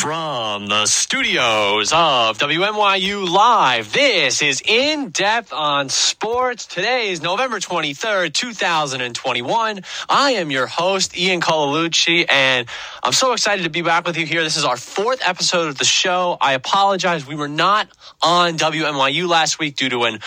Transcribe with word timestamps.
From 0.00 0.39
the 0.58 0.84
studios 0.86 1.92
of 1.92 2.36
WNYU 2.38 3.30
Live, 3.30 3.92
this 3.92 4.42
is 4.42 4.60
In 4.66 5.10
Depth 5.10 5.52
on 5.52 5.88
Sports. 5.88 6.66
Today 6.66 7.10
is 7.10 7.22
November 7.22 7.60
23rd, 7.60 8.34
2021. 8.34 9.80
I 10.08 10.30
am 10.32 10.50
your 10.50 10.66
host, 10.66 11.16
Ian 11.16 11.40
Colalucci, 11.40 12.26
and 12.28 12.66
I'm 13.00 13.12
so 13.12 13.32
excited 13.32 13.62
to 13.62 13.70
be 13.70 13.82
back 13.82 14.04
with 14.04 14.16
you 14.16 14.26
here. 14.26 14.42
This 14.42 14.56
is 14.56 14.64
our 14.64 14.76
fourth 14.76 15.20
episode 15.24 15.68
of 15.68 15.78
the 15.78 15.84
show. 15.84 16.36
I 16.40 16.54
apologize. 16.54 17.24
We 17.28 17.36
were 17.36 17.48
not 17.48 17.86
on 18.20 18.58
WNYU 18.58 19.28
last 19.28 19.60
week 19.60 19.76
due 19.76 19.90
to 19.90 20.02
an 20.02 20.18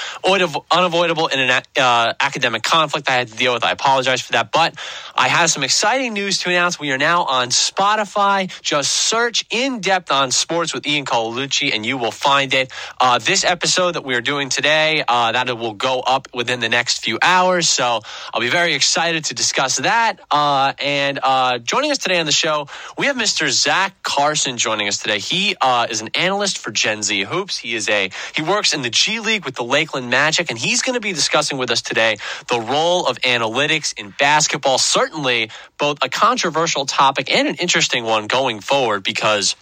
unavoidable 0.71 1.29
and 1.33 1.65
uh, 1.77 2.13
academic 2.21 2.63
conflict 2.63 3.09
I 3.09 3.13
had 3.13 3.27
to 3.27 3.35
deal 3.35 3.53
with. 3.53 3.65
I 3.65 3.71
apologize 3.71 4.21
for 4.21 4.31
that, 4.31 4.53
but 4.53 4.75
I 5.15 5.27
have 5.27 5.49
some 5.49 5.63
exciting 5.63 6.13
news 6.13 6.39
to 6.39 6.49
announce. 6.49 6.79
We 6.79 6.91
are 6.91 6.97
now 6.97 7.25
on 7.25 7.49
Spotify. 7.49 8.49
Just 8.61 8.93
search 8.93 9.43
in 9.49 9.81
depth 9.81 10.12
on 10.13 10.31
sports 10.31 10.73
with 10.73 10.87
Ian 10.87 11.05
Colalucci, 11.05 11.73
and 11.73 11.85
you 11.85 11.97
will 11.97 12.11
find 12.11 12.53
it. 12.53 12.71
Uh, 13.01 13.17
this 13.17 13.43
episode 13.43 13.93
that 13.93 14.05
we 14.05 14.15
are 14.15 14.21
doing 14.21 14.49
today, 14.49 15.03
uh, 15.07 15.31
that 15.33 15.57
will 15.57 15.73
go 15.73 15.99
up 15.99 16.27
within 16.33 16.59
the 16.59 16.69
next 16.69 17.03
few 17.03 17.19
hours. 17.21 17.67
So 17.67 18.01
I'll 18.33 18.41
be 18.41 18.49
very 18.49 18.75
excited 18.75 19.25
to 19.25 19.33
discuss 19.33 19.77
that. 19.77 20.19
Uh, 20.31 20.73
and 20.79 21.19
uh, 21.21 21.57
joining 21.57 21.91
us 21.91 21.97
today 21.97 22.19
on 22.19 22.25
the 22.25 22.31
show, 22.31 22.67
we 22.97 23.07
have 23.07 23.17
Mr. 23.17 23.49
Zach 23.49 24.01
Karson 24.03 24.55
joining 24.57 24.87
us 24.87 24.99
today. 24.99 25.19
He 25.19 25.55
uh, 25.59 25.87
is 25.89 26.01
an 26.01 26.09
analyst 26.15 26.59
for 26.59 26.71
Gen 26.71 27.03
Z 27.03 27.23
Hoops. 27.23 27.57
He 27.57 27.75
is 27.75 27.89
a 27.89 28.11
he 28.35 28.41
works 28.41 28.73
in 28.73 28.83
the 28.83 28.89
G 28.89 29.19
League 29.19 29.45
with 29.45 29.55
the 29.55 29.63
Lakeland 29.63 30.09
Magic, 30.09 30.49
and 30.49 30.59
he's 30.59 30.81
going 30.81 30.93
to 30.93 31.01
be 31.01 31.13
discussing 31.13 31.57
with 31.57 31.71
us 31.71 31.81
today 31.81 32.17
the 32.47 32.59
role 32.59 33.07
of 33.07 33.19
analytics 33.21 33.97
in 33.97 34.13
basketball. 34.19 34.77
Certainly, 34.77 35.49
both 35.77 35.97
a 36.03 36.09
controversial 36.09 36.85
topic 36.85 37.31
and 37.33 37.47
an 37.47 37.55
interesting 37.55 38.03
one 38.03 38.27
going 38.27 38.59
forward 38.59 39.03
because 39.03 39.55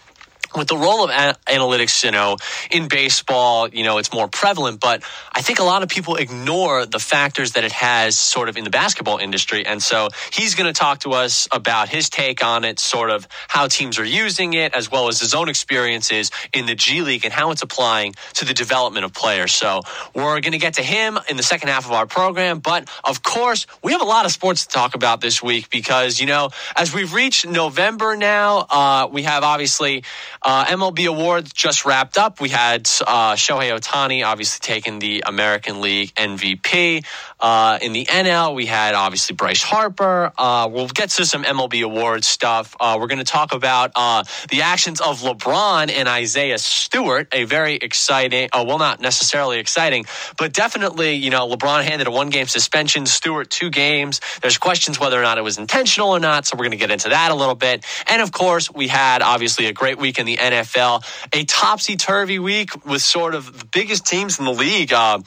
with 0.56 0.68
the 0.68 0.76
role 0.76 1.04
of 1.04 1.10
a- 1.10 1.36
analytics, 1.46 2.04
you 2.04 2.10
know, 2.10 2.36
in 2.70 2.88
baseball, 2.88 3.68
you 3.68 3.84
know, 3.84 3.98
it's 3.98 4.12
more 4.12 4.28
prevalent, 4.28 4.80
but 4.80 5.02
I 5.32 5.42
think 5.42 5.58
a 5.58 5.64
lot 5.64 5.82
of 5.82 5.88
people 5.88 6.16
ignore 6.16 6.86
the 6.86 6.98
factors 6.98 7.52
that 7.52 7.64
it 7.64 7.72
has 7.72 8.18
sort 8.18 8.48
of 8.48 8.56
in 8.56 8.64
the 8.64 8.70
basketball 8.70 9.18
industry. 9.18 9.64
And 9.64 9.82
so 9.82 10.08
he's 10.32 10.54
going 10.54 10.72
to 10.72 10.78
talk 10.78 11.00
to 11.00 11.12
us 11.12 11.48
about 11.52 11.88
his 11.88 12.10
take 12.10 12.44
on 12.44 12.64
it, 12.64 12.78
sort 12.78 13.10
of 13.10 13.26
how 13.48 13.68
teams 13.68 13.98
are 13.98 14.04
using 14.04 14.54
it, 14.54 14.74
as 14.74 14.90
well 14.90 15.08
as 15.08 15.20
his 15.20 15.34
own 15.34 15.48
experiences 15.48 16.30
in 16.52 16.66
the 16.66 16.74
G 16.74 17.02
League 17.02 17.24
and 17.24 17.32
how 17.32 17.50
it's 17.50 17.62
applying 17.62 18.14
to 18.34 18.44
the 18.44 18.54
development 18.54 19.04
of 19.04 19.12
players. 19.12 19.52
So 19.52 19.82
we're 20.14 20.40
going 20.40 20.52
to 20.52 20.58
get 20.58 20.74
to 20.74 20.82
him 20.82 21.18
in 21.28 21.36
the 21.36 21.42
second 21.42 21.68
half 21.68 21.86
of 21.86 21.92
our 21.92 22.06
program. 22.06 22.60
But 22.60 22.88
of 23.04 23.22
course, 23.22 23.66
we 23.82 23.92
have 23.92 24.00
a 24.00 24.06
lot 24.06 24.26
of 24.26 24.32
sports 24.32 24.66
to 24.66 24.72
talk 24.72 24.94
about 24.94 25.20
this 25.20 25.42
week 25.42 25.70
because, 25.70 26.20
you 26.20 26.26
know, 26.26 26.50
as 26.76 26.94
we've 26.94 27.12
reached 27.12 27.46
November 27.46 28.16
now, 28.16 28.66
uh, 28.70 29.08
we 29.10 29.22
have 29.22 29.42
obviously 29.44 30.04
uh, 30.44 30.64
MLB 30.66 31.08
awards 31.08 31.52
just 31.52 31.84
wrapped 31.84 32.18
up. 32.18 32.40
We 32.40 32.48
had 32.48 32.82
uh, 33.06 33.34
Shohei 33.34 33.76
Ohtani 33.78 34.24
obviously 34.24 34.60
taking 34.60 34.98
the 34.98 35.22
American 35.26 35.80
League 35.80 36.14
MVP. 36.14 37.04
Uh, 37.38 37.78
in 37.82 37.92
the 37.92 38.04
NL, 38.04 38.54
we 38.54 38.66
had 38.66 38.94
obviously 38.94 39.34
Bryce 39.34 39.62
Harper. 39.62 40.32
Uh, 40.38 40.68
we'll 40.70 40.88
get 40.88 41.10
to 41.10 41.26
some 41.26 41.42
MLB 41.42 41.84
awards 41.84 42.26
stuff. 42.26 42.76
Uh, 42.78 42.96
we're 43.00 43.08
going 43.08 43.18
to 43.18 43.24
talk 43.24 43.52
about 43.52 43.92
uh, 43.96 44.24
the 44.50 44.62
actions 44.62 45.00
of 45.00 45.20
LeBron 45.22 45.90
and 45.90 46.08
Isaiah 46.08 46.58
Stewart. 46.58 47.28
A 47.32 47.44
very 47.44 47.74
exciting, 47.74 48.48
well, 48.52 48.78
not 48.78 49.00
necessarily 49.00 49.58
exciting, 49.58 50.06
but 50.38 50.52
definitely, 50.52 51.14
you 51.14 51.30
know, 51.30 51.48
LeBron 51.48 51.82
handed 51.82 52.06
a 52.06 52.10
one 52.10 52.30
game 52.30 52.46
suspension, 52.46 53.06
Stewart 53.06 53.50
two 53.50 53.70
games. 53.70 54.20
There's 54.40 54.58
questions 54.58 55.00
whether 55.00 55.18
or 55.18 55.22
not 55.22 55.38
it 55.38 55.42
was 55.42 55.58
intentional 55.58 56.10
or 56.10 56.20
not. 56.20 56.46
So 56.46 56.56
we're 56.56 56.64
going 56.64 56.72
to 56.72 56.76
get 56.76 56.90
into 56.90 57.08
that 57.08 57.30
a 57.30 57.34
little 57.34 57.54
bit. 57.54 57.84
And 58.06 58.22
of 58.22 58.32
course, 58.32 58.72
we 58.72 58.88
had 58.88 59.22
obviously 59.22 59.66
a 59.66 59.72
great 59.72 59.98
week 59.98 60.18
in 60.18 60.26
the 60.26 60.31
the 60.34 60.42
NFL. 60.42 61.04
A 61.32 61.44
topsy 61.44 61.96
turvy 61.96 62.38
week 62.38 62.84
with 62.84 63.02
sort 63.02 63.34
of 63.34 63.58
the 63.58 63.64
biggest 63.66 64.06
teams 64.06 64.38
in 64.38 64.44
the 64.44 64.52
league 64.52 64.92
uh, 64.92 65.20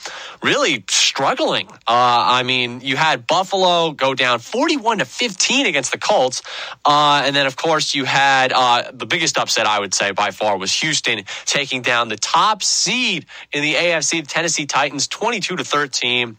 really 0.44 0.84
struggling. 0.90 1.68
Uh, 1.68 1.76
I 1.88 2.44
mean, 2.44 2.82
you 2.82 2.98
had 2.98 3.28
Buffalo 3.28 3.92
go 3.92 4.14
down 4.14 4.40
41 4.40 5.00
to 5.00 5.06
15 5.06 5.66
against 5.66 5.92
the 5.92 5.98
Colts. 5.98 6.42
Uh, 6.84 7.24
and 7.26 7.36
then, 7.36 7.46
of 7.46 7.56
course, 7.56 7.96
you 7.96 8.06
had 8.06 8.52
uh, 8.54 8.92
the 8.92 9.06
biggest 9.06 9.38
upset, 9.38 9.66
I 9.66 9.80
would 9.80 9.94
say, 9.94 10.12
by 10.12 10.32
far, 10.32 10.58
was 10.58 10.74
Houston 10.82 11.24
taking 11.46 11.82
down 11.82 12.10
the 12.10 12.18
top 12.18 12.64
seed 12.64 13.26
in 13.52 13.62
the 13.62 13.74
AFC, 13.74 14.22
the 14.22 14.28
Tennessee 14.28 14.66
Titans, 14.66 15.08
22 15.08 15.58
to 15.58 15.64
13. 15.64 16.38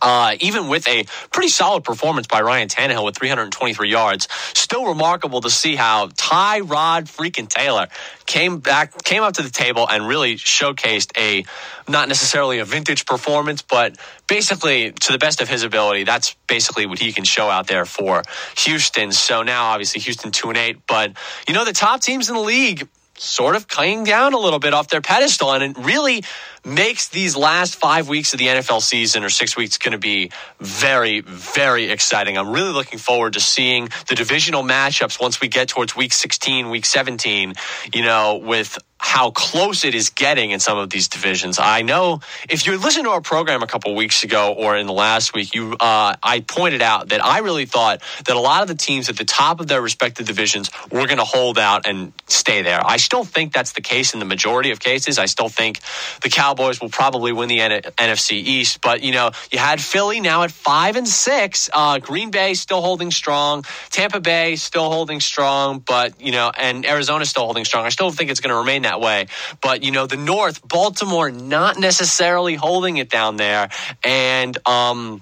Uh, 0.00 0.36
even 0.40 0.68
with 0.68 0.86
a 0.88 1.04
pretty 1.30 1.48
solid 1.48 1.84
performance 1.84 2.26
by 2.26 2.40
Ryan 2.40 2.68
Tannehill 2.68 3.04
with 3.04 3.16
323 3.16 3.90
yards, 3.90 4.28
still 4.54 4.86
remarkable 4.86 5.40
to 5.40 5.50
see 5.50 5.76
how 5.76 6.08
Tyrod 6.08 7.04
freaking 7.04 7.48
Taylor 7.48 7.88
came 8.26 8.58
back, 8.58 9.02
came 9.04 9.22
up 9.22 9.34
to 9.34 9.42
the 9.42 9.50
table 9.50 9.88
and 9.88 10.06
really 10.06 10.36
showcased 10.36 11.16
a 11.16 11.44
not 11.90 12.08
necessarily 12.08 12.58
a 12.58 12.64
vintage 12.64 13.06
performance, 13.06 13.62
but 13.62 13.96
basically 14.26 14.92
to 14.92 15.12
the 15.12 15.18
best 15.18 15.40
of 15.40 15.48
his 15.48 15.62
ability, 15.62 16.04
that's 16.04 16.34
basically 16.46 16.86
what 16.86 16.98
he 16.98 17.12
can 17.12 17.24
show 17.24 17.48
out 17.48 17.66
there 17.66 17.84
for 17.84 18.22
Houston. 18.58 19.12
So 19.12 19.42
now, 19.42 19.66
obviously, 19.66 20.00
Houston 20.02 20.30
two 20.30 20.48
and 20.48 20.58
eight, 20.58 20.78
but 20.86 21.12
you 21.48 21.54
know 21.54 21.64
the 21.64 21.72
top 21.72 22.00
teams 22.00 22.28
in 22.28 22.34
the 22.34 22.42
league 22.42 22.86
sort 23.18 23.56
of 23.56 23.68
coming 23.68 24.04
down 24.04 24.32
a 24.32 24.38
little 24.38 24.58
bit 24.58 24.72
off 24.72 24.88
their 24.88 25.00
pedestal. 25.00 25.52
And 25.52 25.76
really 25.84 26.24
makes 26.64 27.08
these 27.08 27.36
last 27.36 27.76
five 27.76 28.08
weeks 28.08 28.32
of 28.32 28.38
the 28.38 28.46
NFL 28.46 28.82
season 28.82 29.24
or 29.24 29.30
six 29.30 29.56
weeks 29.56 29.78
going 29.78 29.92
to 29.92 29.98
be 29.98 30.30
very, 30.60 31.20
very 31.20 31.90
exciting. 31.90 32.36
I'm 32.36 32.50
really 32.50 32.72
looking 32.72 32.98
forward 32.98 33.34
to 33.34 33.40
seeing 33.40 33.88
the 34.08 34.14
divisional 34.14 34.62
matchups 34.62 35.20
once 35.20 35.40
we 35.40 35.48
get 35.48 35.68
towards 35.68 35.96
week 35.96 36.12
16, 36.12 36.70
week 36.70 36.84
17, 36.86 37.54
you 37.92 38.02
know, 38.02 38.36
with 38.36 38.78
how 39.00 39.30
close 39.30 39.84
it 39.84 39.94
is 39.94 40.10
getting 40.10 40.50
in 40.50 40.60
some 40.60 40.76
of 40.76 40.90
these 40.90 41.08
divisions. 41.08 41.58
I 41.58 41.82
know 41.82 42.20
if 42.48 42.66
you 42.66 42.76
listened 42.76 43.04
to 43.04 43.10
our 43.10 43.20
program 43.20 43.62
a 43.62 43.66
couple 43.66 43.94
weeks 43.94 44.24
ago 44.24 44.52
or 44.52 44.76
in 44.76 44.86
the 44.86 44.92
last 44.92 45.34
week, 45.34 45.54
you 45.54 45.74
uh, 45.78 46.16
I 46.22 46.40
pointed 46.40 46.82
out 46.82 47.10
that 47.10 47.24
I 47.24 47.38
really 47.38 47.64
thought 47.64 48.02
that 48.26 48.36
a 48.36 48.40
lot 48.40 48.62
of 48.62 48.68
the 48.68 48.74
teams 48.74 49.08
at 49.08 49.16
the 49.16 49.24
top 49.24 49.60
of 49.60 49.68
their 49.68 49.80
respective 49.80 50.26
divisions 50.26 50.70
were 50.90 51.06
going 51.06 51.18
to 51.18 51.24
hold 51.24 51.58
out 51.58 51.86
and 51.86 52.12
stay 52.26 52.62
there. 52.62 52.80
I 52.84 52.96
still 52.96 53.24
think 53.24 53.52
that's 53.52 53.72
the 53.72 53.80
case 53.80 54.14
in 54.14 54.18
the 54.18 54.26
majority 54.26 54.72
of 54.72 54.80
cases. 54.80 55.18
I 55.18 55.26
still 55.26 55.48
think 55.48 55.80
the 56.22 56.28
Cowboys 56.28 56.57
will 56.58 56.90
probably 56.90 57.32
win 57.32 57.48
the 57.48 57.60
N- 57.60 57.82
NFC 57.96 58.32
East, 58.32 58.80
but 58.82 59.02
you 59.02 59.12
know 59.12 59.30
you 59.50 59.58
had 59.58 59.80
Philly 59.80 60.20
now 60.20 60.42
at 60.42 60.50
five 60.50 60.96
and 60.96 61.08
six, 61.08 61.70
uh, 61.72 61.98
Green 61.98 62.30
Bay 62.30 62.54
still 62.54 62.82
holding 62.82 63.10
strong, 63.10 63.64
Tampa 63.90 64.20
Bay 64.20 64.56
still 64.56 64.90
holding 64.90 65.20
strong, 65.20 65.78
but 65.78 66.20
you 66.20 66.32
know 66.32 66.50
and 66.56 66.84
Arizona 66.84 67.24
still 67.24 67.44
holding 67.44 67.64
strong. 67.64 67.86
I 67.86 67.90
still 67.90 68.10
think 68.10 68.30
it's 68.30 68.40
going 68.40 68.50
to 68.50 68.58
remain 68.58 68.82
that 68.82 69.00
way. 69.00 69.26
But, 69.60 69.82
you 69.82 69.90
know, 69.90 70.06
the 70.06 70.16
North, 70.16 70.66
Baltimore 70.66 71.30
not 71.30 71.78
necessarily 71.78 72.54
holding 72.54 72.96
it 72.96 73.10
down 73.10 73.36
there. 73.36 73.68
And, 74.04 74.56
um, 74.66 75.20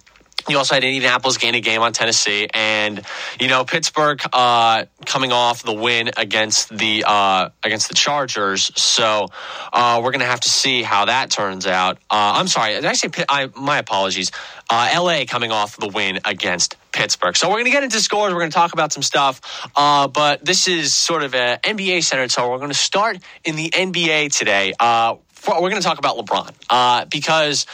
you 0.49 0.59
also 0.59 0.75
had 0.75 0.85
Indianapolis 0.85 1.39
gain 1.39 1.55
a 1.55 1.61
game 1.61 1.83
on 1.83 1.93
Tennessee, 1.93 2.49
and 2.53 3.03
you 3.41 3.49
know 3.49 3.65
Pittsburgh 3.65 4.21
uh, 4.33 4.87
coming 5.05 5.33
off 5.33 5.63
the 5.63 5.73
win 5.73 6.11
against 6.17 6.77
the 6.77 7.05
uh, 7.07 7.51
against 7.63 7.89
the 7.89 7.95
Chargers. 7.95 8.71
So 8.81 9.29
uh, 9.73 10.01
we're 10.03 10.13
going 10.13 10.21
to 10.21 10.27
have 10.27 10.41
to 10.41 10.49
see 10.49 10.83
how 10.83 11.07
that 11.07 11.31
turns 11.31 11.67
out. 11.67 11.97
Uh, 12.11 12.35
I'm 12.37 12.49
sorry, 12.49 12.75
did 12.75 12.85
I 12.85 12.93
say 12.95 13.11
I, 13.29 13.49
my 13.57 13.79
apologies? 13.79 14.31
Uh, 14.69 14.91
LA 14.97 15.25
coming 15.27 15.53
off 15.53 15.77
the 15.77 15.89
win 15.89 16.19
against 16.25 16.77
Pittsburgh. 16.91 17.37
So 17.37 17.49
we're 17.49 17.57
going 17.57 17.67
to 17.67 17.71
get 17.71 17.85
into 17.85 18.01
scores. 18.01 18.33
We're 18.33 18.41
going 18.41 18.51
to 18.51 18.55
talk 18.55 18.73
about 18.73 18.93
some 18.93 19.03
stuff. 19.03 19.69
Uh, 19.77 20.09
but 20.09 20.45
this 20.45 20.67
is 20.67 20.95
sort 20.95 21.23
of 21.23 21.35
an 21.35 21.59
NBA 21.63 22.03
centered. 22.03 22.33
So 22.33 22.51
we're 22.51 22.59
going 22.59 22.71
to 22.71 22.75
start 22.75 23.19
in 23.45 23.55
the 23.55 23.71
NBA 23.71 24.37
today. 24.37 24.73
Uh, 24.81 25.17
for, 25.29 25.55
we're 25.63 25.71
going 25.71 25.81
to 25.81 25.87
talk 25.87 25.99
about 25.99 26.17
LeBron 26.17 26.53
uh, 26.69 27.05
because 27.05 27.67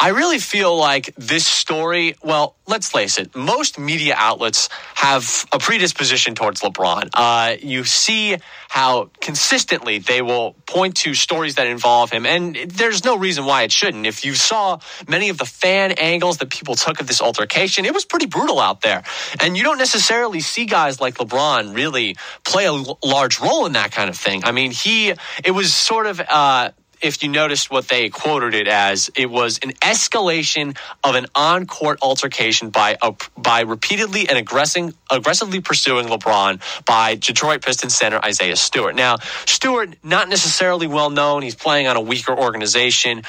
I 0.00 0.10
really 0.10 0.38
feel 0.38 0.76
like 0.76 1.12
this 1.16 1.44
story, 1.44 2.14
well, 2.22 2.54
let's 2.68 2.88
face 2.88 3.18
it, 3.18 3.34
most 3.34 3.80
media 3.80 4.14
outlets 4.16 4.68
have 4.94 5.44
a 5.50 5.58
predisposition 5.58 6.36
towards 6.36 6.60
LeBron. 6.60 7.10
Uh, 7.12 7.56
you 7.60 7.82
see 7.82 8.36
how 8.68 9.10
consistently 9.20 9.98
they 9.98 10.22
will 10.22 10.52
point 10.66 10.98
to 10.98 11.14
stories 11.14 11.56
that 11.56 11.66
involve 11.66 12.10
him, 12.12 12.26
and 12.26 12.54
there's 12.54 13.04
no 13.04 13.18
reason 13.18 13.44
why 13.44 13.62
it 13.64 13.72
shouldn't. 13.72 14.06
If 14.06 14.24
you 14.24 14.34
saw 14.34 14.78
many 15.08 15.30
of 15.30 15.38
the 15.38 15.46
fan 15.46 15.90
angles 15.92 16.38
that 16.38 16.50
people 16.50 16.76
took 16.76 17.00
of 17.00 17.08
this 17.08 17.20
altercation, 17.20 17.84
it 17.84 17.92
was 17.92 18.04
pretty 18.04 18.26
brutal 18.26 18.60
out 18.60 18.82
there. 18.82 19.02
And 19.40 19.56
you 19.56 19.64
don't 19.64 19.78
necessarily 19.78 20.38
see 20.38 20.66
guys 20.66 21.00
like 21.00 21.14
LeBron 21.14 21.74
really 21.74 22.16
play 22.44 22.66
a 22.66 22.72
large 22.72 23.40
role 23.40 23.66
in 23.66 23.72
that 23.72 23.90
kind 23.90 24.08
of 24.08 24.16
thing. 24.16 24.44
I 24.44 24.52
mean, 24.52 24.70
he, 24.70 25.12
it 25.42 25.50
was 25.50 25.74
sort 25.74 26.06
of, 26.06 26.20
uh, 26.20 26.70
if 27.00 27.22
you 27.22 27.28
noticed 27.28 27.70
what 27.70 27.88
they 27.88 28.08
quoted 28.08 28.54
it 28.54 28.68
as, 28.68 29.10
it 29.16 29.30
was 29.30 29.58
an 29.62 29.70
escalation 29.74 30.76
of 31.04 31.14
an 31.14 31.26
on-court 31.34 31.98
altercation 32.02 32.70
by 32.70 32.96
a, 33.02 33.14
by 33.36 33.60
repeatedly 33.60 34.28
and 34.28 34.38
aggressing, 34.38 34.94
aggressively 35.10 35.60
pursuing 35.60 36.06
LeBron 36.06 36.60
by 36.84 37.14
Detroit 37.14 37.64
Pistons 37.64 37.94
center 37.94 38.18
Isaiah 38.24 38.56
Stewart. 38.56 38.94
Now, 38.94 39.16
Stewart 39.46 39.96
not 40.02 40.28
necessarily 40.28 40.86
well 40.86 41.10
known. 41.10 41.42
He's 41.42 41.54
playing 41.54 41.86
on 41.86 41.96
a 41.96 42.00
weaker 42.00 42.36
organization, 42.36 43.22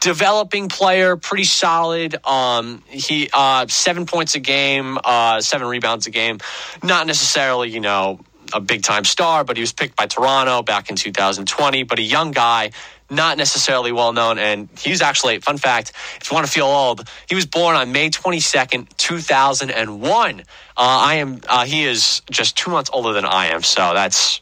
developing 0.00 0.68
player, 0.68 1.16
pretty 1.16 1.44
solid. 1.44 2.16
Um, 2.26 2.82
he 2.88 3.28
uh, 3.32 3.66
seven 3.68 4.06
points 4.06 4.34
a 4.34 4.40
game, 4.40 4.98
uh, 5.02 5.40
seven 5.40 5.68
rebounds 5.68 6.06
a 6.06 6.10
game. 6.10 6.38
Not 6.82 7.06
necessarily, 7.06 7.70
you 7.70 7.80
know 7.80 8.20
a 8.52 8.60
big 8.60 8.82
time 8.82 9.04
star, 9.04 9.44
but 9.44 9.56
he 9.56 9.60
was 9.60 9.72
picked 9.72 9.96
by 9.96 10.06
Toronto 10.06 10.62
back 10.62 10.90
in 10.90 10.96
2020. 10.96 11.82
But 11.84 11.98
a 11.98 12.02
young 12.02 12.32
guy, 12.32 12.72
not 13.12 13.36
necessarily 13.36 13.92
well 13.92 14.12
known. 14.12 14.38
And 14.38 14.68
he's 14.78 15.02
actually, 15.02 15.38
fun 15.40 15.58
fact, 15.58 15.92
if 16.20 16.30
you 16.30 16.34
want 16.34 16.46
to 16.46 16.52
feel 16.52 16.66
old, 16.66 17.08
he 17.28 17.34
was 17.34 17.46
born 17.46 17.76
on 17.76 17.92
May 17.92 18.10
22nd, 18.10 18.88
2001. 18.96 20.40
Uh, 20.40 20.44
I 20.76 21.14
am, 21.16 21.40
uh, 21.48 21.64
he 21.64 21.84
is 21.84 22.22
just 22.30 22.56
two 22.56 22.70
months 22.70 22.90
older 22.92 23.12
than 23.12 23.24
I 23.24 23.46
am. 23.46 23.62
So 23.62 23.92
that's 23.94 24.40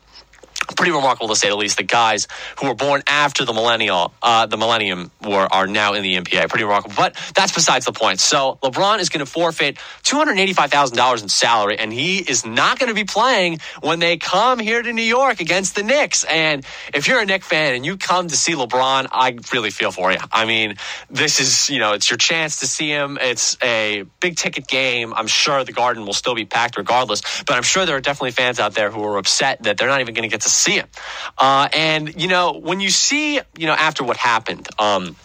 pretty 0.74 0.92
remarkable 0.92 1.28
to 1.28 1.36
say 1.36 1.48
the 1.48 1.56
least. 1.56 1.76
The 1.76 1.82
guys 1.82 2.28
who 2.58 2.68
were 2.68 2.74
born 2.74 3.02
after 3.06 3.44
the 3.44 3.52
millennial, 3.52 4.12
uh, 4.22 4.46
the 4.46 4.56
millennium, 4.56 5.10
were 5.22 5.46
are 5.50 5.66
now 5.66 5.94
in 5.94 6.02
the 6.02 6.16
NBA. 6.16 6.48
Pretty 6.48 6.64
remarkable. 6.64 6.94
But 6.96 7.16
that's 7.34 7.52
besides 7.52 7.86
the 7.86 7.92
point. 7.92 8.20
So 8.20 8.58
LeBron 8.62 8.98
is 8.98 9.08
going 9.08 9.24
to 9.24 9.30
forfeit 9.30 9.78
two 10.02 10.16
hundred 10.16 10.38
eighty-five 10.38 10.70
thousand 10.70 10.96
dollars 10.96 11.22
in 11.22 11.28
salary, 11.28 11.78
and 11.78 11.92
he 11.92 12.18
is 12.18 12.44
not 12.44 12.78
going 12.78 12.88
to 12.88 12.94
be 12.94 13.04
playing 13.04 13.58
when 13.80 13.98
they 13.98 14.16
come 14.16 14.58
here 14.58 14.82
to 14.82 14.92
New 14.92 15.02
York 15.02 15.40
against 15.40 15.74
the 15.74 15.82
Knicks. 15.82 16.24
And 16.24 16.64
if 16.94 17.08
you're 17.08 17.20
a 17.20 17.26
Knicks 17.26 17.46
fan 17.46 17.74
and 17.74 17.84
you 17.84 17.96
come 17.96 18.28
to 18.28 18.36
see 18.36 18.54
LeBron, 18.54 19.08
I 19.10 19.38
really 19.52 19.70
feel 19.70 19.92
for 19.92 20.12
you. 20.12 20.18
I 20.32 20.44
mean, 20.44 20.76
this 21.10 21.40
is 21.40 21.70
you 21.70 21.78
know 21.78 21.92
it's 21.92 22.10
your 22.10 22.18
chance 22.18 22.60
to 22.60 22.66
see 22.66 22.88
him. 22.88 23.18
It's 23.20 23.56
a 23.62 24.04
big 24.20 24.36
ticket 24.36 24.66
game. 24.66 25.14
I'm 25.14 25.26
sure 25.26 25.64
the 25.64 25.72
Garden 25.72 26.06
will 26.06 26.12
still 26.12 26.34
be 26.34 26.44
packed 26.44 26.76
regardless, 26.76 27.22
but 27.44 27.56
I'm 27.56 27.62
sure 27.62 27.86
there 27.86 27.96
are 27.96 28.00
definitely 28.00 28.32
fans 28.32 28.60
out 28.60 28.74
there 28.74 28.90
who 28.90 29.02
are 29.04 29.16
upset 29.16 29.62
that 29.62 29.76
they're 29.76 29.88
not 29.88 30.00
even 30.00 30.14
going 30.14 30.28
to 30.28 30.32
get 30.32 30.42
to 30.42 30.50
see 30.60 30.76
him. 30.76 30.88
Uh, 31.36 31.68
and 31.72 32.20
you 32.20 32.28
know, 32.28 32.52
when 32.52 32.80
you 32.80 32.90
see, 32.90 33.40
you 33.56 33.66
know, 33.66 33.74
after 33.74 34.04
what 34.04 34.16
happened. 34.16 34.68
Um, 34.78 35.16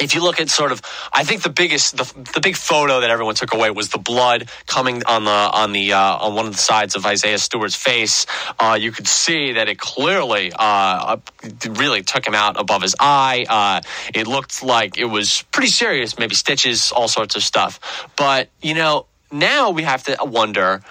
if 0.00 0.14
you 0.14 0.22
look 0.22 0.40
at 0.40 0.50
sort 0.50 0.72
of, 0.72 0.82
I 1.12 1.24
think 1.24 1.42
the 1.42 1.50
biggest, 1.50 1.96
the, 1.96 2.04
the 2.34 2.40
big 2.40 2.56
photo 2.56 3.00
that 3.00 3.10
everyone 3.10 3.34
took 3.34 3.54
away 3.54 3.70
was 3.70 3.88
the 3.88 3.98
blood 3.98 4.50
coming 4.66 5.02
on 5.06 5.24
the 5.24 5.30
on 5.30 5.72
the 5.72 5.94
uh, 5.94 6.16
on 6.16 6.34
one 6.34 6.46
of 6.46 6.52
the 6.52 6.58
sides 6.58 6.96
of 6.96 7.06
Isaiah 7.06 7.38
Stewart's 7.38 7.74
face. 7.74 8.26
Uh, 8.58 8.76
you 8.78 8.92
could 8.92 9.08
see 9.08 9.52
that 9.52 9.68
it 9.68 9.78
clearly 9.78 10.52
uh, 10.54 11.16
really 11.70 12.02
took 12.02 12.26
him 12.26 12.34
out 12.34 12.60
above 12.60 12.82
his 12.82 12.94
eye. 13.00 13.46
Uh, 13.48 13.80
it 14.14 14.26
looked 14.26 14.62
like 14.62 14.98
it 14.98 15.06
was 15.06 15.42
pretty 15.52 15.70
serious, 15.70 16.18
maybe 16.18 16.34
stitches, 16.34 16.92
all 16.92 17.08
sorts 17.08 17.36
of 17.36 17.42
stuff. 17.42 18.08
But 18.16 18.48
you 18.60 18.74
know, 18.74 19.06
now 19.32 19.70
we 19.70 19.82
have 19.84 20.02
to 20.04 20.16
wonder 20.20 20.82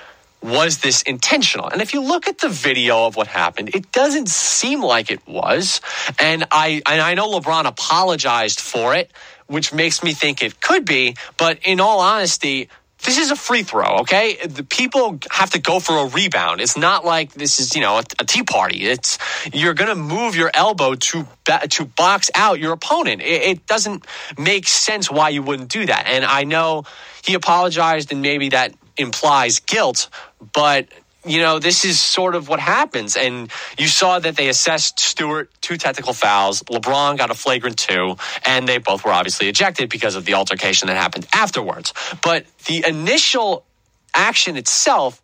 was 0.45 0.79
this 0.79 1.01
intentional? 1.01 1.67
And 1.67 1.81
if 1.81 1.93
you 1.93 2.01
look 2.01 2.27
at 2.27 2.37
the 2.37 2.49
video 2.49 3.05
of 3.05 3.15
what 3.15 3.27
happened, 3.27 3.75
it 3.75 3.91
doesn't 3.91 4.29
seem 4.29 4.81
like 4.81 5.11
it 5.11 5.27
was. 5.27 5.81
And 6.19 6.45
I 6.51 6.81
and 6.85 7.01
I 7.01 7.13
know 7.13 7.27
LeBron 7.31 7.65
apologized 7.65 8.59
for 8.59 8.95
it, 8.95 9.11
which 9.47 9.73
makes 9.73 10.03
me 10.03 10.13
think 10.13 10.41
it 10.41 10.61
could 10.61 10.85
be, 10.85 11.15
but 11.37 11.59
in 11.63 11.79
all 11.79 11.99
honesty, 11.99 12.69
this 13.03 13.17
is 13.19 13.29
a 13.29 13.35
free 13.35 13.63
throw, 13.63 13.99
okay? 13.99 14.37
The 14.45 14.63
people 14.63 15.19
have 15.29 15.51
to 15.51 15.59
go 15.59 15.79
for 15.79 15.97
a 15.97 16.07
rebound. 16.07 16.59
It's 16.59 16.75
not 16.75 17.05
like 17.05 17.33
this 17.33 17.59
is, 17.59 17.75
you 17.75 17.81
know, 17.81 17.97
a, 17.97 18.03
a 18.19 18.25
tea 18.25 18.43
party. 18.43 18.85
It's 18.85 19.19
you're 19.53 19.75
going 19.75 19.89
to 19.89 19.95
move 19.95 20.35
your 20.35 20.49
elbow 20.53 20.95
to 20.95 21.27
to 21.69 21.85
box 21.85 22.31
out 22.33 22.59
your 22.59 22.73
opponent. 22.73 23.21
It, 23.21 23.41
it 23.43 23.67
doesn't 23.67 24.05
make 24.37 24.67
sense 24.67 25.11
why 25.11 25.29
you 25.29 25.43
wouldn't 25.43 25.69
do 25.69 25.85
that. 25.85 26.07
And 26.07 26.25
I 26.25 26.43
know 26.45 26.85
he 27.23 27.35
apologized, 27.35 28.11
and 28.11 28.21
maybe 28.21 28.49
that 28.49 28.73
implies 28.97 29.59
guilt, 29.59 30.09
but 30.53 30.87
you 31.25 31.39
know, 31.41 31.59
this 31.59 31.85
is 31.85 31.99
sort 31.99 32.35
of 32.35 32.47
what 32.47 32.59
happens. 32.59 33.15
And 33.15 33.49
you 33.77 33.87
saw 33.87 34.19
that 34.19 34.35
they 34.37 34.47
assessed 34.47 34.99
Stewart 34.99 35.49
two 35.59 35.77
technical 35.77 36.13
fouls. 36.13 36.61
LeBron 36.63 37.17
got 37.17 37.31
a 37.31 37.33
flagrant 37.33 37.77
two, 37.77 38.15
and 38.45 38.67
they 38.67 38.77
both 38.77 39.03
were 39.03 39.11
obviously 39.11 39.47
ejected 39.47 39.89
because 39.89 40.15
of 40.15 40.25
the 40.25 40.35
altercation 40.35 40.87
that 40.87 40.97
happened 40.97 41.27
afterwards. 41.33 41.93
But 42.23 42.45
the 42.65 42.85
initial 42.87 43.65
action 44.13 44.55
itself, 44.55 45.21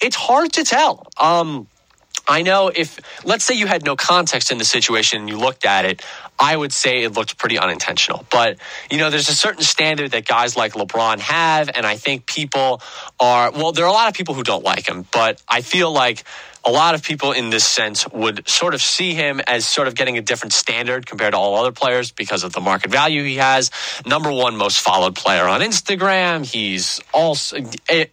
it's 0.00 0.16
hard 0.16 0.52
to 0.54 0.64
tell. 0.64 1.06
Um, 1.16 1.68
I 2.26 2.42
know 2.42 2.68
if, 2.74 2.98
let's 3.24 3.44
say 3.44 3.54
you 3.54 3.66
had 3.66 3.84
no 3.84 3.96
context 3.96 4.50
in 4.50 4.58
the 4.58 4.64
situation 4.64 5.20
and 5.20 5.28
you 5.28 5.38
looked 5.38 5.66
at 5.66 5.84
it, 5.84 6.02
I 6.38 6.56
would 6.56 6.72
say 6.72 7.02
it 7.02 7.12
looked 7.12 7.38
pretty 7.38 7.58
unintentional. 7.58 8.26
But, 8.30 8.58
you 8.90 8.98
know, 8.98 9.10
there's 9.10 9.28
a 9.28 9.34
certain 9.34 9.62
standard 9.62 10.12
that 10.12 10.26
guys 10.26 10.56
like 10.56 10.72
LeBron 10.72 11.20
have. 11.20 11.70
And 11.74 11.86
I 11.86 11.96
think 11.96 12.26
people 12.26 12.82
are, 13.20 13.52
well, 13.52 13.72
there 13.72 13.84
are 13.84 13.88
a 13.88 13.92
lot 13.92 14.08
of 14.08 14.14
people 14.14 14.34
who 14.34 14.42
don't 14.42 14.64
like 14.64 14.88
him, 14.88 15.06
but 15.12 15.40
I 15.48 15.60
feel 15.60 15.92
like 15.92 16.24
a 16.66 16.70
lot 16.70 16.94
of 16.94 17.02
people 17.02 17.32
in 17.32 17.50
this 17.50 17.64
sense 17.64 18.08
would 18.10 18.48
sort 18.48 18.74
of 18.74 18.80
see 18.80 19.14
him 19.14 19.40
as 19.46 19.66
sort 19.66 19.86
of 19.86 19.94
getting 19.94 20.16
a 20.16 20.22
different 20.22 20.52
standard 20.52 21.06
compared 21.06 21.32
to 21.32 21.38
all 21.38 21.56
other 21.56 21.72
players 21.72 22.10
because 22.10 22.42
of 22.42 22.52
the 22.52 22.60
market 22.60 22.90
value 22.90 23.22
he 23.22 23.36
has. 23.36 23.70
Number 24.06 24.32
one 24.32 24.56
most 24.56 24.80
followed 24.80 25.14
player 25.14 25.44
on 25.44 25.60
Instagram. 25.60 26.44
He's 26.44 27.00
also 27.12 27.58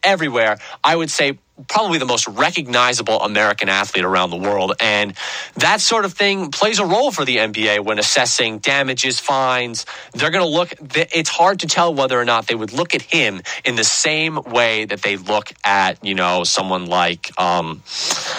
everywhere. 0.03 0.57
I 0.83 0.95
would 0.95 1.09
say 1.09 1.39
probably 1.67 1.97
the 1.97 2.05
most 2.05 2.27
recognizable 2.27 3.21
American 3.21 3.69
athlete 3.69 4.05
around 4.05 4.29
the 4.29 4.37
world. 4.37 4.73
And 4.79 5.13
that 5.55 5.81
sort 5.81 6.05
of 6.05 6.13
thing 6.13 6.51
plays 6.51 6.79
a 6.79 6.85
role 6.85 7.11
for 7.11 7.25
the 7.25 7.37
NBA 7.37 7.83
when 7.83 7.99
assessing 7.99 8.59
damages, 8.59 9.19
fines. 9.19 9.85
They're 10.13 10.31
going 10.31 10.43
to 10.43 10.49
look, 10.49 10.73
it's 10.95 11.29
hard 11.29 11.59
to 11.59 11.67
tell 11.67 11.93
whether 11.93 12.19
or 12.19 12.25
not 12.25 12.47
they 12.47 12.55
would 12.55 12.73
look 12.73 12.95
at 12.95 13.01
him 13.01 13.41
in 13.63 13.75
the 13.75 13.83
same 13.83 14.35
way 14.35 14.85
that 14.85 15.01
they 15.01 15.17
look 15.17 15.53
at, 15.63 16.03
you 16.03 16.15
know, 16.15 16.43
someone 16.43 16.85
like, 16.85 17.31
um, 17.39 17.81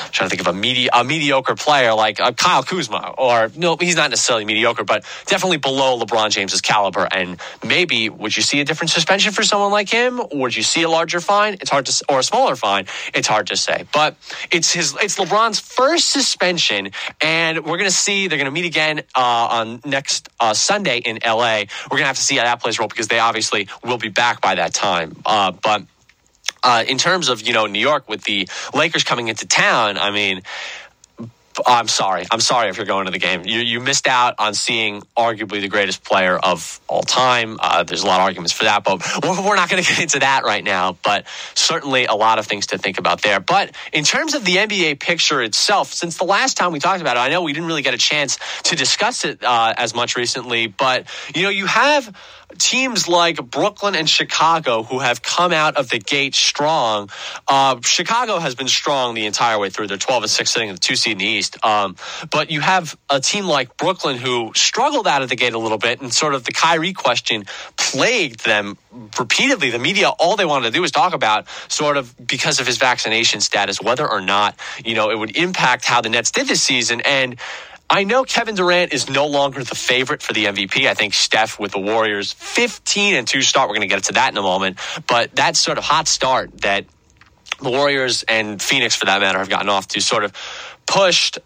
I'm 0.02 0.10
trying 0.12 0.28
to 0.28 0.36
think 0.36 0.40
of 0.40 0.54
a, 0.54 0.58
medi- 0.58 0.88
a 0.92 1.04
mediocre 1.04 1.54
player 1.54 1.94
like 1.94 2.20
uh, 2.20 2.32
Kyle 2.32 2.62
Kuzma, 2.62 3.14
or 3.18 3.50
no, 3.56 3.76
he's 3.76 3.96
not 3.96 4.10
necessarily 4.10 4.44
mediocre, 4.44 4.84
but 4.84 5.04
definitely 5.26 5.58
below 5.58 5.98
LeBron 5.98 6.30
James's 6.30 6.60
caliber. 6.60 7.08
And 7.10 7.38
maybe 7.64 8.08
would 8.08 8.36
you 8.36 8.42
see 8.42 8.60
a 8.60 8.64
different 8.64 8.90
suspension 8.90 9.32
for 9.32 9.42
someone 9.42 9.70
like 9.70 9.88
him? 9.88 10.20
Or 10.20 10.40
would 10.40 10.56
you 10.56 10.62
see 10.62 10.82
a 10.82 10.88
larger 10.88 11.20
fine? 11.20 11.54
It's 11.54 11.70
hard 11.70 11.86
to, 11.86 12.04
or 12.08 12.20
a 12.20 12.22
smaller 12.22 12.56
fine. 12.56 12.86
It's 13.14 13.28
hard 13.28 13.48
to 13.48 13.56
say, 13.56 13.84
but 13.92 14.16
it's 14.50 14.72
his. 14.72 14.94
It's 15.00 15.18
LeBron's 15.18 15.60
first 15.60 16.10
suspension, 16.10 16.90
and 17.20 17.64
we're 17.64 17.78
to 17.90 17.90
see 17.90 18.28
they're 18.28 18.38
to 18.46 18.50
meet 18.50 18.64
again 18.64 19.00
uh, 19.14 19.48
on 19.50 19.80
next 19.84 20.28
uh, 20.40 20.54
Sunday 20.54 20.98
in 20.98 21.18
LA. 21.24 21.64
We're 21.90 21.98
to 21.98 22.04
have 22.06 22.16
to 22.16 22.22
see 22.22 22.36
how 22.36 22.44
that 22.44 22.60
plays 22.62 22.78
role 22.78 22.88
because 22.88 23.08
they 23.08 23.18
obviously 23.18 23.68
will 23.84 23.98
be 23.98 24.08
back 24.08 24.40
by 24.40 24.54
that 24.54 24.72
time. 24.74 25.16
Uh, 25.26 25.52
but 25.52 25.82
uh, 26.62 26.84
in 26.86 26.98
terms 26.98 27.28
of 27.28 27.42
you 27.42 27.52
know 27.52 27.66
New 27.66 27.80
York 27.80 28.08
with 28.08 28.24
the 28.24 28.48
Lakers 28.74 29.04
coming 29.04 29.28
into 29.28 29.46
town, 29.46 29.98
I 29.98 30.10
mean 30.10 30.42
I'm 31.66 31.88
sorry. 31.88 32.26
I'm 32.30 32.40
sorry 32.40 32.68
if 32.68 32.76
you're 32.76 32.86
going 32.86 33.06
to 33.06 33.10
the 33.10 33.18
game. 33.18 33.44
You, 33.44 33.60
you 33.60 33.80
missed 33.80 34.06
out 34.06 34.34
on 34.38 34.54
seeing 34.54 35.02
arguably 35.16 35.60
the 35.60 35.68
greatest 35.68 36.04
player 36.04 36.36
of 36.36 36.80
all 36.88 37.02
time. 37.02 37.58
Uh, 37.60 37.82
there's 37.82 38.02
a 38.02 38.06
lot 38.06 38.20
of 38.20 38.24
arguments 38.24 38.52
for 38.52 38.64
that, 38.64 38.84
but 38.84 39.02
we're, 39.22 39.48
we're 39.48 39.56
not 39.56 39.68
going 39.68 39.82
to 39.82 39.88
get 39.88 40.00
into 40.00 40.18
that 40.20 40.44
right 40.44 40.64
now. 40.64 40.96
But 41.02 41.26
certainly 41.54 42.06
a 42.06 42.14
lot 42.14 42.38
of 42.38 42.46
things 42.46 42.68
to 42.68 42.78
think 42.78 42.98
about 42.98 43.22
there. 43.22 43.40
But 43.40 43.74
in 43.92 44.04
terms 44.04 44.34
of 44.34 44.44
the 44.44 44.56
NBA 44.56 45.00
picture 45.00 45.42
itself, 45.42 45.92
since 45.92 46.18
the 46.18 46.24
last 46.24 46.56
time 46.56 46.72
we 46.72 46.78
talked 46.78 47.00
about 47.00 47.16
it, 47.16 47.20
I 47.20 47.28
know 47.28 47.42
we 47.42 47.52
didn't 47.52 47.68
really 47.68 47.82
get 47.82 47.94
a 47.94 47.98
chance 47.98 48.38
to 48.64 48.76
discuss 48.76 49.24
it 49.24 49.42
uh, 49.42 49.74
as 49.76 49.94
much 49.94 50.16
recently, 50.16 50.66
but 50.66 51.06
you 51.34 51.42
know, 51.42 51.50
you 51.50 51.66
have 51.66 52.14
teams 52.58 53.08
like 53.08 53.36
Brooklyn 53.50 53.94
and 53.94 54.08
Chicago 54.08 54.82
who 54.82 54.98
have 54.98 55.22
come 55.22 55.52
out 55.52 55.76
of 55.76 55.88
the 55.88 55.98
gate 55.98 56.34
strong. 56.34 57.10
Uh, 57.48 57.80
Chicago 57.82 58.38
has 58.38 58.54
been 58.54 58.68
strong 58.68 59.14
the 59.14 59.26
entire 59.26 59.58
way 59.58 59.70
through. 59.70 59.88
They're 59.88 59.96
12 59.96 60.24
and 60.24 60.30
6 60.30 60.50
sitting 60.50 60.68
in 60.68 60.74
the 60.74 60.80
two 60.80 60.96
seed 60.96 61.12
in 61.12 61.18
the 61.18 61.24
East. 61.26 61.64
Um, 61.64 61.96
but 62.30 62.50
you 62.50 62.60
have 62.60 62.96
a 63.10 63.20
team 63.20 63.46
like 63.46 63.76
Brooklyn 63.76 64.16
who 64.16 64.52
struggled 64.54 65.06
out 65.06 65.22
of 65.22 65.28
the 65.28 65.36
gate 65.36 65.54
a 65.54 65.58
little 65.58 65.78
bit 65.78 66.00
and 66.00 66.12
sort 66.12 66.34
of 66.34 66.44
the 66.44 66.52
Kyrie 66.52 66.92
question 66.92 67.44
plagued 67.76 68.44
them 68.44 68.76
repeatedly. 69.18 69.70
The 69.70 69.78
media, 69.78 70.08
all 70.08 70.36
they 70.36 70.44
wanted 70.44 70.66
to 70.66 70.72
do 70.72 70.80
was 70.80 70.90
talk 70.90 71.14
about 71.14 71.46
sort 71.68 71.96
of 71.96 72.14
because 72.26 72.60
of 72.60 72.66
his 72.66 72.78
vaccination 72.78 73.40
status, 73.40 73.80
whether 73.80 74.08
or 74.08 74.20
not, 74.20 74.56
you 74.84 74.94
know, 74.94 75.10
it 75.10 75.18
would 75.18 75.36
impact 75.36 75.84
how 75.84 76.00
the 76.00 76.08
Nets 76.08 76.30
did 76.30 76.46
this 76.46 76.62
season. 76.62 77.00
And 77.02 77.36
I 77.92 78.04
know 78.04 78.24
Kevin 78.24 78.54
Durant 78.54 78.94
is 78.94 79.10
no 79.10 79.26
longer 79.26 79.62
the 79.62 79.74
favorite 79.74 80.22
for 80.22 80.32
the 80.32 80.46
MVP. 80.46 80.86
I 80.86 80.94
think 80.94 81.12
Steph 81.12 81.60
with 81.60 81.72
the 81.72 81.78
Warriors 81.78 82.32
15 82.32 83.14
and 83.14 83.28
2 83.28 83.42
start. 83.42 83.68
We're 83.68 83.74
going 83.74 83.86
to 83.86 83.94
get 83.94 84.04
to 84.04 84.14
that 84.14 84.32
in 84.32 84.38
a 84.38 84.42
moment. 84.42 84.78
But 85.06 85.36
that 85.36 85.56
sort 85.56 85.76
of 85.76 85.84
hot 85.84 86.08
start 86.08 86.62
that 86.62 86.86
the 87.60 87.68
Warriors 87.68 88.22
and 88.22 88.62
Phoenix, 88.62 88.96
for 88.96 89.04
that 89.04 89.20
matter, 89.20 89.38
have 89.38 89.50
gotten 89.50 89.68
off 89.68 89.88
to 89.88 90.00
sort 90.00 90.24
of 90.24 90.32
pushed 90.86 91.38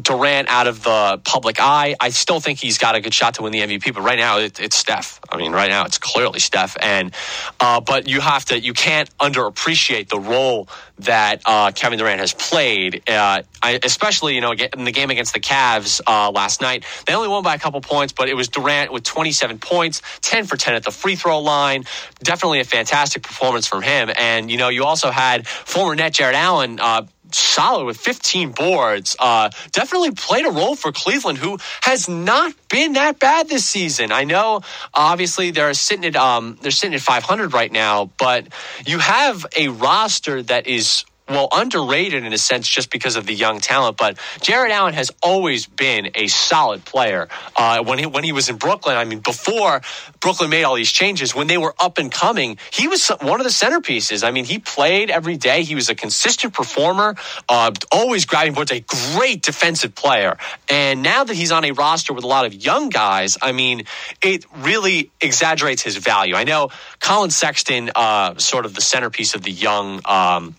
Durant 0.00 0.48
out 0.48 0.66
of 0.66 0.82
the 0.82 1.20
public 1.24 1.60
eye. 1.60 1.94
I 2.00 2.08
still 2.10 2.40
think 2.40 2.58
he's 2.58 2.78
got 2.78 2.94
a 2.94 3.00
good 3.00 3.12
shot 3.12 3.34
to 3.34 3.42
win 3.42 3.52
the 3.52 3.60
MVP, 3.60 3.92
but 3.92 4.02
right 4.02 4.18
now 4.18 4.38
it, 4.38 4.58
it's 4.58 4.76
Steph. 4.76 5.20
I 5.28 5.36
mean, 5.36 5.52
right 5.52 5.68
now 5.68 5.84
it's 5.84 5.98
clearly 5.98 6.40
Steph, 6.40 6.76
and 6.80 7.14
uh, 7.60 7.80
but 7.80 8.08
you 8.08 8.20
have 8.20 8.46
to 8.46 8.58
you 8.58 8.72
can't 8.72 9.14
underappreciate 9.18 10.08
the 10.08 10.18
role 10.18 10.68
that 11.00 11.42
uh, 11.44 11.72
Kevin 11.72 11.98
Durant 11.98 12.20
has 12.20 12.32
played, 12.32 13.02
uh, 13.08 13.42
I, 13.62 13.80
especially 13.82 14.34
you 14.34 14.40
know 14.40 14.52
in 14.52 14.84
the 14.84 14.92
game 14.92 15.10
against 15.10 15.34
the 15.34 15.40
Cavs 15.40 16.00
uh, 16.06 16.30
last 16.30 16.62
night. 16.62 16.84
They 17.06 17.14
only 17.14 17.28
won 17.28 17.42
by 17.42 17.54
a 17.54 17.58
couple 17.58 17.80
points, 17.82 18.14
but 18.14 18.28
it 18.30 18.34
was 18.34 18.48
Durant 18.48 18.92
with 18.92 19.04
27 19.04 19.58
points, 19.58 20.00
10 20.22 20.46
for 20.46 20.56
10 20.56 20.74
at 20.74 20.84
the 20.84 20.90
free 20.90 21.16
throw 21.16 21.40
line. 21.40 21.84
Definitely 22.22 22.60
a 22.60 22.64
fantastic 22.64 23.22
performance 23.22 23.66
from 23.66 23.82
him, 23.82 24.10
and 24.16 24.50
you 24.50 24.56
know 24.56 24.70
you 24.70 24.84
also 24.84 25.10
had 25.10 25.46
former 25.46 25.94
net 25.94 26.14
Jarrett 26.14 26.36
Allen 26.36 26.80
uh, 26.80 27.06
solid 27.34 27.84
with 27.84 27.96
15 27.96 28.52
boards. 28.52 29.16
Uh, 29.18 29.50
definitely 29.72 30.12
played 30.12 30.46
a 30.46 30.50
role 30.50 30.76
for 30.76 30.92
Cleveland, 30.92 31.38
who 31.38 31.58
has 31.82 32.08
not 32.08 32.52
been 32.68 32.94
that 32.94 33.18
bad 33.18 33.48
this 33.48 33.64
season. 33.64 34.12
I 34.12 34.24
know, 34.24 34.62
obviously, 34.94 35.50
they're 35.50 35.74
sitting 35.74 36.04
at 36.04 36.16
um, 36.16 36.58
they're 36.62 36.70
sitting 36.70 36.94
at 36.94 37.00
500 37.00 37.52
right 37.52 37.72
now, 37.72 38.10
but 38.18 38.48
you 38.86 38.98
have 38.98 39.46
a 39.56 39.68
roster 39.68 40.42
that 40.42 40.66
is 40.66 41.04
well 41.32 41.48
underrated 41.52 42.24
in 42.24 42.32
a 42.32 42.38
sense 42.38 42.68
just 42.68 42.90
because 42.90 43.16
of 43.16 43.26
the 43.26 43.34
young 43.34 43.60
talent. 43.60 43.96
But 43.96 44.18
Jarrett 44.40 44.72
Allen 44.72 44.94
has 44.94 45.10
always 45.22 45.66
been 45.66 46.10
a 46.14 46.26
solid 46.28 46.84
player. 46.84 47.28
Uh, 47.56 47.82
when 47.84 47.98
he 47.98 48.06
when 48.06 48.24
he 48.24 48.32
was 48.32 48.48
in 48.48 48.56
Brooklyn, 48.56 48.96
I 48.96 49.04
mean, 49.04 49.20
before 49.20 49.82
Brooklyn 50.20 50.50
made 50.50 50.64
all 50.64 50.74
these 50.74 50.92
changes, 50.92 51.34
when 51.34 51.46
they 51.46 51.58
were 51.58 51.74
up 51.80 51.98
and 51.98 52.10
coming, 52.10 52.58
he 52.72 52.88
was 52.88 53.08
one 53.20 53.40
of 53.40 53.44
the 53.44 53.50
centerpieces. 53.52 54.24
I 54.24 54.30
mean, 54.30 54.44
he 54.44 54.58
played 54.58 55.10
every 55.10 55.36
day. 55.36 55.64
He 55.64 55.74
was 55.74 55.88
a 55.88 55.94
consistent 55.94 56.54
performer, 56.54 57.16
uh, 57.48 57.72
always 57.90 58.24
grabbing 58.24 58.54
boards. 58.54 58.72
A 58.72 58.80
great 58.80 59.42
defensive 59.42 59.94
player. 59.94 60.36
And 60.68 61.02
now 61.02 61.24
that 61.24 61.34
he's 61.34 61.52
on 61.52 61.64
a 61.64 61.72
roster 61.72 62.12
with 62.12 62.24
a 62.24 62.28
lot 62.28 62.46
of 62.46 62.54
young 62.54 62.88
guys, 62.88 63.36
I 63.42 63.52
mean, 63.52 63.84
it 64.20 64.44
really 64.58 65.10
exaggerates 65.20 65.82
his 65.82 65.96
value. 65.96 66.34
I 66.34 66.44
know 66.44 66.70
Collin 67.00 67.30
Sexton, 67.30 67.90
uh, 67.94 68.38
sort 68.38 68.66
of 68.66 68.74
the 68.74 68.80
centerpiece 68.80 69.34
of 69.34 69.42
the 69.42 69.50
young. 69.50 70.00
Um, 70.04 70.54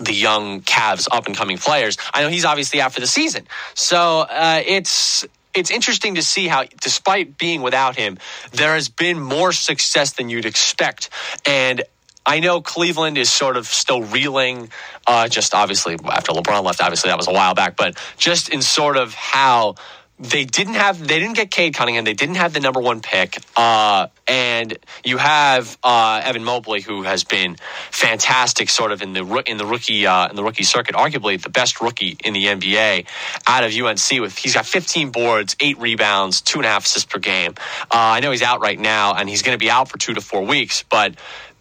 the 0.00 0.14
young 0.14 0.62
Cavs 0.62 1.08
up 1.10 1.26
and 1.26 1.36
coming 1.36 1.58
players. 1.58 1.96
I 2.12 2.22
know 2.22 2.28
he's 2.28 2.44
obviously 2.44 2.80
out 2.80 2.92
for 2.92 3.00
the 3.00 3.06
season, 3.06 3.46
so 3.74 4.20
uh, 4.20 4.62
it's 4.64 5.26
it's 5.54 5.70
interesting 5.70 6.14
to 6.16 6.22
see 6.22 6.46
how, 6.46 6.64
despite 6.80 7.38
being 7.38 7.62
without 7.62 7.96
him, 7.96 8.18
there 8.52 8.74
has 8.74 8.88
been 8.88 9.18
more 9.18 9.52
success 9.52 10.12
than 10.12 10.28
you'd 10.28 10.46
expect. 10.46 11.10
And 11.46 11.82
I 12.24 12.40
know 12.40 12.60
Cleveland 12.60 13.18
is 13.18 13.30
sort 13.30 13.56
of 13.56 13.66
still 13.66 14.02
reeling, 14.02 14.70
uh, 15.06 15.28
just 15.28 15.54
obviously 15.54 15.96
after 16.04 16.32
LeBron 16.32 16.62
left. 16.62 16.80
Obviously, 16.80 17.08
that 17.08 17.16
was 17.16 17.26
a 17.26 17.32
while 17.32 17.54
back, 17.54 17.76
but 17.76 17.96
just 18.18 18.50
in 18.50 18.62
sort 18.62 18.96
of 18.96 19.14
how 19.14 19.76
they 20.20 20.44
didn't 20.44 20.74
have 20.74 20.98
they 20.98 21.18
didn't 21.18 21.36
get 21.36 21.50
Cade 21.50 21.74
Cunningham. 21.74 22.04
They 22.04 22.14
didn't 22.14 22.36
have 22.36 22.52
the 22.52 22.60
number 22.60 22.80
one 22.80 23.00
pick. 23.00 23.38
Uh, 23.56 24.08
and 24.26 24.76
you 25.04 25.16
have 25.16 25.78
uh, 25.82 26.20
Evan 26.24 26.44
Mobley, 26.44 26.80
who 26.80 27.02
has 27.02 27.24
been 27.24 27.56
fantastic, 27.90 28.68
sort 28.68 28.90
of 28.90 29.00
in 29.00 29.12
the 29.12 29.42
in 29.46 29.56
the 29.56 29.66
rookie 29.66 30.06
uh, 30.06 30.28
in 30.28 30.36
the 30.36 30.42
rookie 30.42 30.64
circuit, 30.64 30.94
arguably 30.94 31.40
the 31.40 31.50
best 31.50 31.80
rookie 31.80 32.16
in 32.24 32.34
the 32.34 32.46
NBA 32.46 33.06
out 33.46 33.64
of 33.64 33.72
UNC. 33.72 34.20
With 34.20 34.36
he's 34.36 34.54
got 34.54 34.66
15 34.66 35.10
boards, 35.10 35.56
eight 35.60 35.78
rebounds, 35.78 36.40
two 36.40 36.58
and 36.58 36.66
a 36.66 36.68
half 36.68 36.84
assists 36.84 37.10
per 37.10 37.20
game. 37.20 37.54
Uh, 37.82 38.18
I 38.18 38.20
know 38.20 38.32
he's 38.32 38.42
out 38.42 38.60
right 38.60 38.78
now, 38.78 39.14
and 39.14 39.28
he's 39.28 39.42
going 39.42 39.54
to 39.54 39.62
be 39.62 39.70
out 39.70 39.88
for 39.88 39.98
two 39.98 40.14
to 40.14 40.20
four 40.20 40.44
weeks, 40.44 40.84
but 40.90 41.14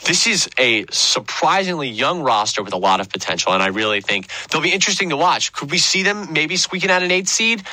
this 0.06 0.28
is 0.28 0.50
a 0.58 0.86
surprisingly 0.92 1.90
young 1.90 2.22
roster 2.22 2.62
with 2.62 2.74
a 2.74 2.78
lot 2.78 3.00
of 3.00 3.10
potential, 3.10 3.54
and 3.54 3.64
I 3.64 3.68
really 3.68 4.02
think 4.02 4.30
they'll 4.50 4.62
be 4.62 4.74
interesting 4.74 5.10
to 5.10 5.18
watch. 5.18 5.54
Could 5.54 5.72
we 5.72 5.80
see 5.80 6.04
them 6.04 6.34
maybe 6.34 6.56
squeaking 6.56 6.92
out 6.92 7.04
an 7.04 7.12
eight 7.12 7.28
seed? 7.28 7.64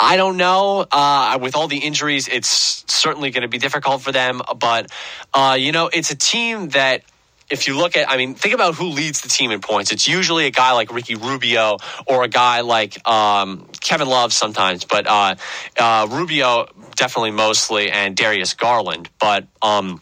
I 0.00 0.16
don't 0.16 0.36
know. 0.36 0.86
Uh, 0.90 1.38
with 1.40 1.56
all 1.56 1.68
the 1.68 1.78
injuries, 1.78 2.28
it's 2.28 2.84
certainly 2.86 3.30
going 3.30 3.42
to 3.42 3.48
be 3.48 3.58
difficult 3.58 4.02
for 4.02 4.12
them. 4.12 4.40
But 4.58 4.90
uh, 5.34 5.56
you 5.58 5.72
know, 5.72 5.90
it's 5.92 6.10
a 6.10 6.16
team 6.16 6.68
that 6.70 7.02
if 7.50 7.66
you 7.66 7.76
look 7.76 7.96
at, 7.96 8.10
I 8.10 8.16
mean, 8.16 8.34
think 8.34 8.54
about 8.54 8.74
who 8.74 8.88
leads 8.88 9.22
the 9.22 9.28
team 9.28 9.50
in 9.50 9.60
points. 9.60 9.90
It's 9.90 10.06
usually 10.06 10.46
a 10.46 10.50
guy 10.50 10.72
like 10.72 10.92
Ricky 10.92 11.14
Rubio 11.14 11.78
or 12.06 12.24
a 12.24 12.28
guy 12.28 12.60
like 12.60 13.06
um, 13.08 13.66
Kevin 13.80 14.08
Love 14.08 14.32
sometimes, 14.32 14.84
but 14.84 15.06
uh, 15.06 15.34
uh, 15.78 16.06
Rubio 16.10 16.68
definitely 16.94 17.30
mostly 17.30 17.90
and 17.90 18.16
Darius 18.16 18.54
Garland. 18.54 19.08
But 19.18 19.46
um, 19.62 20.00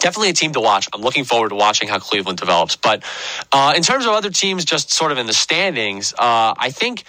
definitely 0.00 0.30
a 0.30 0.34
team 0.34 0.52
to 0.52 0.60
watch. 0.60 0.88
I'm 0.92 1.00
looking 1.00 1.24
forward 1.24 1.50
to 1.50 1.54
watching 1.54 1.88
how 1.88 1.98
Cleveland 1.98 2.38
develops. 2.38 2.76
But 2.76 3.02
uh, 3.50 3.72
in 3.76 3.82
terms 3.82 4.04
of 4.04 4.12
other 4.12 4.30
teams, 4.30 4.64
just 4.64 4.92
sort 4.92 5.12
of 5.12 5.18
in 5.18 5.26
the 5.26 5.32
standings, 5.32 6.12
uh, 6.12 6.54
I 6.56 6.70
think 6.70 7.04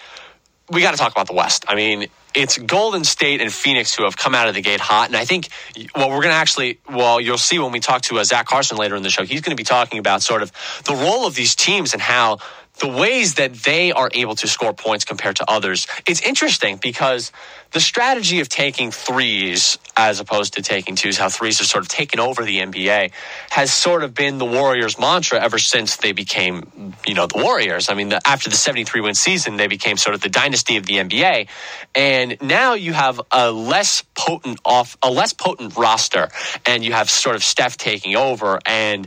we 0.70 0.82
got 0.82 0.92
to 0.92 0.98
talk 0.98 1.12
about 1.12 1.28
the 1.28 1.34
West. 1.34 1.66
I 1.68 1.76
mean, 1.76 2.08
it's 2.34 2.58
Golden 2.58 3.04
State 3.04 3.42
and 3.42 3.52
Phoenix 3.52 3.96
who 3.96 4.04
have 4.04 4.18
come 4.18 4.36
out 4.36 4.48
of 4.48 4.56
the 4.56 4.62
gate 4.62 4.80
hot. 4.80 5.08
And 5.08 5.16
I 5.16 5.26
think 5.26 5.50
what 5.94 6.10
we're 6.10 6.22
going 6.22 6.30
to 6.30 6.34
actually, 6.34 6.80
well, 6.90 7.22
you'll 7.22 7.38
see 7.38 7.60
when 7.60 7.72
we 7.72 7.80
talk 7.80 8.02
to 8.04 8.20
uh, 8.20 8.24
Zach 8.24 8.48
Karson 8.48 8.78
later 8.78 8.96
in 8.96 9.04
the 9.04 9.10
show, 9.10 9.24
he's 9.24 9.42
going 9.42 9.56
to 9.56 9.60
be 9.60 9.66
talking 9.66 10.00
about 10.00 10.22
sort 10.22 10.42
of 10.42 10.52
the 10.86 10.94
role 10.94 11.26
of 11.26 11.36
these 11.36 11.56
teams 11.56 11.94
and 11.94 12.02
how 12.02 12.40
the 12.80 12.88
ways 12.88 13.36
that 13.36 13.54
they 13.54 13.92
are 13.92 14.10
able 14.14 14.36
to 14.36 14.48
score 14.48 14.74
points 14.74 15.06
compared 15.06 15.38
to 15.38 15.50
others. 15.50 15.88
It's 16.06 16.22
interesting 16.22 16.78
because 16.78 17.32
the 17.76 17.82
strategy 17.82 18.40
of 18.40 18.48
taking 18.48 18.90
threes 18.90 19.78
as 19.98 20.22
opposed 20.22 20.54
to 20.54 20.62
taking 20.62 20.96
twos, 20.96 21.18
how 21.18 21.28
threes 21.28 21.60
have 21.60 21.68
sort 21.68 21.84
of 21.84 21.90
taken 21.90 22.22
over 22.22 22.46
the 22.46 22.60
NBA, 22.60 23.12
has 23.50 23.70
sort 23.74 24.02
of 24.02 24.14
been 24.14 24.38
the 24.38 24.46
Warriors' 24.46 24.98
mantra 24.98 25.44
ever 25.44 25.60
since 25.60 25.98
they 25.98 26.14
became, 26.14 26.96
you 27.06 27.14
know, 27.14 27.28
the 27.28 27.44
Warriors. 27.44 27.90
I 27.90 27.94
mean, 27.94 28.08
the, 28.08 28.26
after 28.26 28.50
the 28.50 28.56
73 28.56 29.02
win 29.02 29.14
season, 29.14 29.58
they 29.58 29.68
became 29.68 29.98
sort 29.98 30.16
of 30.16 30.22
the 30.22 30.30
dynasty 30.30 30.78
of 30.78 30.86
the 30.86 30.94
NBA. 31.00 31.50
And 31.94 32.38
now 32.42 32.76
you 32.76 32.94
have 32.94 33.20
a 33.30 33.52
less 33.52 34.06
potent 34.16 34.62
off, 34.64 34.98
a 35.04 35.12
less 35.12 35.34
potent 35.34 35.76
roster, 35.76 36.30
and 36.66 36.82
you 36.82 36.94
have 36.94 37.10
sort 37.10 37.36
of 37.36 37.44
Steph 37.44 37.76
taking 37.76 38.16
over. 38.16 38.58
And 38.66 39.06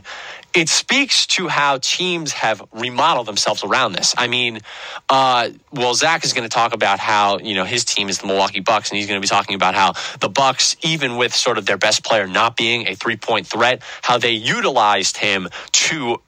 it 0.53 0.69
speaks 0.69 1.27
to 1.27 1.47
how 1.47 1.77
teams 1.81 2.31
have 2.33 2.61
remodeled 2.71 3.27
themselves 3.27 3.63
around 3.63 3.93
this. 3.93 4.15
I 4.17 4.27
mean, 4.27 4.59
uh, 5.09 5.49
well, 5.71 5.93
Zach 5.93 6.23
is 6.23 6.33
going 6.33 6.47
to 6.47 6.53
talk 6.53 6.73
about 6.73 6.99
how 6.99 7.39
you 7.39 7.55
know 7.55 7.65
his 7.65 7.85
team 7.85 8.09
is 8.09 8.19
the 8.19 8.27
Milwaukee 8.27 8.59
Bucks, 8.59 8.89
and 8.89 8.97
he's 8.97 9.07
going 9.07 9.21
to 9.21 9.25
be 9.25 9.29
talking 9.29 9.55
about 9.55 9.75
how 9.75 9.93
the 10.19 10.29
Bucks, 10.29 10.75
even 10.81 11.17
with 11.17 11.33
sort 11.33 11.57
of 11.57 11.65
their 11.65 11.77
best 11.77 12.03
player 12.03 12.27
not 12.27 12.55
being 12.55 12.87
a 12.87 12.95
three 12.95 13.17
point 13.17 13.47
threat, 13.47 13.81
how 14.01 14.17
they 14.17 14.31
utilized 14.31 15.17
him 15.17 15.49
to 15.71 16.21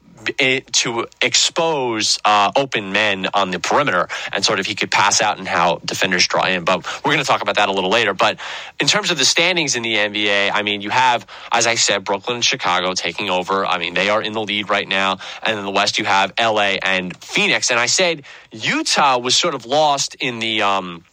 to 0.72 1.08
expose 1.22 2.20
uh, 2.26 2.52
open 2.56 2.92
men 2.92 3.28
on 3.34 3.52
the 3.52 3.60
perimeter 3.60 4.08
and 4.32 4.44
sort 4.44 4.60
of 4.60 4.66
he 4.66 4.76
could 4.76 4.92
pass 4.92 5.22
out 5.22 5.38
and 5.38 5.48
how 5.48 5.80
defenders 5.84 6.28
draw 6.28 6.46
in. 6.46 6.64
But 6.64 6.86
we're 7.04 7.12
going 7.12 7.24
to 7.24 7.26
talk 7.26 7.42
about 7.42 7.56
that 7.56 7.70
a 7.70 7.72
little 7.72 7.90
later. 7.90 8.14
But 8.14 8.40
in 8.80 8.88
terms 8.88 9.12
of 9.12 9.18
the 9.18 9.26
standings 9.26 9.76
in 9.76 9.84
the 9.84 9.96
NBA, 9.96 10.52
I 10.54 10.62
mean, 10.62 10.82
you 10.82 10.90
have, 10.90 11.26
as 11.52 11.68
I 11.68 11.76
said, 11.76 12.04
Brooklyn 12.04 12.36
and 12.36 12.46
Chicago 12.46 12.94
taking 12.94 13.30
over. 13.30 13.66
I 13.66 13.78
mean, 13.78 13.94
they 13.94 14.10
are 14.10 14.22
in 14.22 14.34
the 14.34 14.42
lead 14.42 14.70
right 14.70 14.88
now. 14.88 15.20
And 15.44 15.58
in 15.58 15.66
the 15.66 15.72
West, 15.72 15.98
you 15.98 16.06
have 16.06 16.34
LA 16.40 16.78
and 16.82 17.16
Phoenix. 17.18 17.72
And 17.72 17.80
I 17.80 17.88
said 17.88 18.24
Utah 18.52 19.18
was 19.18 19.36
sort 19.36 19.56
of 19.56 19.66
lost 19.66 20.16
in 20.20 20.40
the. 20.40 20.62
Um, 20.62 21.04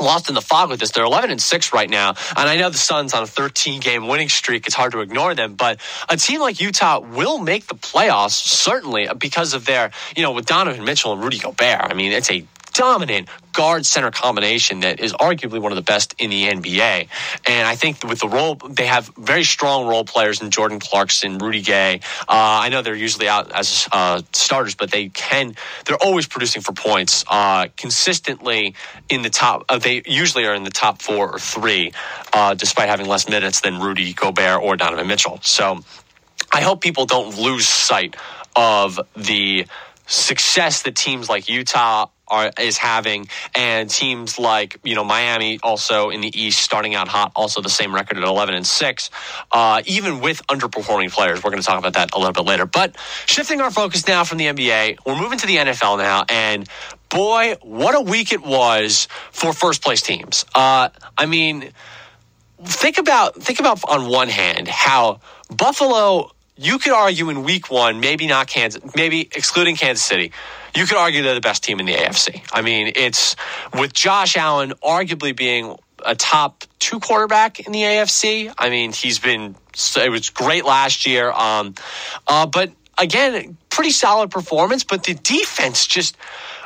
lost 0.00 0.28
in 0.28 0.34
the 0.34 0.40
fog 0.40 0.70
with 0.70 0.80
this. 0.80 0.90
They're 0.90 1.04
11 1.04 1.30
and 1.30 1.40
6 1.40 1.72
right 1.72 1.88
now. 1.88 2.14
And 2.36 2.48
I 2.48 2.56
know 2.56 2.70
the 2.70 2.78
Suns 2.78 3.14
on 3.14 3.22
a 3.22 3.26
13 3.26 3.80
game 3.80 4.08
winning 4.08 4.28
streak. 4.28 4.66
It's 4.66 4.74
hard 4.74 4.92
to 4.92 5.00
ignore 5.00 5.34
them, 5.34 5.54
but 5.54 5.80
a 6.08 6.16
team 6.16 6.40
like 6.40 6.60
Utah 6.60 7.00
will 7.00 7.38
make 7.38 7.66
the 7.66 7.74
playoffs, 7.74 8.32
certainly 8.32 9.08
because 9.18 9.54
of 9.54 9.64
their, 9.64 9.90
you 10.16 10.22
know, 10.22 10.32
with 10.32 10.46
Donovan 10.46 10.84
Mitchell 10.84 11.12
and 11.12 11.22
Rudy 11.22 11.38
Gobert. 11.38 11.90
I 11.90 11.94
mean, 11.94 12.12
it's 12.12 12.30
a 12.30 12.44
dominant 12.78 13.28
guard 13.52 13.84
center 13.84 14.12
combination 14.12 14.80
that 14.80 15.00
is 15.00 15.12
arguably 15.14 15.60
one 15.60 15.72
of 15.72 15.76
the 15.76 15.82
best 15.82 16.14
in 16.16 16.30
the 16.30 16.44
NBA. 16.44 17.08
And 17.48 17.66
I 17.66 17.74
think 17.74 18.04
with 18.04 18.20
the 18.20 18.28
role, 18.28 18.54
they 18.54 18.86
have 18.86 19.10
very 19.18 19.42
strong 19.42 19.88
role 19.88 20.04
players 20.04 20.40
in 20.40 20.52
Jordan 20.52 20.78
Clarkson, 20.78 21.38
Rudy 21.38 21.60
Gay. 21.60 22.00
Uh, 22.20 22.62
I 22.62 22.68
know 22.68 22.82
they're 22.82 22.94
usually 22.94 23.28
out 23.28 23.50
as 23.50 23.88
uh, 23.90 24.22
starters, 24.32 24.76
but 24.76 24.92
they 24.92 25.08
can, 25.08 25.56
they're 25.86 25.96
always 26.00 26.28
producing 26.28 26.62
for 26.62 26.72
points 26.72 27.24
uh, 27.26 27.66
consistently 27.76 28.76
in 29.08 29.22
the 29.22 29.30
top. 29.30 29.64
Uh, 29.68 29.78
they 29.78 30.02
usually 30.06 30.46
are 30.46 30.54
in 30.54 30.62
the 30.62 30.70
top 30.70 31.02
four 31.02 31.28
or 31.28 31.40
three, 31.40 31.92
uh, 32.32 32.54
despite 32.54 32.88
having 32.88 33.06
less 33.06 33.28
minutes 33.28 33.60
than 33.60 33.80
Rudy 33.80 34.12
Gobert 34.12 34.62
or 34.62 34.76
Donovan 34.76 35.08
Mitchell. 35.08 35.40
So 35.42 35.80
I 36.52 36.60
hope 36.60 36.80
people 36.80 37.06
don't 37.06 37.36
lose 37.36 37.66
sight 37.66 38.14
of 38.54 39.00
the 39.16 39.66
success 40.06 40.82
that 40.82 40.94
teams 40.94 41.28
like 41.28 41.48
Utah 41.48 42.06
are, 42.30 42.50
is 42.60 42.78
having, 42.78 43.28
and 43.54 43.88
teams 43.90 44.38
like 44.38 44.78
you 44.84 44.94
know 44.94 45.04
Miami 45.04 45.58
also 45.62 46.10
in 46.10 46.20
the 46.20 46.40
East 46.40 46.60
starting 46.60 46.94
out 46.94 47.08
hot, 47.08 47.32
also 47.34 47.60
the 47.60 47.70
same 47.70 47.94
record 47.94 48.18
at 48.18 48.24
eleven 48.24 48.54
and 48.54 48.66
six, 48.66 49.10
uh, 49.52 49.82
even 49.86 50.20
with 50.20 50.46
underperforming 50.48 51.10
players. 51.10 51.42
We're 51.42 51.50
going 51.50 51.62
to 51.62 51.66
talk 51.66 51.78
about 51.78 51.94
that 51.94 52.14
a 52.14 52.18
little 52.18 52.32
bit 52.32 52.44
later. 52.44 52.66
But 52.66 52.96
shifting 53.26 53.60
our 53.60 53.70
focus 53.70 54.06
now 54.06 54.24
from 54.24 54.38
the 54.38 54.46
NBA, 54.46 54.98
we're 55.06 55.20
moving 55.20 55.38
to 55.38 55.46
the 55.46 55.56
NFL 55.56 55.98
now, 55.98 56.24
and 56.28 56.68
boy, 57.08 57.56
what 57.62 57.94
a 57.94 58.00
week 58.00 58.32
it 58.32 58.42
was 58.42 59.08
for 59.30 59.52
first 59.52 59.82
place 59.82 60.02
teams. 60.02 60.44
Uh, 60.54 60.88
I 61.16 61.26
mean, 61.26 61.72
think 62.64 62.98
about 62.98 63.36
think 63.36 63.60
about 63.60 63.80
on 63.88 64.08
one 64.08 64.28
hand 64.28 64.68
how 64.68 65.20
Buffalo. 65.54 66.32
You 66.60 66.80
could 66.80 66.92
argue 66.92 67.30
in 67.30 67.44
week 67.44 67.70
one, 67.70 68.00
maybe 68.00 68.26
not 68.26 68.48
Kansas, 68.48 68.82
maybe 68.96 69.20
excluding 69.20 69.76
Kansas 69.76 70.04
City, 70.04 70.32
you 70.74 70.86
could 70.86 70.96
argue 70.96 71.22
they're 71.22 71.34
the 71.34 71.40
best 71.40 71.64
team 71.64 71.80
in 71.80 71.86
the 71.86 71.94
AFC. 71.94 72.42
I 72.52 72.62
mean, 72.62 72.92
it's 72.94 73.36
with 73.74 73.92
Josh 73.92 74.36
Allen 74.36 74.72
arguably 74.82 75.34
being 75.34 75.76
a 76.04 76.14
top 76.14 76.64
two 76.78 77.00
quarterback 77.00 77.60
in 77.60 77.72
the 77.72 77.82
AFC. 77.82 78.52
I 78.56 78.70
mean, 78.70 78.92
he's 78.92 79.18
been 79.18 79.56
it 79.96 80.10
was 80.10 80.30
great 80.30 80.64
last 80.64 81.06
year. 81.06 81.30
Um, 81.30 81.74
uh, 82.26 82.46
but 82.46 82.72
again, 82.98 83.56
pretty 83.78 83.92
solid 83.92 84.28
performance. 84.28 84.82
But 84.82 85.04
the 85.04 85.14
defense 85.14 85.86
just 85.86 86.16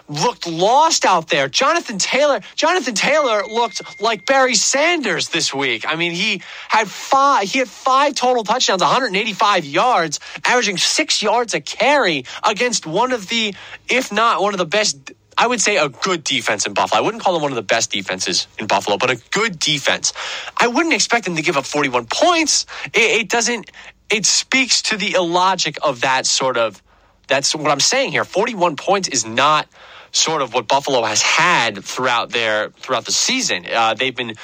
looked 0.09 0.47
lost 0.47 1.05
out 1.05 1.29
there. 1.29 1.47
Jonathan 1.47 1.99
Taylor, 1.99 2.41
Jonathan 2.55 2.95
Taylor 2.95 3.43
looked 3.47 3.83
like 4.01 4.25
Barry 4.25 4.55
Sanders 4.55 5.29
this 5.29 5.53
week. 5.53 5.85
I 5.87 5.97
mean, 5.97 6.13
he 6.13 6.41
had 6.71 6.89
five, 6.89 7.51
he 7.51 7.59
had 7.59 7.69
five 7.69 8.15
total 8.15 8.45
touchdowns, 8.45 8.81
185 8.81 9.67
yards, 9.67 10.21
averaging 10.43 10.79
six 10.79 11.23
yards 11.23 11.53
a 11.53 11.61
carry 11.61 12.25
against 12.43 12.87
one 12.87 13.13
of 13.13 13.29
the, 13.29 13.55
if 13.91 14.11
not 14.11 14.41
one 14.41 14.55
of 14.55 14.59
the 14.59 14.65
best 14.65 15.13
I 15.37 15.47
would 15.47 15.61
say 15.61 15.77
a 15.77 15.91
good 15.91 16.25
defense 16.25 16.67
in 16.67 16.73
Buffalo. 16.73 17.01
I 17.01 17.05
wouldn't 17.05 17.23
call 17.23 17.35
them 17.35 17.43
one 17.43 17.53
of 17.53 17.57
the 17.57 17.63
best 17.63 17.91
defenses 17.91 18.47
in 18.59 18.67
Buffalo, 18.67 18.97
but 18.97 19.11
a 19.11 19.17
good 19.33 19.59
defense. 19.59 20.15
I 20.59 20.67
wouldn't 20.67 20.95
expect 20.95 21.27
them 21.27 21.37
to 21.37 21.43
give 21.43 21.59
up 21.59 21.65
41 21.65 22.07
points. 22.07 22.65
It, 22.93 23.23
it 23.23 23.29
doesn't, 23.29 23.71
it 24.11 24.25
speaks 24.25 24.81
to 24.83 24.97
the 24.97 25.13
illogic 25.13 25.79
of 25.83 26.03
that 26.03 26.27
sort 26.27 26.57
of 26.57 26.83
that's 27.33 27.55
what 27.55 27.71
I'm 27.71 27.81
saying 27.81 28.11
here. 28.11 28.27
41 28.27 28.77
points 28.77 29.09
is 29.09 29.25
not 29.25 29.67
sort 30.11 30.43
of 30.43 30.53
what 30.53 30.69
Buffalo 30.69 31.03
has 31.03 31.23
had 31.23 31.83
throughout 31.83 32.31
their 32.31 32.69
throughout 32.69 33.07
the 33.07 33.13
season. 33.13 33.65
Uh, 33.67 33.95
they've 33.95 34.15
been 34.15 34.35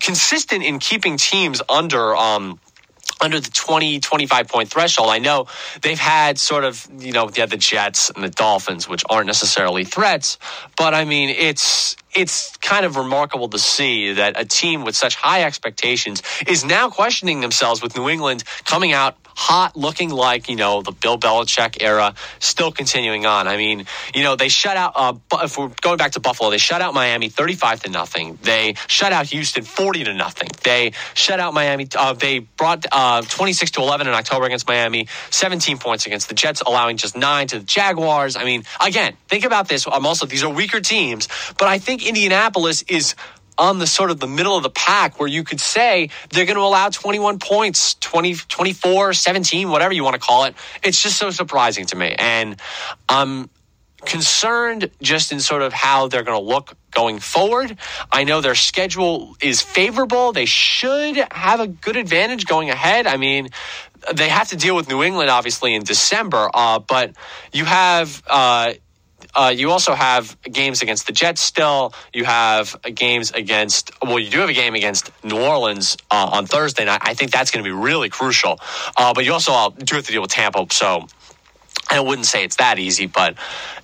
consistent 0.00 0.64
in 0.64 0.78
keeping 0.78 1.18
teams 1.18 1.60
under. 1.68 2.16
Um, 2.16 2.58
under 3.20 3.40
the 3.40 3.50
20, 3.50 3.98
25 3.98 4.46
point 4.46 4.70
threshold. 4.70 5.08
I 5.10 5.18
know 5.18 5.48
they've 5.82 5.98
had 5.98 6.38
sort 6.38 6.62
of, 6.62 6.86
you 7.00 7.10
know, 7.10 7.28
yeah, 7.34 7.46
the 7.46 7.56
Jets 7.56 8.10
and 8.10 8.22
the 8.22 8.28
Dolphins, 8.28 8.88
which 8.88 9.02
aren't 9.10 9.26
necessarily 9.26 9.82
threats, 9.82 10.38
but 10.76 10.94
I 10.94 11.04
mean, 11.04 11.28
it's, 11.30 11.96
it's 12.14 12.56
kind 12.58 12.86
of 12.86 12.94
remarkable 12.94 13.48
to 13.48 13.58
see 13.58 14.12
that 14.12 14.40
a 14.40 14.44
team 14.44 14.84
with 14.84 14.94
such 14.94 15.16
high 15.16 15.42
expectations 15.42 16.22
is 16.46 16.64
now 16.64 16.90
questioning 16.90 17.40
themselves 17.40 17.82
with 17.82 17.96
New 17.96 18.08
England 18.08 18.44
coming 18.64 18.92
out 18.92 19.16
hot, 19.38 19.76
looking 19.76 20.10
like, 20.10 20.48
you 20.48 20.56
know, 20.56 20.82
the 20.82 20.90
Bill 20.90 21.16
Belichick 21.16 21.80
era 21.80 22.12
still 22.40 22.72
continuing 22.72 23.24
on. 23.24 23.46
I 23.46 23.56
mean, 23.56 23.86
you 24.12 24.24
know, 24.24 24.34
they 24.34 24.48
shut 24.48 24.76
out, 24.76 24.92
uh, 24.96 25.14
if 25.44 25.56
we're 25.56 25.70
going 25.80 25.96
back 25.96 26.12
to 26.12 26.20
Buffalo, 26.20 26.50
they 26.50 26.58
shut 26.58 26.82
out 26.82 26.92
Miami 26.92 27.28
35 27.28 27.84
to 27.84 27.90
nothing. 27.90 28.36
They 28.42 28.74
shut 28.88 29.12
out 29.12 29.26
Houston 29.26 29.62
40 29.62 30.04
to 30.04 30.14
nothing. 30.14 30.48
They 30.64 30.90
shut 31.14 31.38
out 31.38 31.54
Miami, 31.54 31.86
uh, 31.96 32.14
they 32.14 32.40
brought 32.40 32.84
uh, 32.90 33.22
26 33.22 33.70
to 33.72 33.80
11 33.80 34.08
in 34.08 34.12
October 34.12 34.46
against 34.46 34.66
Miami, 34.66 35.06
17 35.30 35.78
points 35.78 36.06
against 36.06 36.28
the 36.28 36.34
Jets, 36.34 36.60
allowing 36.60 36.96
just 36.96 37.16
nine 37.16 37.46
to 37.46 37.60
the 37.60 37.64
Jaguars. 37.64 38.36
I 38.36 38.42
mean, 38.44 38.64
again, 38.84 39.14
think 39.28 39.44
about 39.44 39.68
this. 39.68 39.86
I'm 39.86 40.04
also, 40.04 40.26
these 40.26 40.42
are 40.42 40.52
weaker 40.52 40.80
teams, 40.80 41.28
but 41.58 41.68
I 41.68 41.78
think 41.78 42.04
Indianapolis 42.04 42.82
is 42.88 43.14
on 43.58 43.78
the 43.78 43.86
sort 43.86 44.10
of 44.10 44.20
the 44.20 44.26
middle 44.26 44.56
of 44.56 44.62
the 44.62 44.70
pack 44.70 45.18
where 45.18 45.28
you 45.28 45.44
could 45.44 45.60
say 45.60 46.10
they're 46.30 46.46
going 46.46 46.56
to 46.56 46.62
allow 46.62 46.88
21 46.88 47.38
points, 47.38 47.94
20, 47.94 48.34
24, 48.34 49.12
17, 49.12 49.68
whatever 49.68 49.92
you 49.92 50.04
want 50.04 50.14
to 50.14 50.20
call 50.20 50.44
it. 50.44 50.54
It's 50.82 51.02
just 51.02 51.16
so 51.16 51.30
surprising 51.30 51.86
to 51.86 51.96
me. 51.96 52.14
And 52.18 52.60
I'm 53.08 53.50
concerned 54.04 54.90
just 55.02 55.32
in 55.32 55.40
sort 55.40 55.62
of 55.62 55.72
how 55.72 56.08
they're 56.08 56.22
going 56.22 56.40
to 56.40 56.44
look 56.44 56.76
going 56.90 57.18
forward. 57.18 57.76
I 58.12 58.24
know 58.24 58.40
their 58.40 58.54
schedule 58.54 59.36
is 59.40 59.60
favorable. 59.60 60.32
They 60.32 60.46
should 60.46 61.16
have 61.32 61.60
a 61.60 61.66
good 61.66 61.96
advantage 61.96 62.46
going 62.46 62.70
ahead. 62.70 63.06
I 63.06 63.16
mean, 63.16 63.48
they 64.14 64.28
have 64.28 64.48
to 64.48 64.56
deal 64.56 64.76
with 64.76 64.88
New 64.88 65.02
England, 65.02 65.30
obviously, 65.30 65.74
in 65.74 65.82
December, 65.82 66.48
uh, 66.52 66.78
but 66.78 67.12
you 67.52 67.64
have. 67.64 68.22
Uh, 68.26 68.74
uh, 69.34 69.52
you 69.54 69.70
also 69.70 69.94
have 69.94 70.36
games 70.42 70.82
against 70.82 71.06
the 71.06 71.12
Jets 71.12 71.40
still. 71.40 71.92
You 72.12 72.24
have 72.24 72.76
games 72.94 73.30
against, 73.32 73.90
well, 74.02 74.18
you 74.18 74.30
do 74.30 74.40
have 74.40 74.48
a 74.48 74.54
game 74.54 74.74
against 74.74 75.10
New 75.24 75.38
Orleans 75.38 75.96
uh, 76.10 76.30
on 76.32 76.46
Thursday 76.46 76.84
night. 76.84 77.00
I 77.02 77.14
think 77.14 77.30
that's 77.30 77.50
going 77.50 77.64
to 77.64 77.68
be 77.68 77.74
really 77.74 78.08
crucial. 78.08 78.58
Uh, 78.96 79.12
but 79.14 79.24
you 79.24 79.32
also 79.32 79.52
uh, 79.52 79.70
do 79.70 79.96
have 79.96 80.06
to 80.06 80.12
deal 80.12 80.22
with 80.22 80.30
Tampa. 80.30 80.66
So 80.70 81.06
I 81.88 82.00
wouldn't 82.00 82.26
say 82.26 82.44
it's 82.44 82.56
that 82.56 82.78
easy, 82.78 83.06
but 83.06 83.36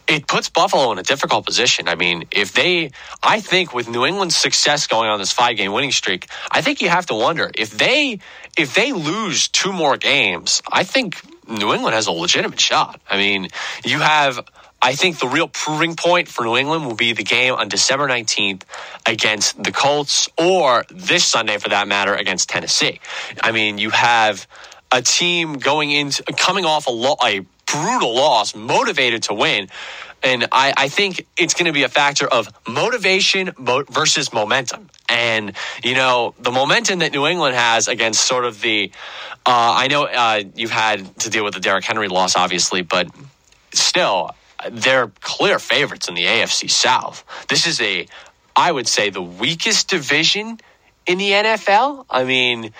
it 0.06 0.26
puts 0.26 0.50
Buffalo 0.50 0.92
in 0.92 0.98
a 0.98 1.02
difficult 1.02 1.46
position. 1.46 1.88
I 1.88 1.94
mean, 1.94 2.24
if 2.30 2.52
they, 2.52 2.90
I 3.22 3.40
think 3.40 3.72
with 3.72 3.88
New 3.88 4.04
England's 4.04 4.36
success 4.36 4.86
going 4.86 5.08
on 5.08 5.18
this 5.18 5.32
five 5.32 5.56
game 5.56 5.72
winning 5.72 5.92
streak, 5.92 6.28
I 6.50 6.60
think 6.60 6.82
you 6.82 6.88
have 6.90 7.06
to 7.06 7.14
wonder 7.14 7.50
if 7.54 7.70
they, 7.70 8.18
if 8.58 8.74
they 8.74 8.92
lose 8.92 9.48
two 9.48 9.72
more 9.72 9.96
games, 9.96 10.62
I 10.70 10.84
think 10.84 11.20
New 11.48 11.72
England 11.72 11.94
has 11.94 12.06
a 12.06 12.12
legitimate 12.12 12.60
shot. 12.60 13.00
I 13.08 13.16
mean, 13.16 13.48
you 13.84 14.00
have 14.00 14.40
I 14.84 14.94
think 14.94 15.18
the 15.18 15.28
real 15.28 15.48
proving 15.48 15.96
point 15.96 16.28
for 16.28 16.44
New 16.44 16.58
England 16.58 16.84
will 16.84 16.94
be 16.94 17.14
the 17.14 17.22
game 17.22 17.54
on 17.54 17.68
December 17.70 18.06
19th 18.06 18.64
against 19.06 19.62
the 19.62 19.72
Colts 19.72 20.28
or 20.36 20.84
this 20.90 21.24
Sunday 21.24 21.56
for 21.56 21.70
that 21.70 21.88
matter 21.88 22.14
against 22.14 22.50
Tennessee. 22.50 23.00
I 23.40 23.50
mean, 23.52 23.78
you 23.78 23.88
have 23.88 24.46
a 24.92 25.00
team 25.00 25.54
going 25.54 25.90
into 25.90 26.22
coming 26.36 26.66
off 26.66 26.86
a, 26.86 26.90
lo- 26.90 27.16
a 27.24 27.40
brutal 27.64 28.14
loss, 28.14 28.54
motivated 28.54 29.22
to 29.22 29.32
win. 29.32 29.68
And 30.22 30.48
I, 30.52 30.74
I 30.76 30.88
think 30.88 31.26
it's 31.38 31.54
going 31.54 31.64
to 31.64 31.72
be 31.72 31.84
a 31.84 31.88
factor 31.88 32.26
of 32.26 32.52
motivation 32.68 33.52
mo- 33.56 33.84
versus 33.90 34.34
momentum. 34.34 34.90
And, 35.08 35.54
you 35.82 35.94
know, 35.94 36.34
the 36.38 36.50
momentum 36.50 36.98
that 36.98 37.12
New 37.12 37.26
England 37.26 37.56
has 37.56 37.88
against 37.88 38.20
sort 38.20 38.44
of 38.44 38.60
the, 38.60 38.92
uh, 39.46 39.74
I 39.76 39.88
know 39.88 40.04
uh, 40.04 40.42
you've 40.54 40.70
had 40.70 41.18
to 41.20 41.30
deal 41.30 41.42
with 41.42 41.54
the 41.54 41.60
Derrick 41.60 41.84
Henry 41.84 42.08
loss, 42.08 42.36
obviously, 42.36 42.82
but 42.82 43.08
still, 43.72 44.30
they're 44.70 45.08
clear 45.20 45.58
favorites 45.58 46.08
in 46.08 46.14
the 46.14 46.24
AFC 46.24 46.70
South. 46.70 47.24
This 47.48 47.66
is 47.66 47.80
a, 47.80 48.06
I 48.56 48.70
would 48.70 48.88
say, 48.88 49.10
the 49.10 49.22
weakest 49.22 49.88
division 49.88 50.58
in 51.06 51.18
the 51.18 51.30
NFL. 51.30 52.06
I 52.08 52.24
mean, 52.24 52.72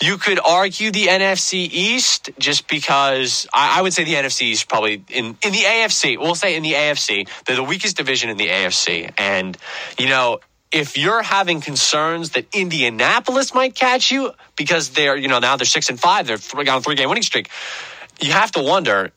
you 0.00 0.16
could 0.16 0.40
argue 0.40 0.90
the 0.90 1.06
NFC 1.06 1.68
East 1.70 2.30
just 2.38 2.68
because 2.68 3.46
I, 3.52 3.78
I, 3.78 3.82
would 3.82 3.92
say 3.92 4.04
the 4.04 4.14
NFC 4.14 4.42
East 4.42 4.68
probably 4.68 5.04
in, 5.08 5.36
in 5.42 5.52
the 5.52 5.64
AFC. 5.64 6.18
We'll 6.18 6.34
say 6.34 6.56
in 6.56 6.62
the 6.62 6.72
AFC, 6.72 7.28
they're 7.44 7.56
the 7.56 7.62
weakest 7.62 7.96
division 7.96 8.30
in 8.30 8.36
the 8.36 8.48
AFC. 8.48 9.12
And, 9.18 9.56
you 9.98 10.08
know, 10.08 10.40
if 10.72 10.96
you're 10.96 11.22
having 11.22 11.60
concerns 11.60 12.30
that 12.30 12.46
Indianapolis 12.54 13.54
might 13.54 13.74
catch 13.74 14.10
you 14.10 14.32
because 14.56 14.90
they're, 14.90 15.16
you 15.16 15.28
know, 15.28 15.38
now 15.38 15.56
they're 15.56 15.66
six 15.66 15.90
and 15.90 16.00
five, 16.00 16.26
they're 16.26 16.38
on 16.54 16.68
a 16.68 16.80
three 16.80 16.94
game 16.94 17.08
winning 17.08 17.22
streak, 17.22 17.50
you 18.20 18.32
have 18.32 18.52
to 18.52 18.62
wonder 18.62 19.12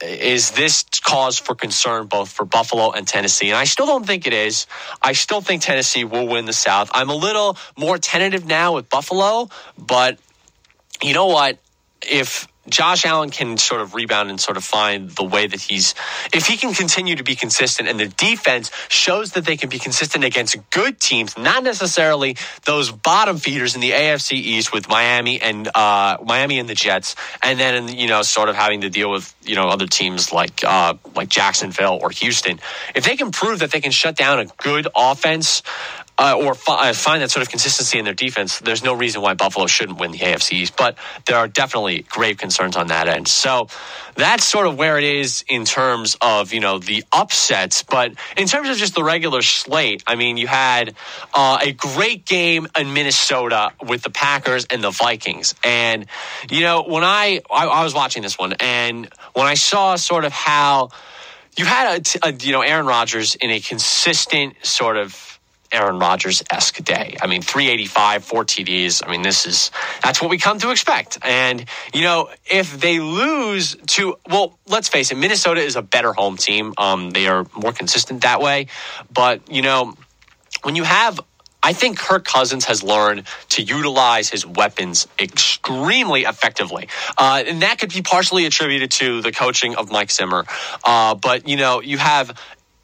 is 0.00 0.52
this 0.52 0.84
cause 1.02 1.38
for 1.38 1.54
concern 1.54 2.06
both 2.06 2.30
for 2.30 2.44
Buffalo 2.44 2.92
and 2.92 3.06
Tennessee? 3.06 3.48
And 3.48 3.56
I 3.56 3.64
still 3.64 3.86
don't 3.86 4.06
think 4.06 4.26
it 4.26 4.32
is. 4.32 4.66
I 5.02 5.12
still 5.12 5.40
think 5.40 5.62
Tennessee 5.62 6.04
will 6.04 6.28
win 6.28 6.44
the 6.44 6.52
South. 6.52 6.90
I'm 6.92 7.10
a 7.10 7.16
little 7.16 7.56
more 7.76 7.98
tentative 7.98 8.46
now 8.46 8.74
with 8.74 8.88
Buffalo, 8.88 9.48
but 9.76 10.18
you 11.02 11.14
know 11.14 11.26
what? 11.26 11.58
If 12.02 12.46
Josh 12.70 13.04
Allen 13.04 13.30
can 13.30 13.56
sort 13.58 13.80
of 13.80 13.94
rebound 13.94 14.30
and 14.30 14.40
sort 14.40 14.56
of 14.56 14.64
find 14.64 15.10
the 15.10 15.24
way 15.24 15.46
that 15.46 15.60
he's, 15.60 15.94
if 16.32 16.46
he 16.46 16.56
can 16.56 16.74
continue 16.74 17.16
to 17.16 17.24
be 17.24 17.34
consistent 17.34 17.88
and 17.88 17.98
the 17.98 18.08
defense 18.08 18.70
shows 18.88 19.32
that 19.32 19.44
they 19.44 19.56
can 19.56 19.68
be 19.68 19.78
consistent 19.78 20.24
against 20.24 20.56
good 20.70 21.00
teams, 21.00 21.36
not 21.36 21.62
necessarily 21.62 22.36
those 22.64 22.90
bottom 22.90 23.38
feeders 23.38 23.74
in 23.74 23.80
the 23.80 23.90
AFC 23.90 24.32
East 24.32 24.72
with 24.72 24.88
Miami 24.88 25.40
and 25.40 25.68
uh, 25.74 26.18
Miami 26.24 26.58
and 26.58 26.68
the 26.68 26.74
Jets, 26.74 27.16
and 27.42 27.58
then 27.58 27.88
you 27.88 28.08
know 28.08 28.22
sort 28.22 28.48
of 28.48 28.56
having 28.56 28.82
to 28.82 28.90
deal 28.90 29.10
with 29.10 29.34
you 29.42 29.54
know 29.54 29.68
other 29.68 29.86
teams 29.86 30.32
like 30.32 30.62
uh, 30.64 30.94
like 31.14 31.28
Jacksonville 31.28 31.98
or 32.02 32.10
Houston. 32.10 32.60
If 32.94 33.04
they 33.04 33.16
can 33.16 33.30
prove 33.30 33.60
that 33.60 33.70
they 33.70 33.80
can 33.80 33.92
shut 33.92 34.16
down 34.16 34.38
a 34.40 34.46
good 34.62 34.88
offense, 34.94 35.62
uh, 36.18 36.36
or 36.36 36.54
fi- 36.54 36.92
find 36.92 37.22
that 37.22 37.30
sort 37.30 37.42
of 37.42 37.48
consistency 37.48 37.98
in 37.98 38.04
their 38.04 38.14
defense, 38.14 38.58
there's 38.58 38.82
no 38.82 38.94
reason 38.94 39.22
why 39.22 39.34
Buffalo 39.34 39.66
shouldn't 39.66 40.00
win 40.00 40.10
the 40.10 40.18
AFC 40.18 40.52
East. 40.52 40.76
But 40.76 40.96
there 41.26 41.36
are 41.36 41.46
definitely 41.46 42.02
grave 42.02 42.38
concerns 42.38 42.76
on 42.76 42.88
that 42.88 43.08
end. 43.08 43.28
So 43.28 43.68
that's 44.16 44.44
sort 44.44 44.66
of 44.66 44.76
where 44.76 44.98
it 44.98 45.04
is 45.04 45.44
in 45.48 45.64
terms 45.64 46.16
of 46.20 46.52
you 46.52 46.60
know 46.60 46.78
the 46.78 47.04
upsets. 47.12 47.84
But 47.84 48.12
in 48.36 48.48
terms 48.48 48.68
of 48.68 48.76
just 48.76 48.94
the 48.94 49.04
regular 49.04 49.42
slate, 49.42 50.02
I 50.06 50.16
mean, 50.16 50.36
you 50.36 50.48
had 50.48 50.94
uh, 51.32 51.58
a 51.62 51.72
great 51.72 52.24
game 52.24 52.66
in 52.76 52.92
Minnesota 52.92 53.72
with 53.86 54.02
the 54.02 54.10
Packers 54.10 54.66
and 54.66 54.82
the 54.82 54.90
Vikings, 54.90 55.54
and 55.62 56.06
you 56.50 56.62
know 56.62 56.82
when 56.82 57.04
I, 57.04 57.42
I, 57.50 57.66
I 57.66 57.84
was 57.84 57.94
watching 57.94 58.22
this 58.22 58.36
one, 58.36 58.54
and 58.54 59.08
when 59.34 59.46
I 59.46 59.54
saw 59.54 59.94
sort 59.94 60.24
of 60.24 60.32
how 60.32 60.90
you 61.56 61.64
had 61.64 62.00
a, 62.22 62.28
a 62.28 62.32
you 62.32 62.52
know 62.52 62.62
Aaron 62.62 62.86
Rodgers 62.86 63.36
in 63.36 63.50
a 63.50 63.60
consistent 63.60 64.54
sort 64.62 64.96
of 64.96 65.27
Aaron 65.72 65.98
Rodgers 65.98 66.42
esque 66.50 66.82
day. 66.82 67.16
I 67.20 67.26
mean, 67.26 67.42
385, 67.42 68.24
four 68.24 68.44
TDs. 68.44 69.02
I 69.04 69.10
mean, 69.10 69.22
this 69.22 69.46
is, 69.46 69.70
that's 70.02 70.20
what 70.20 70.30
we 70.30 70.38
come 70.38 70.58
to 70.60 70.70
expect. 70.70 71.18
And, 71.22 71.64
you 71.92 72.02
know, 72.02 72.30
if 72.46 72.80
they 72.80 73.00
lose 73.00 73.76
to, 73.88 74.16
well, 74.28 74.58
let's 74.66 74.88
face 74.88 75.10
it, 75.10 75.16
Minnesota 75.16 75.60
is 75.60 75.76
a 75.76 75.82
better 75.82 76.12
home 76.12 76.36
team. 76.36 76.74
Um, 76.78 77.10
they 77.10 77.26
are 77.26 77.46
more 77.54 77.72
consistent 77.72 78.22
that 78.22 78.40
way. 78.40 78.68
But, 79.12 79.50
you 79.50 79.62
know, 79.62 79.94
when 80.62 80.76
you 80.76 80.84
have 80.84 81.20
I 81.60 81.72
think 81.72 81.98
Kirk 81.98 82.24
Cousins 82.24 82.66
has 82.66 82.82
learned 82.82 83.24
to 83.50 83.62
utilize 83.62 84.30
his 84.30 84.46
weapons 84.46 85.08
extremely 85.18 86.22
effectively. 86.22 86.88
Uh, 87.16 87.42
and 87.46 87.62
that 87.62 87.80
could 87.80 87.92
be 87.92 88.00
partially 88.00 88.46
attributed 88.46 88.92
to 88.92 89.20
the 89.22 89.32
coaching 89.32 89.74
of 89.74 89.90
Mike 89.90 90.10
Zimmer. 90.10 90.44
Uh, 90.84 91.16
but, 91.16 91.48
you 91.48 91.56
know, 91.56 91.82
you 91.82 91.98
have 91.98 92.38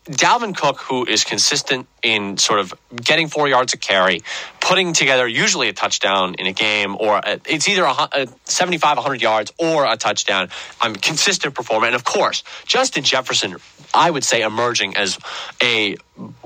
Dalvin 0.07 0.57
Cook, 0.57 0.81
who 0.81 1.07
is 1.07 1.25
consistent 1.25 1.87
in 2.05 2.37
sort 2.37 2.61
of 2.61 2.75
getting 2.95 3.29
four 3.29 3.49
yards 3.49 3.75
of 3.75 3.81
carry, 3.81 4.23
putting 4.61 4.93
together 4.93 5.27
usually 5.27 5.69
a 5.69 5.73
touchdown 5.73 6.35
in 6.39 6.47
a 6.47 6.53
game, 6.53 6.97
or 6.97 7.17
a, 7.17 7.41
it's 7.47 7.69
either 7.69 7.85
a, 7.85 8.09
a 8.13 8.29
75, 8.45 8.99
100 8.99 9.21
yards 9.21 9.53
or 9.59 9.85
a 9.85 9.97
touchdown. 9.97 10.51
I'm 10.81 10.95
consistent 10.95 11.55
performer. 11.55 11.87
And 11.87 11.95
of 11.95 12.05
course, 12.05 12.45
Justin 12.67 13.05
Jefferson, 13.05 13.57
I 13.93 14.11
would 14.11 14.25
say, 14.25 14.43
emerging 14.43 14.97
as 14.97 15.19
a, 15.63 15.97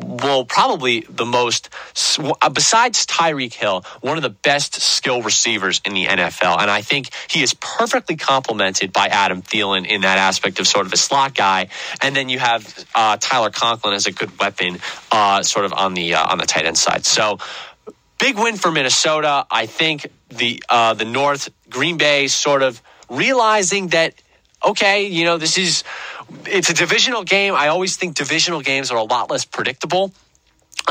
well, 0.01 0.45
probably 0.45 1.01
the 1.09 1.25
most, 1.25 1.71
uh, 2.19 2.49
besides 2.51 3.07
Tyreek 3.07 3.55
Hill, 3.55 3.85
one 4.01 4.17
of 4.17 4.23
the 4.23 4.31
best 4.31 4.81
skill 4.81 5.23
receivers 5.23 5.81
in 5.85 5.95
the 5.95 6.07
NFL. 6.07 6.61
And 6.61 6.71
I 6.71 6.83
think 6.83 7.11
he 7.29 7.43
is 7.43 7.55
perfectly 7.55 8.17
complemented 8.17 8.93
by 8.93 9.07
Adam 9.09 9.43
Thielen 9.43 9.87
in 9.87 10.03
that 10.03 10.19
aspect 10.19 10.61
of 10.61 10.67
sort 10.67 10.87
of 10.87 10.93
a 10.93 10.97
slot 10.97 11.35
guy. 11.35 11.69
And 12.01 12.15
then 12.15 12.29
you 12.29 12.39
have 12.39 12.87
uh, 12.95 13.17
Tyler 13.19 13.51
Conklin 13.51 13.95
as 13.95 14.07
a 14.07 14.13
good 14.13 14.39
weapon. 14.39 14.79
Uh, 15.11 15.43
sort 15.49 15.65
of 15.65 15.73
on 15.73 15.95
the 15.95 16.15
uh, 16.15 16.33
on 16.33 16.39
the 16.39 16.47
tight 16.47 16.67
end 16.67 16.79
side. 16.79 17.05
So 17.05 17.39
big 18.19 18.39
win 18.39 18.57
for 18.57 18.71
Minnesota. 18.71 19.47
I 19.51 19.67
think 19.67 20.07
the 20.29 20.63
uh, 20.69 20.95
the 20.95 21.05
North 21.05 21.49
Green 21.69 21.97
Bay 21.97 22.29
sort 22.29 22.63
of 22.63 22.83
realizing 23.09 23.89
that 23.89 24.15
okay, 24.65 25.07
you 25.07 25.25
know, 25.25 25.39
this 25.39 25.59
is 25.59 25.85
it's 26.47 26.71
a 26.71 26.75
divisional 26.75 27.25
game. 27.25 27.55
I 27.55 27.69
always 27.69 27.97
think 27.97 28.17
divisional 28.17 28.61
games 28.61 28.91
are 28.91 28.99
a 28.99 29.05
lot 29.05 29.31
less 29.31 29.45
predictable 29.45 30.13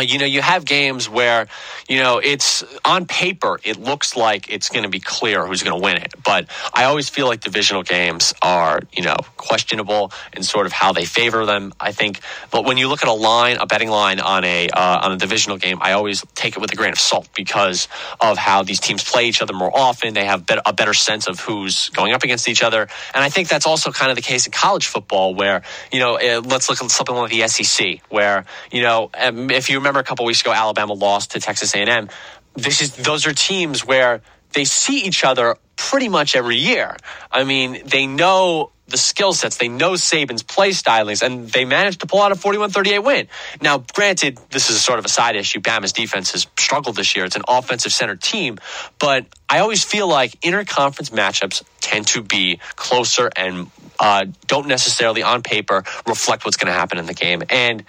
you 0.02 0.20
know, 0.20 0.26
you 0.26 0.42
have 0.42 0.66
games 0.66 1.10
where, 1.10 1.48
you 1.88 2.00
know, 2.00 2.20
it's 2.20 2.64
on 2.86 3.06
paper, 3.06 3.60
it 3.64 3.78
looks 3.78 4.16
like 4.16 4.52
it's 4.52 4.70
going 4.70 4.84
to 4.84 4.90
be 4.90 5.00
clear 5.00 5.46
who's 5.46 5.64
going 5.64 5.78
to 5.78 5.84
win 5.84 5.98
it. 5.98 6.14
But 6.24 6.48
I 6.74 6.86
always 6.86 7.10
feel 7.10 7.28
like 7.28 7.42
divisional 7.42 7.84
games 7.84 8.34
are, 8.42 8.82
you 8.92 9.04
know, 9.04 9.16
questionable 9.38 10.12
in 10.36 10.44
sort 10.44 10.66
of 10.66 10.72
how 10.72 10.94
they 10.94 11.06
favor 11.06 11.46
them. 11.46 11.74
I 11.80 11.92
think, 11.92 12.22
but 12.52 12.66
when 12.66 12.78
you 12.78 12.88
look 12.88 13.04
at 13.04 13.10
a 13.10 13.14
line, 13.14 13.58
a 13.58 13.66
betting 13.66 13.90
line 13.90 14.20
on 14.20 14.44
a 14.44 14.70
uh, 14.70 15.00
on 15.04 15.12
a 15.14 15.18
divisional 15.18 15.58
game, 15.58 15.80
I 15.82 15.94
always 15.94 16.26
take 16.36 16.56
it 16.56 16.60
with 16.60 16.72
a 16.74 16.76
grain 16.76 16.92
of 16.92 17.00
salt 17.00 17.30
because 17.36 17.88
of 18.20 18.38
how 18.38 18.64
these 18.64 18.80
teams 18.80 19.04
play 19.04 19.28
each 19.28 19.42
other 19.42 19.54
more 19.54 19.76
often. 19.76 20.14
They 20.14 20.26
have 20.26 20.46
a 20.66 20.74
better 20.74 20.94
sense 20.94 21.28
of 21.28 21.40
who's 21.40 21.90
going 21.90 22.14
up 22.14 22.24
against 22.24 22.50
each 22.50 22.64
other, 22.64 22.82
and 23.14 23.24
I 23.24 23.30
think 23.30 23.48
that's 23.48 23.66
also 23.66 23.92
kind 23.92 24.12
of 24.12 24.16
the 24.16 24.22
case 24.22 24.46
in 24.46 24.52
college 24.52 24.88
football, 24.88 25.34
where 25.34 25.64
you 25.92 26.00
know, 26.00 26.16
eh, 26.16 26.42
let's 26.44 26.70
look 26.70 26.82
at 26.82 26.92
something 26.92 27.16
like 27.16 27.32
the 27.32 27.48
SEC, 27.48 28.02
where 28.10 28.46
you 28.72 28.82
know, 28.82 29.10
if 29.14 29.70
you 29.70 29.78
remember 29.88 30.02
a 30.02 30.04
couple 30.04 30.26
weeks 30.26 30.42
ago, 30.42 30.52
Alabama 30.52 30.94
lost 30.94 31.32
to 31.32 31.40
Texas 31.40 31.74
A&M. 31.74 32.10
This 32.56 32.82
is 32.82 32.96
those 32.96 33.26
are 33.26 33.34
teams 33.34 33.86
where 33.86 34.22
they 34.54 34.66
see 34.66 35.04
each 35.06 35.24
other 35.24 35.56
pretty 35.76 36.10
much 36.10 36.36
every 36.36 36.58
year. 36.58 36.98
I 37.32 37.44
mean, 37.44 37.84
they 37.86 38.08
know 38.08 38.72
the 38.88 38.98
skill 38.98 39.34
sets. 39.34 39.58
They 39.58 39.68
know 39.68 39.94
Saban's 39.94 40.44
play 40.44 40.72
stylings, 40.72 41.22
and 41.22 41.50
they 41.50 41.66
managed 41.66 42.02
to 42.02 42.08
pull 42.08 42.22
out 42.22 42.32
a 42.32 42.36
41-38 42.36 43.04
win. 43.04 43.28
Now, 43.62 43.84
granted, 43.94 44.40
this 44.50 44.70
is 44.70 44.82
sort 44.82 44.98
of 45.00 45.06
a 45.06 45.10
side 45.10 45.36
issue. 45.36 45.60
Bama's 45.60 45.92
defense 45.92 46.32
has 46.32 46.48
struggled 46.58 46.96
this 46.96 47.16
year. 47.16 47.26
It's 47.26 47.36
an 47.36 47.44
offensive 47.48 47.92
centered 47.92 48.22
team, 48.22 48.58
but 48.98 49.26
I 49.50 49.60
always 49.60 49.84
feel 49.84 50.08
like 50.08 50.40
interconference 50.42 51.12
matchups 51.12 51.64
tend 51.82 52.08
to 52.08 52.22
be 52.22 52.60
closer 52.76 53.30
and 53.36 53.70
uh, 54.00 54.26
don't 54.46 54.68
necessarily 54.68 55.24
on 55.24 55.42
paper 55.42 55.84
reflect 56.06 56.46
what's 56.46 56.58
going 56.58 56.72
to 56.72 56.78
happen 56.78 56.98
in 56.98 57.06
the 57.06 57.14
game. 57.14 57.44
And 57.50 57.84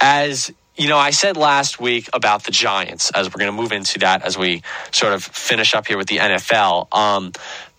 as 0.00 0.52
you 0.78 0.88
know, 0.88 0.96
I 0.96 1.10
said 1.10 1.36
last 1.36 1.80
week 1.80 2.08
about 2.12 2.44
the 2.44 2.52
Giants, 2.52 3.10
as 3.10 3.26
we're 3.26 3.40
going 3.40 3.54
to 3.54 3.62
move 3.62 3.72
into 3.72 3.98
that 3.98 4.22
as 4.22 4.38
we 4.38 4.62
sort 4.92 5.12
of 5.12 5.24
finish 5.24 5.74
up 5.74 5.88
here 5.88 5.98
with 5.98 6.06
the 6.06 6.18
NFL. 6.18 6.94
Um, 6.94 7.32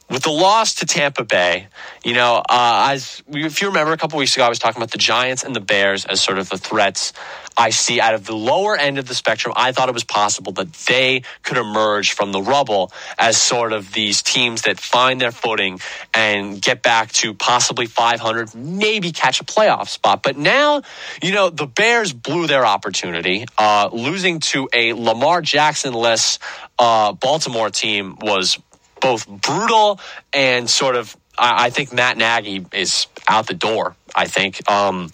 with 0.09 0.23
the 0.23 0.31
loss 0.31 0.75
to 0.75 0.85
Tampa 0.85 1.23
Bay, 1.23 1.67
you 2.03 2.13
know, 2.13 2.37
uh, 2.37 2.89
as 2.91 3.21
if 3.27 3.61
you 3.61 3.67
remember 3.67 3.93
a 3.93 3.97
couple 3.97 4.17
weeks 4.17 4.35
ago, 4.35 4.43
I 4.43 4.49
was 4.49 4.59
talking 4.59 4.81
about 4.81 4.91
the 4.91 4.97
Giants 4.97 5.43
and 5.43 5.55
the 5.55 5.59
Bears 5.59 6.05
as 6.05 6.19
sort 6.21 6.39
of 6.39 6.49
the 6.49 6.57
threats 6.57 7.13
I 7.55 7.71
see 7.71 7.99
out 7.99 8.15
of 8.15 8.25
the 8.25 8.35
lower 8.35 8.77
end 8.77 8.99
of 8.99 9.07
the 9.07 9.13
spectrum. 9.13 9.53
I 9.55 9.73
thought 9.73 9.89
it 9.89 9.93
was 9.93 10.05
possible 10.05 10.53
that 10.53 10.71
they 10.73 11.23
could 11.43 11.57
emerge 11.57 12.13
from 12.13 12.31
the 12.31 12.41
rubble 12.41 12.91
as 13.17 13.37
sort 13.37 13.73
of 13.73 13.91
these 13.91 14.21
teams 14.21 14.61
that 14.61 14.79
find 14.79 15.19
their 15.19 15.31
footing 15.31 15.79
and 16.13 16.61
get 16.61 16.81
back 16.81 17.11
to 17.13 17.33
possibly 17.33 17.85
500, 17.85 18.55
maybe 18.55 19.11
catch 19.11 19.41
a 19.41 19.43
playoff 19.43 19.89
spot. 19.89 20.23
But 20.23 20.37
now, 20.37 20.83
you 21.21 21.33
know, 21.33 21.49
the 21.49 21.67
Bears 21.67 22.13
blew 22.13 22.47
their 22.47 22.65
opportunity. 22.65 23.45
Uh, 23.57 23.89
losing 23.91 24.39
to 24.39 24.69
a 24.73 24.93
Lamar 24.93 25.41
Jackson 25.41 25.93
less 25.93 26.39
uh, 26.79 27.11
Baltimore 27.11 27.69
team 27.69 28.17
was 28.21 28.57
both 28.99 29.27
brutal 29.27 29.99
and 30.33 30.69
sort 30.69 30.95
of. 30.95 31.15
I, 31.37 31.65
I 31.65 31.69
think 31.69 31.93
Matt 31.93 32.17
Nagy 32.17 32.65
is 32.73 33.07
out 33.27 33.47
the 33.47 33.53
door. 33.53 33.95
I 34.15 34.27
think. 34.27 34.69
Um, 34.69 35.11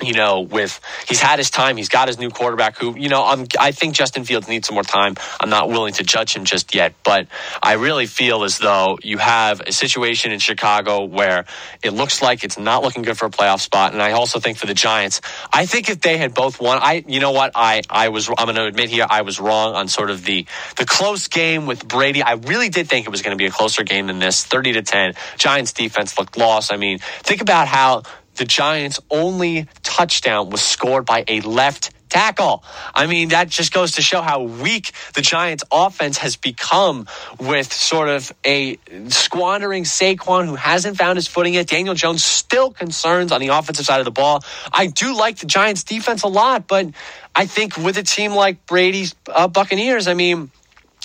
you 0.00 0.14
know, 0.14 0.40
with 0.40 0.80
he's 1.06 1.20
had 1.20 1.38
his 1.38 1.50
time, 1.50 1.76
he's 1.76 1.88
got 1.88 2.08
his 2.08 2.18
new 2.18 2.30
quarterback 2.30 2.78
who, 2.78 2.96
you 2.96 3.08
know, 3.08 3.24
I'm, 3.24 3.46
I 3.60 3.72
think 3.72 3.94
Justin 3.94 4.24
Fields 4.24 4.48
needs 4.48 4.66
some 4.66 4.74
more 4.74 4.82
time. 4.82 5.16
I'm 5.40 5.50
not 5.50 5.68
willing 5.68 5.92
to 5.94 6.02
judge 6.02 6.34
him 6.34 6.44
just 6.44 6.74
yet, 6.74 6.94
but 7.04 7.28
I 7.62 7.74
really 7.74 8.06
feel 8.06 8.42
as 8.42 8.58
though 8.58 8.98
you 9.02 9.18
have 9.18 9.60
a 9.60 9.72
situation 9.72 10.32
in 10.32 10.38
Chicago 10.38 11.04
where 11.04 11.44
it 11.82 11.90
looks 11.90 12.22
like 12.22 12.42
it's 12.42 12.58
not 12.58 12.82
looking 12.82 13.02
good 13.02 13.18
for 13.18 13.26
a 13.26 13.30
playoff 13.30 13.60
spot. 13.60 13.92
And 13.92 14.02
I 14.02 14.12
also 14.12 14.40
think 14.40 14.56
for 14.56 14.66
the 14.66 14.74
Giants, 14.74 15.20
I 15.52 15.66
think 15.66 15.90
if 15.90 16.00
they 16.00 16.16
had 16.16 16.34
both 16.34 16.60
won, 16.60 16.78
I, 16.80 17.04
you 17.06 17.20
know 17.20 17.32
what, 17.32 17.52
I, 17.54 17.82
I 17.90 18.08
was, 18.08 18.28
I'm 18.28 18.46
going 18.46 18.56
to 18.56 18.64
admit 18.64 18.88
here, 18.88 19.06
I 19.08 19.22
was 19.22 19.38
wrong 19.38 19.74
on 19.74 19.88
sort 19.88 20.10
of 20.10 20.24
the, 20.24 20.46
the 20.76 20.86
close 20.86 21.28
game 21.28 21.66
with 21.66 21.86
Brady. 21.86 22.22
I 22.22 22.32
really 22.32 22.70
did 22.70 22.88
think 22.88 23.06
it 23.06 23.10
was 23.10 23.22
going 23.22 23.36
to 23.36 23.40
be 23.40 23.46
a 23.46 23.52
closer 23.52 23.84
game 23.84 24.06
than 24.06 24.18
this, 24.18 24.42
30 24.44 24.72
to 24.72 24.82
10. 24.82 25.14
Giants 25.36 25.72
defense 25.72 26.18
looked 26.18 26.36
lost. 26.36 26.72
I 26.72 26.76
mean, 26.76 26.98
think 26.98 27.42
about 27.42 27.68
how 27.68 28.02
the 28.36 28.44
Giants' 28.44 29.00
only 29.10 29.66
touchdown 29.82 30.50
was 30.50 30.62
scored 30.62 31.04
by 31.06 31.24
a 31.28 31.40
left 31.40 31.90
tackle. 32.12 32.62
I 32.94 33.06
mean, 33.06 33.30
that 33.30 33.48
just 33.48 33.72
goes 33.72 33.92
to 33.92 34.02
show 34.02 34.20
how 34.20 34.42
weak 34.42 34.92
the 35.14 35.22
Giants' 35.22 35.64
offense 35.72 36.18
has 36.18 36.36
become 36.36 37.06
with 37.40 37.72
sort 37.72 38.10
of 38.10 38.30
a 38.44 38.78
squandering 39.08 39.84
Saquon 39.84 40.46
who 40.46 40.54
hasn't 40.54 40.98
found 40.98 41.16
his 41.16 41.26
footing 41.26 41.54
yet. 41.54 41.66
Daniel 41.66 41.94
Jones 41.94 42.22
still 42.22 42.70
concerns 42.70 43.32
on 43.32 43.40
the 43.40 43.48
offensive 43.48 43.86
side 43.86 44.00
of 44.00 44.04
the 44.04 44.10
ball. 44.10 44.44
I 44.72 44.88
do 44.88 45.16
like 45.16 45.38
the 45.38 45.46
Giants' 45.46 45.84
defense 45.84 46.22
a 46.22 46.28
lot, 46.28 46.68
but 46.68 46.88
I 47.34 47.46
think 47.46 47.78
with 47.78 47.96
a 47.96 48.02
team 48.02 48.32
like 48.32 48.66
Brady's 48.66 49.14
uh, 49.26 49.48
Buccaneers, 49.48 50.06
I 50.06 50.12
mean, 50.12 50.50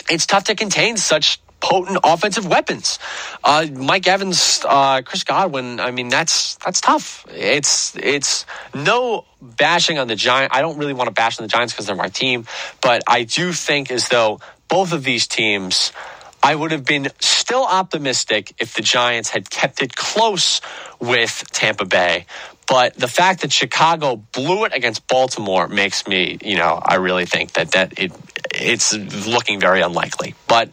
it's 0.09 0.25
tough 0.25 0.45
to 0.45 0.55
contain 0.55 0.97
such 0.97 1.39
potent 1.59 1.99
offensive 2.03 2.45
weapons. 2.47 2.99
Uh, 3.43 3.67
Mike 3.73 4.07
Evans, 4.07 4.63
uh, 4.67 5.01
Chris 5.01 5.23
Godwin. 5.23 5.79
I 5.79 5.91
mean, 5.91 6.09
that's 6.09 6.55
that's 6.55 6.81
tough. 6.81 7.25
It's 7.29 7.95
it's 7.95 8.45
no 8.73 9.25
bashing 9.41 9.97
on 9.97 10.07
the 10.07 10.15
Giants. 10.15 10.55
I 10.55 10.61
don't 10.61 10.77
really 10.77 10.93
want 10.93 11.07
to 11.07 11.13
bash 11.13 11.39
on 11.39 11.43
the 11.43 11.49
Giants 11.49 11.73
because 11.73 11.87
they're 11.87 11.95
my 11.95 12.09
team, 12.09 12.45
but 12.81 13.03
I 13.07 13.23
do 13.23 13.53
think 13.53 13.91
as 13.91 14.09
though 14.09 14.39
both 14.67 14.93
of 14.93 15.03
these 15.03 15.27
teams. 15.27 15.91
I 16.43 16.53
would 16.53 16.71
have 16.71 16.85
been 16.85 17.09
still 17.19 17.65
optimistic 17.65 18.53
if 18.59 18.75
the 18.75 18.83
Giants 18.83 19.29
had 19.29 19.49
kept 19.49 19.81
it 19.81 19.95
close 19.95 20.61
with 20.99 21.43
Tampa 21.51 21.83
Bay. 21.83 22.25
But 22.67 22.95
the 22.95 23.07
fact 23.07 23.41
that 23.41 23.51
Chicago 23.51 24.17
blew 24.17 24.65
it 24.65 24.73
against 24.73 25.07
Baltimore 25.07 25.67
makes 25.67 26.07
me, 26.07 26.37
you 26.41 26.57
know, 26.57 26.79
I 26.81 26.95
really 26.95 27.25
think 27.25 27.53
that 27.53 27.71
that 27.71 27.97
it 27.97 28.11
it's 28.53 28.93
looking 28.93 29.59
very 29.59 29.81
unlikely. 29.81 30.35
But 30.47 30.69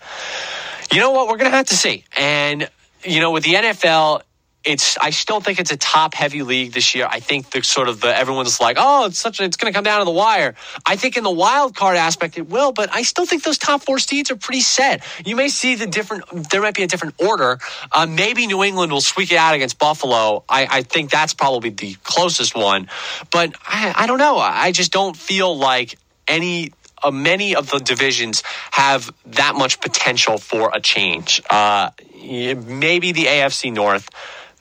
you 0.95 1.01
know 1.01 1.11
what? 1.11 1.29
We're 1.29 1.37
going 1.37 1.51
to 1.51 1.57
have 1.57 1.67
to 1.67 1.77
see. 1.77 2.05
And, 2.17 2.69
you 3.03 3.21
know, 3.21 3.33
with 3.33 3.43
the 3.43 3.55
NFL, 3.55 4.23
it's 4.65 4.97
I 4.97 5.11
still 5.11 5.41
think 5.41 5.61
it's 5.61 5.73
a 5.73 5.77
top 5.77 6.15
heavy 6.15 6.43
league 6.43 6.73
this 6.73 6.95
year. 6.95 7.07
I 7.11 7.21
think 7.21 7.51
the 7.51 7.63
sort 7.63 7.89
of 7.89 8.01
the 8.01 8.17
everyone's 8.17 8.61
like, 8.61 8.77
oh, 8.81 9.07
it's 9.07 9.19
such 9.19 9.41
a, 9.41 9.45
it's 9.45 9.57
going 9.57 9.73
to 9.73 9.77
come 9.77 9.85
down 9.85 9.99
to 9.99 10.05
the 10.05 10.11
wire. 10.11 10.55
I 10.87 10.97
think 10.97 11.17
in 11.17 11.25
the 11.25 11.31
wild 11.31 11.77
card 11.77 11.97
aspect 11.97 12.39
it 12.39 12.49
will, 12.49 12.73
but 12.73 12.89
I 12.93 13.03
still 13.03 13.27
think 13.27 13.43
those 13.43 13.59
top 13.59 13.83
four 13.83 13.99
seeds 13.99 14.31
are 14.31 14.37
pretty 14.37 14.63
set. 14.63 15.05
You 15.27 15.37
may 15.37 15.49
see 15.49 15.75
the 15.75 15.87
different. 15.87 16.51
There 16.51 16.63
might 16.63 16.75
be 16.75 16.83
a 16.83 16.87
different 16.87 17.15
order. 17.19 17.59
Uh, 17.93 18.07
maybe 18.07 18.47
New 18.47 18.65
England 18.65 18.91
will 18.91 19.03
squeak 19.03 19.33
it 19.33 19.37
out 19.37 19.55
against 19.55 19.79
Buffalo. 19.79 20.45
I, 20.49 20.67
I 20.71 20.83
think 20.83 21.11
that's 21.11 21.35
probably 21.35 21.71
the 21.71 21.95
closest 22.03 22.55
one, 22.55 22.89
but 23.31 23.55
I, 23.67 23.93
I 23.95 24.07
don't 24.07 24.19
know. 24.19 24.39
I 24.39 24.73
just 24.73 24.93
don't 24.93 25.17
feel 25.17 25.57
like 25.57 25.99
any 26.27 26.73
uh, 27.05 27.11
many 27.11 27.55
of 27.55 27.71
the 27.71 27.79
divisions 27.79 28.43
have 28.71 29.11
that 29.27 29.55
much 29.55 29.81
potential 29.81 30.39
for 30.39 30.71
a 30.73 30.81
change. 30.81 31.43
Uh, 31.51 31.91
maybe 32.17 33.13
the 33.13 33.27
AFC 33.27 33.73
North, 33.73 34.09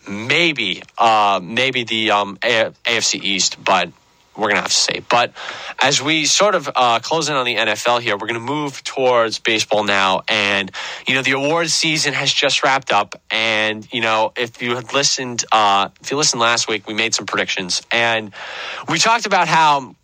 maybe 0.08 0.84
uh, 0.98 1.40
maybe 1.42 1.84
the 1.84 2.12
um, 2.12 2.38
A- 2.44 2.72
AFC 2.86 3.24
East, 3.24 3.64
but 3.64 3.90
we're 4.36 4.50
to 4.50 4.56
have 4.56 4.66
to 4.66 4.72
see. 4.72 5.02
But 5.10 5.32
as 5.80 6.02
we 6.02 6.26
sort 6.26 6.56
of 6.56 6.70
uh, 6.76 7.00
close 7.00 7.30
in 7.30 7.36
on 7.36 7.46
the 7.46 7.56
NFL 7.56 8.02
here, 8.02 8.18
we're 8.18 8.28
to 8.28 8.40
move 8.40 8.84
towards 8.84 9.40
baseball 9.40 9.84
now. 9.84 10.24
And, 10.28 10.72
you 11.08 11.14
know, 11.14 11.22
the 11.22 11.34
awards 11.34 11.74
season 11.74 12.14
has 12.14 12.34
just 12.34 12.64
wrapped 12.64 12.92
up. 12.92 13.22
And, 13.30 13.88
you 13.94 14.02
know, 14.02 14.34
if 14.36 14.62
you 14.62 14.76
had 14.76 14.94
listened, 14.94 15.46
uh, 15.52 15.90
if 16.02 16.10
you 16.10 16.18
listened 16.18 16.42
last 16.42 16.68
week, 16.68 16.88
we 16.88 16.94
made 16.94 17.14
some 17.14 17.26
predictions. 17.26 17.84
And 17.92 18.34
we 18.90 18.98
talked 18.98 19.26
about 19.26 19.48
how 19.48 19.96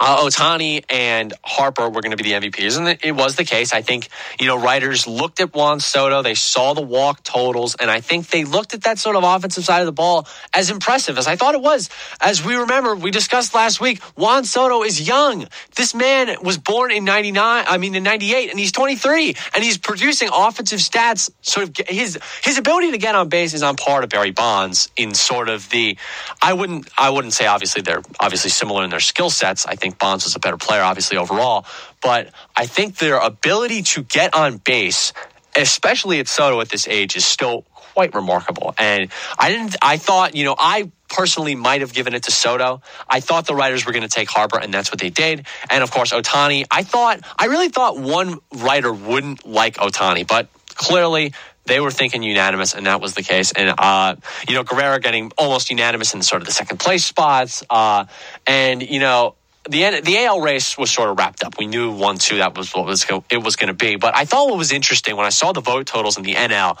uh, 0.00 0.24
Ohtani 0.24 0.84
and 0.88 1.32
Harper 1.44 1.88
were 1.88 2.00
going 2.00 2.16
to 2.16 2.22
be 2.22 2.24
the 2.24 2.32
MVPs, 2.32 2.78
and 2.78 2.98
it 3.02 3.12
was 3.12 3.36
the 3.36 3.44
case. 3.44 3.72
I 3.72 3.82
think 3.82 4.08
you 4.40 4.46
know 4.46 4.60
writers 4.60 5.06
looked 5.06 5.40
at 5.40 5.54
Juan 5.54 5.80
Soto, 5.80 6.22
they 6.22 6.34
saw 6.34 6.74
the 6.74 6.82
walk 6.82 7.22
totals, 7.22 7.76
and 7.76 7.90
I 7.90 8.00
think 8.00 8.28
they 8.28 8.44
looked 8.44 8.74
at 8.74 8.82
that 8.82 8.98
sort 8.98 9.16
of 9.16 9.24
offensive 9.24 9.64
side 9.64 9.80
of 9.80 9.86
the 9.86 9.92
ball 9.92 10.26
as 10.52 10.70
impressive 10.70 11.18
as 11.18 11.26
I 11.26 11.36
thought 11.36 11.54
it 11.54 11.60
was. 11.60 11.90
As 12.20 12.44
we 12.44 12.56
remember, 12.56 12.94
we 12.94 13.10
discussed 13.10 13.54
last 13.54 13.80
week, 13.80 14.02
Juan 14.16 14.44
Soto 14.44 14.82
is 14.82 15.06
young. 15.06 15.46
This 15.76 15.94
man 15.94 16.36
was 16.42 16.58
born 16.58 16.90
in 16.90 17.04
'99, 17.04 17.64
I 17.68 17.78
mean 17.78 17.94
in 17.94 18.02
'98, 18.02 18.50
and 18.50 18.58
he's 18.58 18.72
23, 18.72 19.36
and 19.54 19.62
he's 19.62 19.78
producing 19.78 20.28
offensive 20.32 20.80
stats. 20.80 21.30
Sort 21.42 21.68
of 21.68 21.86
his 21.86 22.18
his 22.42 22.58
ability 22.58 22.90
to 22.92 22.98
get 22.98 23.14
on 23.14 23.28
base 23.28 23.54
is 23.54 23.62
on 23.62 23.76
par 23.76 24.00
to 24.00 24.06
Barry 24.06 24.32
Bonds 24.32 24.90
in 24.96 25.14
sort 25.14 25.48
of 25.48 25.68
the. 25.70 25.96
I 26.42 26.52
wouldn't 26.52 26.88
I 26.98 27.10
wouldn't 27.10 27.32
say 27.32 27.46
obviously 27.46 27.82
they're 27.82 28.02
obviously 28.18 28.50
similar 28.50 28.82
in 28.82 28.90
their 28.90 29.00
skill 29.00 29.30
sets. 29.30 29.66
I 29.66 29.76
think 29.76 29.83
Bonds 29.90 30.24
was 30.24 30.34
a 30.36 30.38
better 30.38 30.56
player, 30.56 30.82
obviously, 30.82 31.16
overall. 31.16 31.66
But 32.02 32.30
I 32.56 32.66
think 32.66 32.96
their 32.98 33.18
ability 33.18 33.82
to 33.82 34.02
get 34.02 34.34
on 34.34 34.58
base, 34.58 35.12
especially 35.56 36.20
at 36.20 36.28
Soto 36.28 36.60
at 36.60 36.68
this 36.68 36.88
age, 36.88 37.16
is 37.16 37.26
still 37.26 37.64
quite 37.94 38.14
remarkable. 38.14 38.74
And 38.76 39.10
I 39.38 39.50
didn't, 39.50 39.76
I 39.80 39.96
thought, 39.98 40.34
you 40.34 40.44
know, 40.44 40.56
I 40.58 40.90
personally 41.08 41.54
might 41.54 41.80
have 41.80 41.92
given 41.92 42.12
it 42.14 42.24
to 42.24 42.32
Soto. 42.32 42.82
I 43.08 43.20
thought 43.20 43.46
the 43.46 43.54
writers 43.54 43.86
were 43.86 43.92
going 43.92 44.02
to 44.02 44.08
take 44.08 44.28
Harper, 44.28 44.58
and 44.58 44.74
that's 44.74 44.90
what 44.90 44.98
they 44.98 45.10
did. 45.10 45.46
And 45.70 45.82
of 45.82 45.90
course, 45.90 46.12
Ohtani. 46.12 46.64
I 46.70 46.82
thought, 46.82 47.20
I 47.38 47.46
really 47.46 47.68
thought 47.68 47.96
one 47.96 48.38
writer 48.52 48.92
wouldn't 48.92 49.46
like 49.46 49.76
Ohtani, 49.76 50.26
but 50.26 50.48
clearly 50.74 51.32
they 51.66 51.80
were 51.80 51.90
thinking 51.90 52.22
unanimous, 52.22 52.74
and 52.74 52.86
that 52.86 53.00
was 53.00 53.14
the 53.14 53.22
case. 53.22 53.52
And 53.52 53.74
uh, 53.78 54.16
you 54.48 54.54
know, 54.54 54.64
Guerrero 54.64 54.98
getting 54.98 55.30
almost 55.38 55.70
unanimous 55.70 56.14
in 56.14 56.22
sort 56.22 56.42
of 56.42 56.46
the 56.46 56.52
second 56.52 56.78
place 56.78 57.04
spots, 57.04 57.62
uh, 57.70 58.06
and 58.46 58.82
you 58.82 59.00
know. 59.00 59.36
The, 59.68 60.02
the 60.02 60.24
AL 60.24 60.40
race 60.42 60.76
was 60.76 60.90
sort 60.90 61.08
of 61.08 61.18
wrapped 61.18 61.42
up. 61.42 61.56
We 61.58 61.66
knew 61.66 61.92
one 61.92 62.18
two 62.18 62.38
that 62.38 62.56
was 62.56 62.74
what 62.74 62.84
was 62.84 63.06
it 63.30 63.42
was 63.42 63.56
going 63.56 63.68
to 63.68 63.74
be. 63.74 63.96
But 63.96 64.14
I 64.14 64.26
thought 64.26 64.48
what 64.48 64.58
was 64.58 64.72
interesting 64.72 65.16
when 65.16 65.24
I 65.24 65.30
saw 65.30 65.52
the 65.52 65.62
vote 65.62 65.86
totals 65.86 66.18
in 66.18 66.22
the 66.22 66.34
NL, 66.34 66.78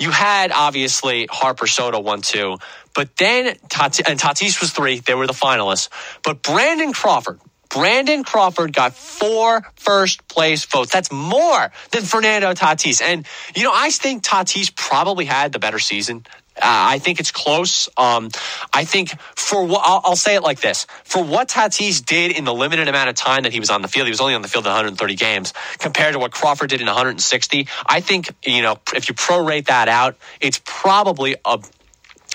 you 0.00 0.10
had 0.10 0.50
obviously 0.50 1.28
Harper 1.30 1.68
Soto 1.68 2.00
one 2.00 2.22
two, 2.22 2.58
but 2.94 3.16
then 3.16 3.56
Tati, 3.68 4.02
and 4.06 4.18
Tatis 4.18 4.60
was 4.60 4.72
three. 4.72 4.98
They 4.98 5.14
were 5.14 5.26
the 5.26 5.32
finalists. 5.32 5.88
But 6.24 6.42
Brandon 6.42 6.92
Crawford, 6.92 7.40
Brandon 7.68 8.22
Crawford 8.22 8.72
got 8.72 8.94
four 8.94 9.62
first 9.74 10.26
place 10.28 10.64
votes. 10.64 10.92
That's 10.92 11.10
more 11.10 11.72
than 11.90 12.02
Fernando 12.02 12.52
Tatis. 12.54 13.02
And, 13.02 13.26
you 13.56 13.64
know, 13.64 13.72
I 13.74 13.90
think 13.90 14.22
Tatis 14.22 14.74
probably 14.74 15.24
had 15.24 15.52
the 15.52 15.58
better 15.58 15.80
season. 15.80 16.24
Uh, 16.56 16.60
I 16.62 16.98
think 16.98 17.20
it's 17.20 17.32
close. 17.32 17.88
Um, 17.96 18.30
I 18.72 18.84
think 18.84 19.18
for 19.34 19.64
what 19.64 19.82
I'll, 19.84 20.00
I'll, 20.04 20.16
say 20.16 20.36
it 20.36 20.42
like 20.42 20.60
this: 20.60 20.86
for 21.04 21.22
what 21.22 21.48
Tatis 21.48 22.04
did 22.04 22.30
in 22.32 22.44
the 22.44 22.54
limited 22.54 22.88
amount 22.88 23.08
of 23.08 23.16
time 23.16 23.42
that 23.42 23.52
he 23.52 23.60
was 23.60 23.70
on 23.70 23.82
the 23.82 23.88
field, 23.88 24.06
he 24.06 24.10
was 24.10 24.20
only 24.20 24.34
on 24.34 24.42
the 24.42 24.48
field 24.48 24.64
130 24.64 25.14
games 25.16 25.52
compared 25.78 26.12
to 26.12 26.18
what 26.18 26.30
Crawford 26.30 26.70
did 26.70 26.80
in 26.80 26.86
160. 26.86 27.66
I 27.86 28.00
think 28.00 28.32
you 28.44 28.62
know 28.62 28.78
if 28.94 29.08
you 29.08 29.14
prorate 29.14 29.66
that 29.66 29.88
out, 29.88 30.16
it's 30.40 30.60
probably 30.64 31.36
a 31.44 31.60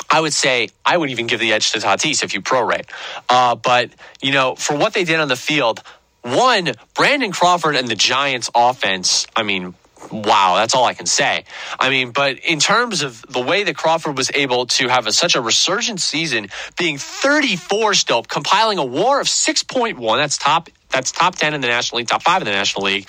I 0.09 0.21
would 0.21 0.33
say 0.33 0.69
I 0.85 0.97
would 0.97 1.09
even 1.11 1.27
give 1.27 1.39
the 1.39 1.53
edge 1.53 1.71
to 1.71 1.79
Tatis 1.79 2.23
if 2.23 2.33
you 2.33 2.41
prorate. 2.41 2.85
Uh, 3.27 3.55
but, 3.55 3.91
you 4.21 4.31
know, 4.31 4.55
for 4.55 4.75
what 4.75 4.93
they 4.93 5.03
did 5.03 5.19
on 5.19 5.27
the 5.27 5.35
field, 5.35 5.83
one, 6.21 6.71
Brandon 6.95 7.31
Crawford 7.31 7.75
and 7.75 7.87
the 7.87 7.95
Giants 7.95 8.49
offense, 8.55 9.27
I 9.35 9.43
mean, 9.43 9.75
wow, 10.11 10.55
that's 10.57 10.75
all 10.75 10.85
I 10.85 10.93
can 10.93 11.05
say. 11.05 11.45
I 11.79 11.89
mean, 11.89 12.11
but 12.11 12.39
in 12.39 12.59
terms 12.59 13.01
of 13.01 13.23
the 13.29 13.41
way 13.41 13.63
that 13.63 13.75
Crawford 13.75 14.17
was 14.17 14.31
able 14.33 14.65
to 14.67 14.87
have 14.87 15.07
a, 15.07 15.11
such 15.11 15.35
a 15.35 15.41
resurgent 15.41 16.01
season, 16.01 16.47
being 16.77 16.97
34 16.97 17.93
still, 17.93 18.23
compiling 18.23 18.77
a 18.77 18.85
war 18.85 19.19
of 19.19 19.27
6.1, 19.27 20.17
that's 20.17 20.37
top 20.37 20.69
that's 20.89 21.11
top 21.11 21.35
10 21.35 21.53
in 21.53 21.61
the 21.61 21.67
National 21.67 21.99
League, 21.99 22.07
top 22.07 22.23
five 22.23 22.41
in 22.41 22.45
the 22.45 22.51
National 22.51 22.85
League. 22.85 23.07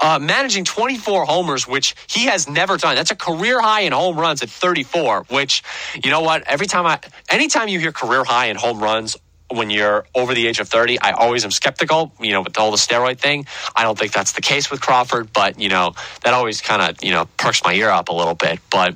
Uh, 0.00 0.18
managing 0.20 0.64
24 0.64 1.26
homers, 1.26 1.66
which 1.66 1.94
he 2.08 2.26
has 2.26 2.48
never 2.48 2.76
done. 2.76 2.96
That's 2.96 3.12
a 3.12 3.16
career 3.16 3.60
high 3.60 3.82
in 3.82 3.92
home 3.92 4.18
runs 4.18 4.42
at 4.42 4.50
34, 4.50 5.26
which, 5.28 5.62
you 6.02 6.10
know 6.10 6.22
what? 6.22 6.42
Every 6.48 6.66
time 6.66 6.86
I, 6.86 6.98
anytime 7.28 7.68
you 7.68 7.78
hear 7.78 7.92
career 7.92 8.24
high 8.24 8.46
in 8.46 8.56
home 8.56 8.82
runs, 8.82 9.16
when 9.50 9.70
you're 9.70 10.06
over 10.14 10.34
the 10.34 10.46
age 10.46 10.60
of 10.60 10.68
30, 10.68 11.00
I 11.00 11.12
always 11.12 11.44
am 11.44 11.50
skeptical, 11.50 12.12
you 12.20 12.32
know, 12.32 12.42
with 12.42 12.58
all 12.58 12.70
the 12.70 12.76
steroid 12.76 13.18
thing. 13.18 13.46
I 13.74 13.82
don't 13.82 13.98
think 13.98 14.12
that's 14.12 14.32
the 14.32 14.40
case 14.40 14.70
with 14.70 14.80
Crawford, 14.80 15.32
but, 15.32 15.58
you 15.58 15.68
know, 15.68 15.94
that 16.22 16.34
always 16.34 16.60
kind 16.60 16.82
of, 16.82 17.02
you 17.02 17.10
know, 17.10 17.26
perks 17.36 17.62
my 17.64 17.74
ear 17.74 17.90
up 17.90 18.08
a 18.08 18.14
little 18.14 18.34
bit. 18.34 18.60
But, 18.70 18.94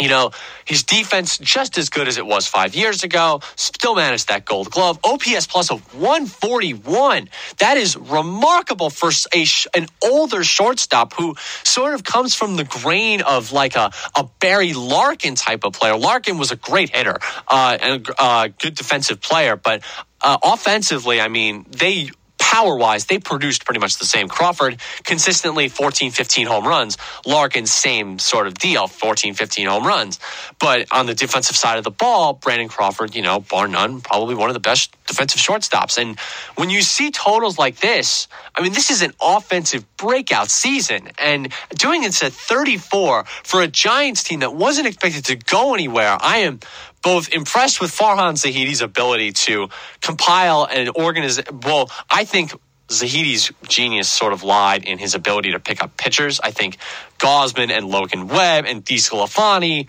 you 0.00 0.08
know, 0.08 0.30
his 0.64 0.82
defense 0.82 1.38
just 1.38 1.78
as 1.78 1.88
good 1.88 2.08
as 2.08 2.18
it 2.18 2.26
was 2.26 2.46
five 2.46 2.74
years 2.74 3.04
ago. 3.04 3.40
Still 3.56 3.94
managed 3.94 4.28
that 4.28 4.44
gold 4.44 4.70
glove. 4.70 4.98
OPS 5.04 5.46
plus 5.46 5.70
of 5.70 5.94
141. 5.94 7.28
That 7.58 7.76
is 7.76 7.96
remarkable 7.96 8.90
for 8.90 9.10
a, 9.34 9.46
an 9.76 9.86
older 10.02 10.44
shortstop 10.44 11.12
who 11.14 11.34
sort 11.64 11.94
of 11.94 12.04
comes 12.04 12.34
from 12.34 12.56
the 12.56 12.64
grain 12.64 13.22
of 13.22 13.52
like 13.52 13.76
a, 13.76 13.92
a 14.16 14.24
Barry 14.40 14.72
Larkin 14.72 15.34
type 15.34 15.64
of 15.64 15.72
player. 15.72 15.96
Larkin 15.96 16.38
was 16.38 16.50
a 16.50 16.56
great 16.56 16.90
hitter 16.90 17.18
uh, 17.48 17.78
and 17.80 18.08
a 18.08 18.22
uh, 18.22 18.48
good 18.58 18.74
defensive 18.74 19.20
player, 19.20 19.56
but 19.56 19.82
uh, 20.20 20.38
offensively, 20.42 21.20
I 21.20 21.28
mean, 21.28 21.66
they 21.70 22.10
power 22.52 22.76
wise, 22.76 23.06
they 23.06 23.18
produced 23.18 23.64
pretty 23.64 23.80
much 23.80 23.98
the 23.98 24.04
same. 24.04 24.28
Crawford 24.28 24.78
consistently 25.04 25.68
14, 25.68 26.10
15 26.10 26.46
home 26.46 26.66
runs. 26.66 26.98
Larkin, 27.24 27.66
same 27.66 28.18
sort 28.18 28.46
of 28.46 28.52
deal, 28.54 28.86
14, 28.86 29.32
15 29.32 29.66
home 29.66 29.86
runs. 29.86 30.20
But 30.60 30.86
on 30.92 31.06
the 31.06 31.14
defensive 31.14 31.56
side 31.56 31.78
of 31.78 31.84
the 31.84 31.90
ball, 31.90 32.34
Brandon 32.34 32.68
Crawford, 32.68 33.14
you 33.14 33.22
know, 33.22 33.40
bar 33.40 33.68
none, 33.68 34.02
probably 34.02 34.34
one 34.34 34.50
of 34.50 34.54
the 34.54 34.60
best 34.60 34.94
defensive 35.06 35.40
shortstops. 35.40 35.96
And 35.96 36.18
when 36.56 36.68
you 36.68 36.82
see 36.82 37.10
totals 37.10 37.58
like 37.58 37.76
this, 37.76 38.28
I 38.54 38.60
mean, 38.62 38.74
this 38.74 38.90
is 38.90 39.00
an 39.00 39.14
offensive 39.22 39.84
breakout 39.96 40.50
season. 40.50 41.08
And 41.16 41.50
doing 41.78 42.04
it 42.04 42.22
at 42.22 42.32
34 42.32 43.24
for 43.24 43.62
a 43.62 43.66
Giants 43.66 44.22
team 44.22 44.40
that 44.40 44.54
wasn't 44.54 44.88
expected 44.88 45.24
to 45.26 45.36
go 45.36 45.72
anywhere, 45.72 46.18
I 46.20 46.38
am 46.38 46.60
both 47.02 47.32
impressed 47.32 47.80
with 47.80 47.90
Farhan 47.90 48.34
Zaidi's 48.34 48.80
ability 48.80 49.32
to 49.32 49.68
compile 50.00 50.66
and 50.70 50.90
organize. 50.94 51.40
Well, 51.64 51.90
I 52.10 52.24
think 52.24 52.52
Zaidi's 52.88 53.50
genius 53.68 54.08
sort 54.08 54.32
of 54.32 54.42
lied 54.42 54.84
in 54.84 54.98
his 54.98 55.14
ability 55.14 55.52
to 55.52 55.60
pick 55.60 55.82
up 55.82 55.96
pitchers. 55.96 56.40
I 56.40 56.50
think 56.50 56.78
Gausman 57.18 57.70
and 57.70 57.86
Logan 57.86 58.28
Webb 58.28 58.66
and 58.66 58.84
DeSclafani, 58.84 59.88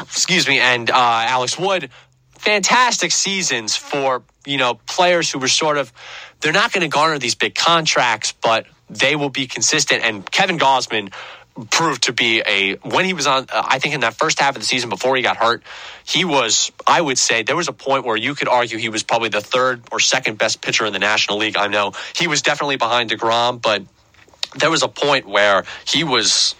excuse 0.00 0.46
me, 0.46 0.58
and 0.60 0.90
uh, 0.90 0.94
Alex 0.94 1.58
Wood, 1.58 1.90
fantastic 2.38 3.12
seasons 3.12 3.76
for 3.76 4.22
you 4.46 4.56
know 4.56 4.74
players 4.86 5.30
who 5.30 5.38
were 5.38 5.48
sort 5.48 5.76
of 5.76 5.92
they're 6.40 6.52
not 6.52 6.72
going 6.72 6.82
to 6.82 6.88
garner 6.88 7.18
these 7.18 7.34
big 7.34 7.54
contracts, 7.54 8.32
but 8.32 8.66
they 8.88 9.14
will 9.14 9.28
be 9.28 9.46
consistent. 9.46 10.02
And 10.04 10.28
Kevin 10.30 10.58
Gausman 10.58 11.12
proved 11.64 12.04
to 12.04 12.12
be 12.12 12.42
a 12.46 12.76
when 12.76 13.04
he 13.04 13.14
was 13.14 13.26
on 13.26 13.46
uh, 13.52 13.62
i 13.66 13.78
think 13.78 13.94
in 13.94 14.00
that 14.00 14.14
first 14.14 14.40
half 14.40 14.56
of 14.56 14.62
the 14.62 14.66
season 14.66 14.88
before 14.88 15.16
he 15.16 15.22
got 15.22 15.36
hurt 15.36 15.62
he 16.04 16.24
was 16.24 16.72
i 16.86 17.00
would 17.00 17.18
say 17.18 17.42
there 17.42 17.56
was 17.56 17.68
a 17.68 17.72
point 17.72 18.04
where 18.04 18.16
you 18.16 18.34
could 18.34 18.48
argue 18.48 18.78
he 18.78 18.88
was 18.88 19.02
probably 19.02 19.28
the 19.28 19.40
third 19.40 19.82
or 19.92 20.00
second 20.00 20.38
best 20.38 20.60
pitcher 20.60 20.84
in 20.86 20.92
the 20.92 20.98
national 20.98 21.38
league. 21.38 21.56
I 21.56 21.68
know 21.68 21.92
he 22.14 22.26
was 22.26 22.42
definitely 22.42 22.76
behind 22.76 23.10
DeGrom, 23.10 23.62
but 23.62 23.82
there 24.56 24.70
was 24.70 24.82
a 24.82 24.88
point 24.88 25.26
where 25.26 25.64
he 25.86 26.04
was 26.04 26.54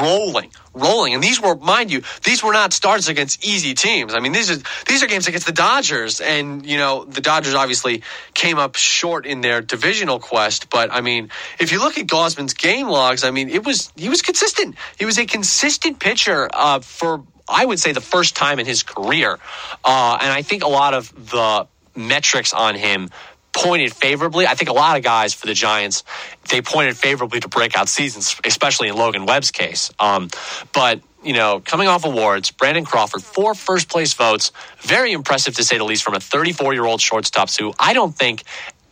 rolling, 0.00 0.50
rolling. 0.74 1.14
And 1.14 1.22
these 1.22 1.40
were, 1.40 1.56
mind 1.56 1.90
you, 1.90 2.02
these 2.24 2.42
were 2.42 2.52
not 2.52 2.72
starts 2.72 3.08
against 3.08 3.44
easy 3.44 3.74
teams. 3.74 4.14
I 4.14 4.20
mean, 4.20 4.32
these 4.32 4.50
are 4.50 4.56
these 4.86 5.02
are 5.02 5.06
games 5.06 5.26
against 5.26 5.46
the 5.46 5.52
Dodgers, 5.52 6.20
and 6.20 6.64
you 6.66 6.78
know 6.78 7.04
the 7.04 7.20
Dodgers 7.20 7.54
obviously 7.54 8.02
came 8.34 8.58
up 8.58 8.76
short 8.76 9.26
in 9.26 9.40
their 9.40 9.60
divisional 9.60 10.18
quest. 10.18 10.70
But 10.70 10.92
I 10.92 11.00
mean, 11.00 11.30
if 11.58 11.72
you 11.72 11.78
look 11.80 11.98
at 11.98 12.06
Gausman's 12.06 12.54
game 12.54 12.88
logs, 12.88 13.24
I 13.24 13.30
mean, 13.30 13.48
it 13.48 13.64
was 13.64 13.92
he 13.96 14.08
was 14.08 14.22
consistent. 14.22 14.76
He 14.98 15.04
was 15.04 15.18
a 15.18 15.26
consistent 15.26 15.98
pitcher 15.98 16.48
uh, 16.52 16.80
for 16.80 17.22
I 17.48 17.64
would 17.64 17.80
say 17.80 17.92
the 17.92 18.00
first 18.00 18.36
time 18.36 18.58
in 18.58 18.66
his 18.66 18.82
career, 18.82 19.38
uh, 19.84 20.18
and 20.20 20.32
I 20.32 20.42
think 20.42 20.62
a 20.62 20.68
lot 20.68 20.94
of 20.94 21.30
the 21.30 21.66
metrics 21.96 22.52
on 22.52 22.76
him 22.76 23.08
pointed 23.52 23.92
favorably. 23.92 24.46
I 24.46 24.54
think 24.54 24.70
a 24.70 24.74
lot 24.74 24.96
of 24.96 25.02
guys 25.02 25.34
for 25.34 25.46
the 25.46 25.54
Giants, 25.54 26.04
they 26.50 26.62
pointed 26.62 26.96
favorably 26.96 27.40
to 27.40 27.48
breakout 27.48 27.88
seasons, 27.88 28.36
especially 28.44 28.88
in 28.88 28.96
Logan 28.96 29.26
Webb's 29.26 29.50
case. 29.50 29.90
Um, 29.98 30.30
but 30.72 31.00
you 31.22 31.34
know, 31.34 31.60
coming 31.60 31.86
off 31.86 32.04
awards, 32.04 32.50
Brandon 32.50 32.84
Crawford, 32.84 33.22
four 33.22 33.54
first 33.54 33.88
place 33.90 34.14
votes, 34.14 34.52
very 34.80 35.12
impressive 35.12 35.54
to 35.56 35.64
say 35.64 35.76
the 35.76 35.84
least 35.84 36.02
from 36.02 36.14
a 36.14 36.20
34 36.20 36.72
year 36.72 36.84
old 36.84 37.00
shortstop 37.00 37.50
who 37.50 37.74
I 37.78 37.92
don't 37.92 38.16
think 38.16 38.42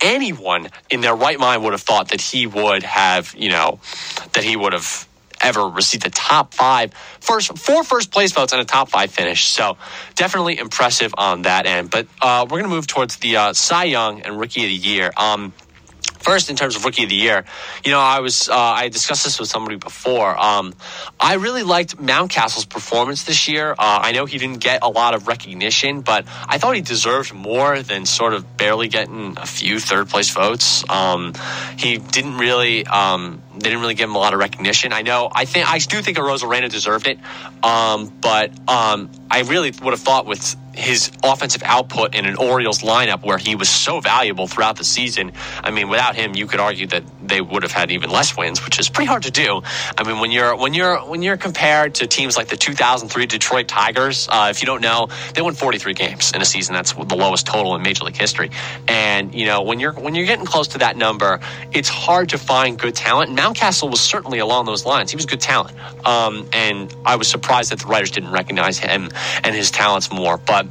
anyone 0.01 0.69
in 0.91 1.01
their 1.01 1.15
right 1.15 1.39
mind 1.39 1.65
would 1.65 1.73
have 1.73 1.83
thought 1.83 2.09
that 2.09 2.21
he 2.21 2.47
would 2.47 2.83
have, 2.83 3.35
you 3.37 3.51
know, 3.51 3.81
that 4.33 4.45
he 4.45 4.57
would 4.57 4.73
have 4.73 5.08
ever 5.41 5.69
received 5.69 6.05
the 6.05 6.11
top 6.11 6.55
five 6.55 6.93
first 7.21 7.57
four 7.59 7.85
first 7.85 8.11
place 8.11 8.33
votes 8.33 8.53
and 8.53 8.61
a 8.61 8.65
top 8.65 8.89
five 8.89 9.11
finish. 9.11 9.45
So 9.47 9.77
definitely 10.15 10.59
impressive 10.59 11.15
on 11.17 11.43
that 11.43 11.67
end. 11.67 11.91
But 11.91 12.07
uh, 12.21 12.45
we're 12.45 12.59
going 12.59 12.71
to 12.71 12.77
move 12.77 12.87
towards 12.87 13.17
the 13.17 13.37
uh, 13.37 13.53
Cy 13.53 13.85
Young 13.85 14.23
and 14.23 14.39
Rookie 14.39 14.63
of 14.63 14.69
the 14.69 14.89
Year. 14.89 15.11
Um, 15.17 15.53
First, 16.21 16.51
in 16.51 16.57
terms 16.57 16.75
of 16.75 16.85
rookie 16.85 17.05
of 17.05 17.11
the 17.11 17.17
year, 17.17 17.45
you 17.85 17.93
know, 17.93 18.01
I 18.01 18.21
was 18.21 18.49
uh, 18.49 18.55
I 18.55 18.89
discussed 18.89 19.25
this 19.25 19.39
with 19.39 19.49
somebody 19.49 19.77
before. 19.77 20.37
Um, 20.39 20.75
I 21.19 21.35
really 21.35 21.63
liked 21.63 21.97
Mountcastle's 21.97 22.65
performance 22.65 23.25
this 23.25 23.49
year. 23.49 23.73
Uh, 23.73 24.01
I 24.03 24.13
know 24.13 24.27
he 24.27 24.37
didn't 24.37 24.59
get 24.59 24.83
a 24.83 24.89
lot 24.89 25.15
of 25.15 25.29
recognition, 25.29 26.01
but 26.01 26.27
I 26.47 26.59
thought 26.59 26.75
he 26.75 26.83
deserved 26.83 27.33
more 27.33 27.83
than 27.83 28.05
sort 28.05 28.35
of 28.35 28.57
barely 28.57 28.89
getting 28.89 29.39
a 29.39 29.47
few 29.47 29.79
third 29.79 30.09
place 30.09 30.31
votes. 30.31 30.89
Um, 30.91 31.35
he 31.79 31.99
didn't 31.99 32.37
really. 32.37 32.87
Um, 32.87 33.43
they 33.61 33.69
didn't 33.69 33.81
really 33.81 33.95
give 33.95 34.09
him 34.09 34.17
a 34.17 34.19
lot 34.19 34.35
of 34.35 34.41
recognition. 34.41 34.93
I 34.93 35.03
know. 35.03 35.29
I 35.33 35.45
think 35.45 35.71
I 35.71 35.79
do 35.79 36.01
think 36.03 36.19
Arozarena 36.19 36.71
deserved 36.71 37.07
it, 37.07 37.19
um, 37.63 38.13
but 38.21 38.51
um, 38.69 39.11
I 39.31 39.43
really 39.43 39.73
would 39.83 39.93
have 39.93 40.01
thought 40.01 40.27
with 40.27 40.57
his 40.79 41.11
offensive 41.25 41.63
output 41.65 42.15
in 42.15 42.25
an 42.25 42.37
Orioles 42.37 42.83
lineup 42.83 43.25
where 43.25 43.37
he 43.37 43.57
was 43.57 43.69
so 43.69 44.01
valuable 44.01 44.47
throughout 44.47 44.77
the 44.77 44.85
season. 44.85 45.33
I 45.63 45.71
mean, 45.71 45.89
without 45.89 46.15
him, 46.15 46.37
you 46.37 46.47
could 46.47 46.61
argue 46.61 46.87
that 46.89 47.03
they 47.21 47.41
would 47.41 47.65
have 47.65 47.73
had 47.73 47.91
even 47.91 48.11
less 48.11 48.37
wins, 48.37 48.65
which 48.65 48.79
is 48.79 48.89
pretty 48.89 49.09
hard 49.09 49.25
to 49.25 49.31
do. 49.31 49.63
I 49.97 50.05
mean, 50.05 50.21
when 50.21 50.31
you're 50.31 50.57
when 50.57 50.75
you're 50.75 50.99
when 50.99 51.23
you're 51.23 51.37
compared 51.37 51.97
to 51.97 52.07
teams 52.07 52.37
like 52.37 52.49
the 52.49 52.57
2003 52.57 53.27
Detroit 53.27 53.69
Tigers, 53.69 54.29
uh, 54.31 54.49
if 54.51 54.63
you 54.63 54.67
don't 54.67 54.81
know, 54.81 55.09
they 55.35 55.43
won 55.43 55.55
43 55.55 55.95
games 55.95 56.33
in 56.33 56.41
a 56.41 56.45
season. 56.45 56.75
That's 56.75 56.93
the 56.93 57.17
lowest 57.17 57.47
total 57.47 57.75
in 57.75 57.83
Major 57.83 58.05
League 58.05 58.17
history. 58.17 58.51
And 58.87 59.35
you 59.35 59.47
know, 59.47 59.63
when 59.63 59.81
you're 59.81 59.93
when 59.93 60.15
you're 60.15 60.27
getting 60.27 60.47
close 60.47 60.69
to 60.69 60.79
that 60.79 60.97
number, 60.97 61.41
it's 61.73 61.89
hard 61.89 62.31
to 62.31 62.39
find 62.39 62.79
good 62.79 62.95
talent. 62.95 63.31
And 63.31 63.39
Mountcastle 63.49 63.91
was 63.91 64.01
certainly 64.01 64.39
along 64.39 64.67
those 64.67 64.85
lines. 64.85 65.11
He 65.11 65.17
was 65.17 65.27
good 65.27 65.41
talent, 65.41 65.77
um, 66.07 66.49
and 66.53 66.95
I 67.05 67.17
was 67.17 67.29
surprised 67.29 67.73
that 67.73 67.81
the 67.81 67.87
writers 67.87 68.11
didn't 68.11 68.31
recognize 68.31 68.79
him 68.79 69.11
and 69.45 69.55
his 69.55 69.71
talents 69.71 70.11
more. 70.13 70.37
But 70.37 70.67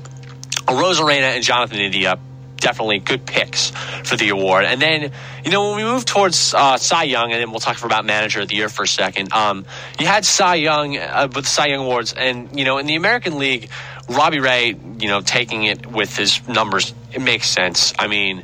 Arozarena 0.67 1.35
and 1.35 1.43
Jonathan 1.43 1.79
India 1.79 2.19
definitely 2.57 2.99
good 2.99 3.25
picks 3.25 3.69
for 4.03 4.15
the 4.15 4.29
award. 4.29 4.65
And 4.65 4.81
then, 4.81 5.11
you 5.45 5.51
know, 5.51 5.69
when 5.69 5.77
we 5.77 5.83
move 5.83 6.05
towards 6.05 6.53
uh, 6.53 6.77
Cy 6.77 7.03
Young, 7.03 7.31
and 7.31 7.39
then 7.39 7.51
we'll 7.51 7.59
talk 7.59 7.83
about 7.83 8.05
Manager 8.05 8.41
of 8.41 8.47
the 8.47 8.55
Year 8.55 8.69
for 8.69 8.83
a 8.83 8.87
second. 8.87 9.31
Um, 9.31 9.65
you 9.99 10.07
had 10.07 10.25
Cy 10.25 10.55
Young 10.55 10.97
uh, 10.97 11.29
with 11.33 11.47
Cy 11.47 11.67
Young 11.67 11.85
Awards, 11.85 12.13
and 12.13 12.57
you 12.57 12.65
know, 12.65 12.77
in 12.77 12.85
the 12.85 12.95
American 12.95 13.37
League, 13.37 13.69
Robbie 14.09 14.39
Ray, 14.39 14.75
you 14.99 15.07
know, 15.07 15.21
taking 15.21 15.63
it 15.63 15.85
with 15.85 16.15
his 16.15 16.45
numbers, 16.47 16.93
it 17.13 17.21
makes 17.21 17.47
sense. 17.47 17.93
I 17.97 18.07
mean, 18.07 18.43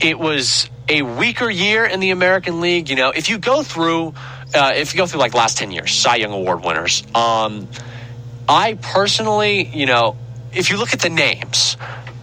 it 0.00 0.18
was 0.18 0.68
a 0.88 1.02
weaker 1.02 1.50
year 1.50 1.84
in 1.84 2.00
the 2.00 2.10
American 2.10 2.60
League. 2.60 2.88
You 2.88 2.96
know, 2.96 3.10
if 3.10 3.28
you 3.28 3.38
go 3.38 3.62
through, 3.62 4.14
uh, 4.54 4.72
if 4.74 4.94
you 4.94 4.98
go 4.98 5.06
through 5.06 5.20
like 5.20 5.34
last 5.34 5.58
ten 5.58 5.70
years, 5.70 5.92
Cy 5.92 6.16
Young 6.16 6.32
Award 6.32 6.64
winners. 6.64 7.02
Um, 7.14 7.68
I 8.48 8.74
personally, 8.74 9.64
you 9.64 9.86
know, 9.86 10.16
if 10.52 10.70
you 10.70 10.76
look 10.76 10.92
at 10.92 11.00
the 11.00 11.10
names, 11.10 11.76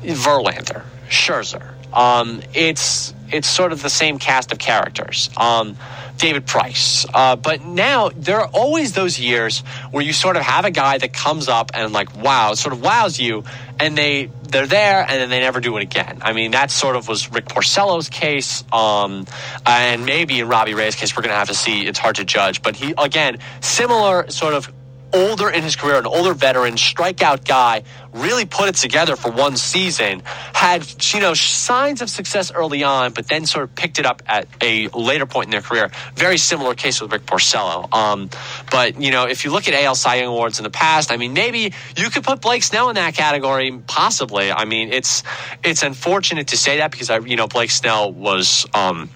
Verlander, 0.03 0.83
Scherzer, 1.09 1.73
um, 1.93 2.41
it's 2.53 3.13
it's 3.31 3.47
sort 3.47 3.71
of 3.71 3.81
the 3.81 3.89
same 3.89 4.19
cast 4.19 4.51
of 4.51 4.59
characters. 4.59 5.29
Um, 5.37 5.75
David 6.17 6.45
Price. 6.45 7.05
Uh, 7.13 7.35
but 7.35 7.63
now 7.63 8.09
there 8.09 8.39
are 8.39 8.47
always 8.47 8.93
those 8.93 9.19
years 9.19 9.59
where 9.91 10.03
you 10.03 10.13
sort 10.13 10.37
of 10.37 10.43
have 10.43 10.65
a 10.65 10.71
guy 10.71 10.97
that 10.97 11.13
comes 11.13 11.47
up 11.47 11.71
and 11.73 11.91
like, 11.93 12.15
wow, 12.15 12.53
sort 12.53 12.73
of 12.73 12.81
wows 12.81 13.19
you, 13.19 13.43
and 13.79 13.97
they 13.97 14.29
they're 14.43 14.67
there 14.67 15.01
and 15.01 15.19
then 15.19 15.29
they 15.29 15.39
never 15.39 15.59
do 15.59 15.75
it 15.77 15.83
again. 15.83 16.19
I 16.21 16.33
mean, 16.33 16.51
that 16.51 16.69
sort 16.71 16.95
of 16.95 17.07
was 17.07 17.31
Rick 17.31 17.45
Porcello's 17.45 18.09
case, 18.09 18.63
um, 18.71 19.25
and 19.65 20.05
maybe 20.05 20.39
in 20.39 20.47
Robbie 20.47 20.75
Ray's 20.75 20.95
case, 20.95 21.15
we're 21.15 21.23
going 21.23 21.31
to 21.31 21.37
have 21.37 21.49
to 21.49 21.55
see. 21.55 21.85
It's 21.85 21.99
hard 21.99 22.17
to 22.17 22.25
judge, 22.25 22.61
but 22.61 22.75
he 22.75 22.93
again 22.97 23.39
similar 23.61 24.29
sort 24.29 24.53
of 24.53 24.71
older 25.13 25.49
in 25.49 25.63
his 25.63 25.75
career, 25.75 25.97
an 25.97 26.05
older 26.05 26.33
veteran, 26.33 26.75
strikeout 26.75 27.45
guy, 27.45 27.83
really 28.13 28.45
put 28.45 28.69
it 28.69 28.75
together 28.75 29.15
for 29.15 29.31
one 29.31 29.55
season, 29.57 30.21
had, 30.53 30.85
you 31.13 31.19
know, 31.19 31.33
signs 31.33 32.01
of 32.01 32.09
success 32.09 32.51
early 32.51 32.83
on, 32.83 33.13
but 33.13 33.27
then 33.27 33.45
sort 33.45 33.63
of 33.63 33.75
picked 33.75 33.99
it 33.99 34.05
up 34.05 34.21
at 34.27 34.47
a 34.61 34.87
later 34.89 35.25
point 35.25 35.45
in 35.45 35.51
their 35.51 35.61
career. 35.61 35.91
Very 36.15 36.37
similar 36.37 36.75
case 36.75 37.01
with 37.01 37.11
Rick 37.11 37.25
Porcello. 37.25 37.91
Um, 37.93 38.29
but, 38.71 39.01
you 39.01 39.11
know, 39.11 39.27
if 39.27 39.45
you 39.45 39.51
look 39.51 39.67
at 39.67 39.73
AL 39.73 39.95
Cy 39.95 40.15
Young 40.15 40.27
Awards 40.27 40.59
in 40.59 40.63
the 40.63 40.69
past, 40.69 41.11
I 41.11 41.17
mean, 41.17 41.33
maybe 41.33 41.73
you 41.97 42.09
could 42.09 42.23
put 42.23 42.41
Blake 42.41 42.63
Snell 42.63 42.89
in 42.89 42.95
that 42.95 43.15
category, 43.15 43.71
possibly. 43.87 44.51
I 44.51 44.65
mean, 44.65 44.91
it's, 44.91 45.23
it's 45.63 45.83
unfortunate 45.83 46.47
to 46.49 46.57
say 46.57 46.77
that 46.77 46.91
because 46.91 47.09
I, 47.09 47.19
you 47.19 47.35
know, 47.35 47.47
Blake 47.47 47.71
Snell 47.71 48.11
was, 48.11 48.65
um, 48.73 49.09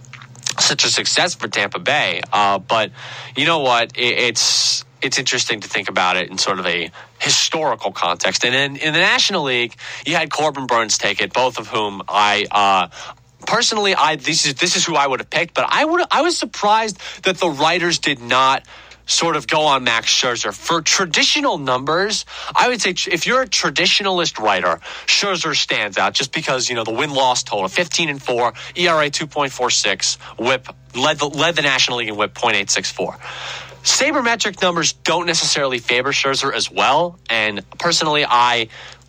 such 0.60 0.86
a 0.86 0.88
success 0.88 1.36
for 1.36 1.48
Tampa 1.48 1.78
Bay. 1.78 2.22
Uh, 2.34 2.58
but 2.58 2.92
you 3.36 3.46
know 3.46 3.60
what? 3.60 3.96
It, 3.96 4.18
it's 4.18 4.84
it's 5.02 5.20
interesting 5.20 5.60
to 5.62 5.68
think 5.68 5.90
about 5.90 6.18
it 6.18 6.30
in 6.30 6.38
sort 6.38 6.60
of 6.60 6.66
a 6.66 6.92
historical 7.20 7.92
context. 7.92 8.44
And 8.46 8.56
in, 8.56 8.76
in 8.78 8.94
the 8.94 9.00
National 9.00 9.44
League, 9.44 9.76
you 10.06 10.16
had 10.16 10.30
Corbin 10.32 10.68
Burnes 10.68 10.98
take 10.98 11.22
it, 11.22 11.34
both 11.34 11.60
of 11.60 11.68
whom 11.68 12.02
I. 12.08 12.46
Uh, 12.50 12.88
personally, 13.46 13.96
I 13.96 14.16
this 14.16 14.46
is 14.46 14.56
this 14.56 14.76
is 14.76 14.86
who 14.86 14.96
I 14.96 15.08
would 15.08 15.20
have 15.20 15.30
picked, 15.30 15.54
but 15.54 15.66
I 15.70 15.86
would 15.86 16.06
I 16.12 16.22
was 16.22 16.38
surprised 16.38 17.00
that 17.24 17.38
the 17.38 17.50
writers 17.50 18.00
did 18.00 18.22
not 18.22 18.64
sort 19.08 19.38
of 19.38 19.48
go 19.48 19.62
on 19.62 19.84
Max 19.86 20.08
Scherzer. 20.08 20.54
For 20.54 20.82
traditional 20.82 21.58
numbers, 21.58 22.26
I 22.54 22.68
would 22.68 22.82
say 22.82 22.94
if 23.10 23.26
you're 23.26 23.42
a 23.42 23.48
traditionalist 23.48 24.38
writer, 24.38 24.82
Scherzer 25.06 25.56
stands 25.56 25.98
out 25.98 26.14
just 26.14 26.34
because, 26.34 26.70
you 26.70 26.76
know, 26.76 26.84
the 26.84 26.92
win 26.92 27.12
loss 27.12 27.42
total 27.42 27.70
15 27.70 28.10
and 28.10 28.22
4, 28.22 28.54
ERA 28.76 29.10
2.46, 29.10 30.18
whip 30.46 30.68
led 30.94 31.20
the, 31.20 31.28
led 31.28 31.56
the 31.56 31.62
National 31.62 32.00
League 32.00 32.10
in 32.10 32.18
whip 32.18 32.34
0.864 32.34 33.67
sabermetric 33.88 34.62
numbers 34.62 34.92
don't 34.94 35.26
necessarily 35.26 35.80
favor 35.80 36.12
Scherzer 36.12 36.54
as 36.54 36.70
well. 36.70 37.18
And 37.30 37.64
personally, 37.80 38.26
I 38.28 38.68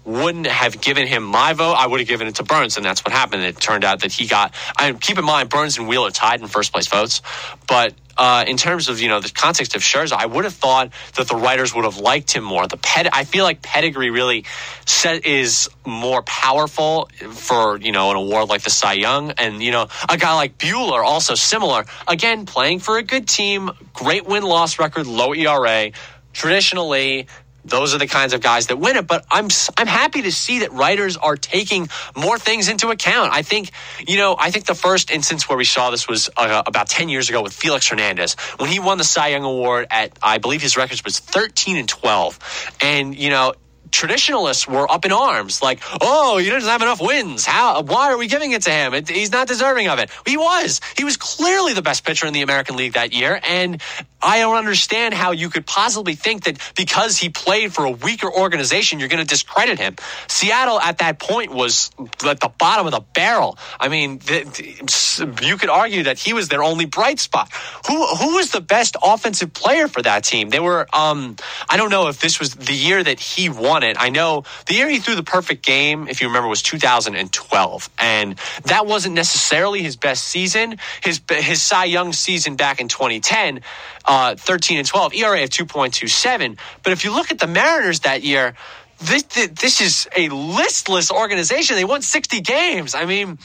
wouldn't 0.09 0.47
have 0.47 0.81
given 0.81 1.07
him 1.07 1.23
my 1.23 1.53
vote. 1.53 1.75
I 1.75 1.87
would 1.87 2.01
have 2.01 2.09
given 2.09 2.27
it 2.27 2.37
to 2.37 2.43
Burnes, 2.43 2.77
and 2.79 2.85
that's 2.85 3.05
what 3.05 3.13
happened. 3.13 3.43
It 3.45 3.61
turned 3.61 3.85
out 3.85 4.01
that 4.01 4.13
he 4.13 4.27
got. 4.27 4.55
I 4.77 4.93
keep 4.93 5.19
in 5.19 5.25
mind 5.25 5.51
Burnes 5.51 5.79
and 5.79 5.87
Wheeler 5.87 6.11
tied 6.11 6.41
in 6.41 6.49
first 6.49 6.73
place 6.73 6.87
votes, 6.87 7.21
but 7.69 7.95
uh, 8.17 8.45
in 8.49 8.57
terms 8.57 8.89
of 8.89 9.01
you 9.01 9.09
know 9.09 9.21
the 9.21 9.31
context 9.31 9.77
of 9.77 9.83
Scherzer, 9.83 10.17
I 10.19 10.27
would 10.27 10.45
have 10.45 10.55
thought 10.55 10.93
that 11.17 11.29
the 11.29 11.37
writers 11.37 11.75
would 11.75 11.85
have 11.85 11.99
liked 11.99 12.33
him 12.33 12.43
more. 12.43 12.67
The 12.67 12.79
ped- 12.79 13.11
I 13.13 13.25
feel 13.25 13.45
like 13.45 13.63
pedigree 13.63 14.11
really 14.11 14.45
set 14.87 15.27
is 15.27 15.69
more 15.87 16.23
powerful 16.23 17.11
for 17.31 17.79
you 17.79 17.93
know 17.93 18.11
an 18.11 18.17
award 18.17 18.49
like 18.49 18.63
the 18.63 18.71
Cy 18.71 18.95
Young, 18.95 19.33
and 19.33 19.63
you 19.63 19.71
know 19.71 19.89
a 20.09 20.17
guy 20.17 20.35
like 20.35 20.61
Wheeler 20.61 21.05
also 21.05 21.35
similar. 21.35 21.85
Again, 22.09 22.47
playing 22.47 22.81
for 22.81 22.97
a 22.97 23.03
good 23.03 23.29
team, 23.29 23.71
great 23.93 24.27
win 24.27 24.43
loss 24.43 24.79
record, 24.79 25.07
low 25.07 25.35
ERA. 25.35 25.93
Traditionally, 26.33 27.27
those 27.69 27.95
are 27.95 27.99
the 27.99 28.07
kinds 28.07 28.33
of 28.33 28.41
guys 28.41 28.69
that 28.69 28.77
win 28.79 28.97
it. 28.97 29.07
But 29.07 29.25
I'm 29.31 29.49
I'm 29.77 29.87
happy 29.87 30.23
to 30.23 30.33
see 30.33 30.61
that 30.61 30.73
writers 30.73 31.17
are 31.17 31.37
taking 31.37 31.89
more 32.17 32.39
things 32.39 32.69
into 32.69 32.89
account. 32.91 33.33
I 33.33 33.43
think 33.43 33.71
you 34.07 34.17
know 34.17 34.37
I 34.39 34.51
think 34.51 34.67
the 34.67 34.75
first 34.75 35.11
instance 35.11 35.49
where 35.49 35.59
we 35.59 35.65
saw 35.65 35.91
this 35.91 36.09
was 36.09 36.31
uh, 36.37 36.63
about 36.67 36.89
ten 36.89 37.09
years 37.09 37.29
ago 37.29 37.43
with 37.43 37.53
Felix 37.53 37.89
Hernandez 37.89 38.35
when 38.59 38.71
he 38.71 38.79
won 38.79 38.99
the 38.99 39.05
Cy 39.05 39.29
Young 39.29 39.45
Award 39.45 39.87
at 39.91 40.19
I 40.23 40.39
believe 40.39 40.63
his 40.63 40.77
record 40.77 41.01
was 41.05 41.19
13 41.19 41.77
and 41.77 41.89
12, 41.89 42.77
and 42.81 43.17
you 43.17 43.31
know 43.31 43.55
traditionalists 43.91 44.69
were 44.69 44.91
up 44.91 45.05
in 45.05 45.13
arms, 45.13 45.63
like, 45.63 45.81
"Oh, 46.01 46.39
he 46.39 46.49
doesn't 46.51 46.69
have 46.69 46.83
enough 46.83 47.01
wins. 47.01 47.45
How? 47.47 47.83
Why 47.83 48.13
are 48.13 48.17
we 48.17 48.27
giving 48.27 48.53
it 48.53 48.63
to 48.63 48.71
him? 48.71 48.95
It, 48.95 49.09
he's 49.09 49.33
not 49.33 49.49
deserving 49.49 49.89
of 49.89 49.99
it." 49.99 50.11
He 50.27 50.37
was. 50.37 50.81
He 50.97 51.05
was 51.05 51.17
clearly 51.17 51.75
the 51.75 51.83
best 51.83 52.05
pitcher 52.05 52.27
in 52.27 52.33
the 52.33 52.43
American 52.43 52.77
League 52.77 52.95
that 52.95 53.13
year, 53.13 53.41
and 53.43 53.81
I 54.21 54.41
don't 54.41 54.57
understand 54.57 55.15
how 55.15 55.31
you 55.31 55.49
could 55.49 55.67
possibly 55.67 56.15
think 56.15 56.45
that 56.45 56.59
because 56.77 57.17
he 57.17 57.29
played 57.29 57.73
for 57.73 57.85
a 57.85 57.91
weaker 57.91 58.31
organization, 58.31 58.99
you're 58.99 59.09
going 59.09 59.23
to 59.23 59.29
discredit 59.29 59.79
him. 59.79 59.97
Seattle 60.27 60.81
at 60.81 60.99
that 60.99 61.19
point 61.19 61.53
was 61.53 61.91
at 62.27 62.41
the 62.41 62.49
bottom 62.49 62.87
of 62.87 62.93
the 62.93 63.01
barrel. 63.15 63.59
I 63.79 63.89
mean, 63.89 64.21
you 64.29 65.57
could 65.57 65.71
argue 65.71 66.05
that 66.05 66.19
he 66.19 66.33
was 66.33 66.49
their 66.49 66.63
only 66.63 66.85
bright 66.85 67.21
spot. 67.21 67.53
Who 67.87 68.07
who 68.17 68.37
was 68.37 68.51
the 68.51 68.61
best 68.61 68.97
offensive 69.03 69.53
player 69.53 69.89
for 69.89 70.03
that 70.03 70.25
team? 70.25 70.51
They 70.51 70.61
were. 70.61 70.87
Um, 70.93 71.37
I 71.69 71.77
don't 71.77 71.91
know 71.91 72.09
if 72.09 72.21
this 72.21 72.41
was 72.41 72.55
the 72.55 72.75
year 72.75 73.03
that 73.03 73.21
he 73.21 73.49
won 73.49 73.83
it. 73.83 73.97
I 73.99 74.11
know 74.11 74.45
the 74.67 74.75
year 74.75 74.89
he 74.89 74.99
threw 74.99 75.15
the 75.15 75.23
perfect 75.23 75.65
game, 75.65 76.09
if 76.09 76.21
you 76.21 76.29
remember, 76.29 76.49
was 76.49 76.63
2012, 76.63 77.91
and 77.99 78.39
that 78.65 78.87
wasn't 78.87 79.15
necessarily 79.15 79.83
his 79.83 79.97
best 79.97 80.25
season. 80.25 80.79
His 81.03 81.21
his 81.31 81.63
Cy 81.63 81.85
Young 81.85 82.13
season 82.13 82.57
back 82.57 82.81
in 82.81 82.89
2010 82.89 83.61
uh, 84.09 84.35
13 84.35 84.79
and 84.79 84.89
12, 84.89 85.15
ERA 85.15 85.43
of 85.45 85.51
2.27. 85.51 86.59
But 86.83 86.93
if 86.93 87.05
you 87.05 87.13
look 87.13 87.31
at 87.31 87.39
the 87.39 87.47
Mariners 87.47 88.01
that 88.01 88.23
year, 88.25 88.55
this, 89.01 89.23
this 89.23 89.81
is 89.81 90.09
a 90.17 90.29
listless 90.31 91.13
organization. 91.13 91.77
They 91.77 91.85
won 91.85 92.03
60 92.03 92.41
games. 92.41 92.95
I 92.95 93.05
mean, 93.05 93.39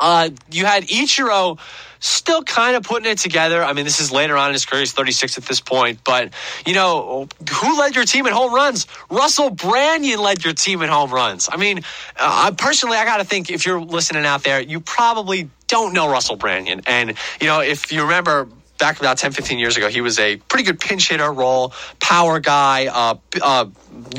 uh, 0.00 0.30
you 0.50 0.64
had 0.64 0.84
Ichiro 0.84 1.58
still 2.00 2.42
kind 2.42 2.74
of 2.74 2.82
putting 2.82 3.08
it 3.08 3.18
together. 3.18 3.62
I 3.62 3.74
mean, 3.74 3.84
this 3.84 4.00
is 4.00 4.10
later 4.10 4.36
on 4.36 4.48
in 4.48 4.54
his 4.54 4.64
career. 4.64 4.80
He's 4.80 4.92
36 4.92 5.38
at 5.38 5.44
this 5.44 5.60
point. 5.60 6.00
But, 6.02 6.32
you 6.66 6.74
know, 6.74 7.28
who 7.52 7.78
led 7.78 7.94
your 7.94 8.04
team 8.04 8.26
in 8.26 8.32
home 8.32 8.52
runs? 8.52 8.88
Russell 9.10 9.50
Branyan 9.50 10.18
led 10.18 10.42
your 10.42 10.54
team 10.54 10.82
in 10.82 10.88
home 10.88 11.12
runs. 11.12 11.48
I 11.52 11.58
mean, 11.58 11.82
uh, 12.16 12.50
personally, 12.56 12.96
I 12.96 13.04
got 13.04 13.18
to 13.18 13.24
think 13.24 13.50
if 13.50 13.64
you're 13.66 13.80
listening 13.80 14.24
out 14.24 14.42
there, 14.42 14.60
you 14.60 14.80
probably 14.80 15.50
don't 15.68 15.92
know 15.92 16.10
Russell 16.10 16.36
Branyan. 16.36 16.82
And, 16.86 17.14
you 17.40 17.46
know, 17.46 17.60
if 17.60 17.92
you 17.92 18.02
remember 18.02 18.48
back 18.82 18.98
about 18.98 19.16
10, 19.16 19.30
15 19.30 19.60
years 19.60 19.76
ago, 19.76 19.88
he 19.88 20.00
was 20.00 20.18
a 20.18 20.38
pretty 20.38 20.64
good 20.64 20.80
pinch 20.80 21.08
hitter 21.08 21.32
role, 21.32 21.72
power 22.00 22.40
guy. 22.40 22.86
Uh, 22.86 23.14
uh, 23.40 23.66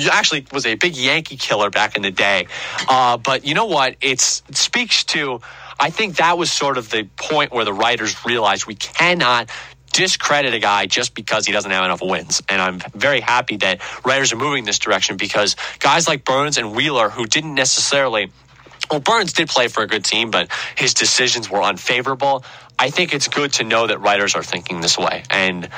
actually 0.09 0.47
was 0.53 0.65
a 0.65 0.75
big 0.75 0.95
Yankee 0.95 1.35
killer 1.35 1.69
back 1.69 1.97
in 1.97 2.01
the 2.01 2.11
day. 2.11 2.47
Uh, 2.87 3.17
but 3.17 3.45
you 3.45 3.55
know 3.55 3.65
what? 3.65 3.97
It's, 3.99 4.41
it 4.47 4.55
speaks 4.55 5.03
to, 5.05 5.41
I 5.77 5.89
think 5.89 6.15
that 6.15 6.37
was 6.37 6.49
sort 6.49 6.77
of 6.77 6.89
the 6.89 7.09
point 7.17 7.51
where 7.51 7.65
the 7.65 7.73
writers 7.73 8.25
realized 8.25 8.65
we 8.65 8.75
cannot 8.75 9.49
discredit 9.91 10.53
a 10.53 10.59
guy 10.59 10.85
just 10.85 11.13
because 11.13 11.45
he 11.45 11.51
doesn't 11.51 11.69
have 11.69 11.83
enough 11.83 12.01
wins. 12.01 12.41
And 12.47 12.61
I'm 12.61 12.79
very 12.95 13.19
happy 13.19 13.57
that 13.57 13.81
writers 14.05 14.31
are 14.31 14.37
moving 14.37 14.63
this 14.63 14.79
direction 14.79 15.17
because 15.17 15.57
guys 15.79 16.07
like 16.07 16.23
Burnes 16.23 16.57
and 16.57 16.73
Wheeler, 16.73 17.09
who 17.09 17.25
didn't 17.25 17.53
necessarily 17.53 18.31
well, 18.89 18.99
Burnes 18.99 19.33
did 19.33 19.49
play 19.49 19.69
for 19.69 19.81
a 19.81 19.87
good 19.87 20.03
team, 20.03 20.29
but 20.29 20.49
his 20.75 20.93
decisions 20.93 21.49
were 21.49 21.61
unfavorable. 21.61 22.43
I 22.77 22.89
think 22.89 23.13
it's 23.13 23.27
good 23.27 23.53
to 23.53 23.63
know 23.63 23.87
that 23.87 23.99
writers 23.99 24.35
are 24.35 24.43
thinking 24.43 24.81
this 24.81 24.97
way. 24.97 25.23
And, 25.29 25.69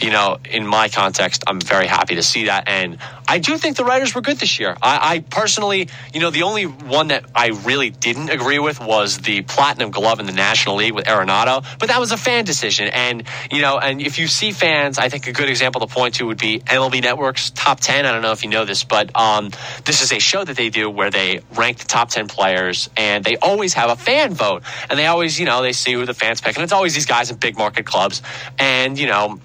you 0.00 0.10
know, 0.10 0.38
in 0.44 0.66
my 0.66 0.88
context, 0.88 1.44
I'm 1.46 1.60
very 1.60 1.86
happy 1.86 2.14
to 2.14 2.22
see 2.22 2.46
that. 2.46 2.68
And 2.68 2.98
I 3.26 3.38
do 3.38 3.56
think 3.58 3.76
the 3.76 3.84
writers 3.84 4.14
were 4.14 4.20
good 4.20 4.38
this 4.38 4.58
year. 4.58 4.76
I, 4.80 5.14
I 5.14 5.18
personally, 5.20 5.88
you 6.12 6.20
know, 6.20 6.30
the 6.30 6.42
only 6.42 6.64
one 6.64 7.08
that 7.08 7.24
I 7.34 7.48
really 7.48 7.90
didn't 7.90 8.30
agree 8.30 8.58
with 8.58 8.80
was 8.80 9.18
the 9.18 9.42
Platinum 9.42 9.90
Glove 9.90 10.20
in 10.20 10.26
the 10.26 10.32
National 10.32 10.76
League 10.76 10.92
with 10.92 11.06
Arenado, 11.06 11.64
but 11.78 11.88
that 11.88 11.98
was 12.00 12.12
a 12.12 12.16
fan 12.16 12.44
decision. 12.44 12.88
And, 12.88 13.24
you 13.50 13.60
know, 13.60 13.78
and 13.78 14.00
if 14.00 14.18
you 14.18 14.26
see 14.26 14.52
fans, 14.52 14.98
I 14.98 15.08
think 15.08 15.26
a 15.26 15.32
good 15.32 15.48
example 15.48 15.80
to 15.80 15.86
point 15.86 16.14
to 16.16 16.26
would 16.26 16.38
be 16.38 16.60
MLB 16.60 17.02
Network's 17.02 17.50
Top 17.50 17.80
10. 17.80 18.06
I 18.06 18.12
don't 18.12 18.22
know 18.22 18.32
if 18.32 18.44
you 18.44 18.50
know 18.50 18.64
this, 18.64 18.84
but 18.84 19.10
um, 19.16 19.50
this 19.84 20.02
is 20.02 20.12
a 20.12 20.18
show 20.18 20.44
that 20.44 20.56
they 20.56 20.70
do 20.70 20.90
where 20.90 21.10
they 21.10 21.40
rank 21.54 21.78
the 21.78 21.86
top 21.86 22.10
10 22.10 22.28
players 22.28 22.90
and 22.96 23.24
they 23.24 23.36
always 23.36 23.74
have 23.74 23.90
a 23.90 23.96
fan 23.96 24.34
vote. 24.34 24.62
And 24.90 24.98
they 24.98 25.06
always, 25.06 25.38
you 25.38 25.46
know, 25.46 25.62
they 25.62 25.72
see 25.72 25.92
who 25.92 26.04
the 26.04 26.14
fans 26.14 26.40
pick. 26.44 26.56
And 26.56 26.62
it's 26.62 26.72
always 26.72 26.94
these 26.94 27.06
guys 27.06 27.30
in 27.30 27.36
big 27.36 27.56
market 27.56 27.86
clubs. 27.86 28.22
And, 28.58 28.98
you 28.98 29.06
know, 29.06 29.40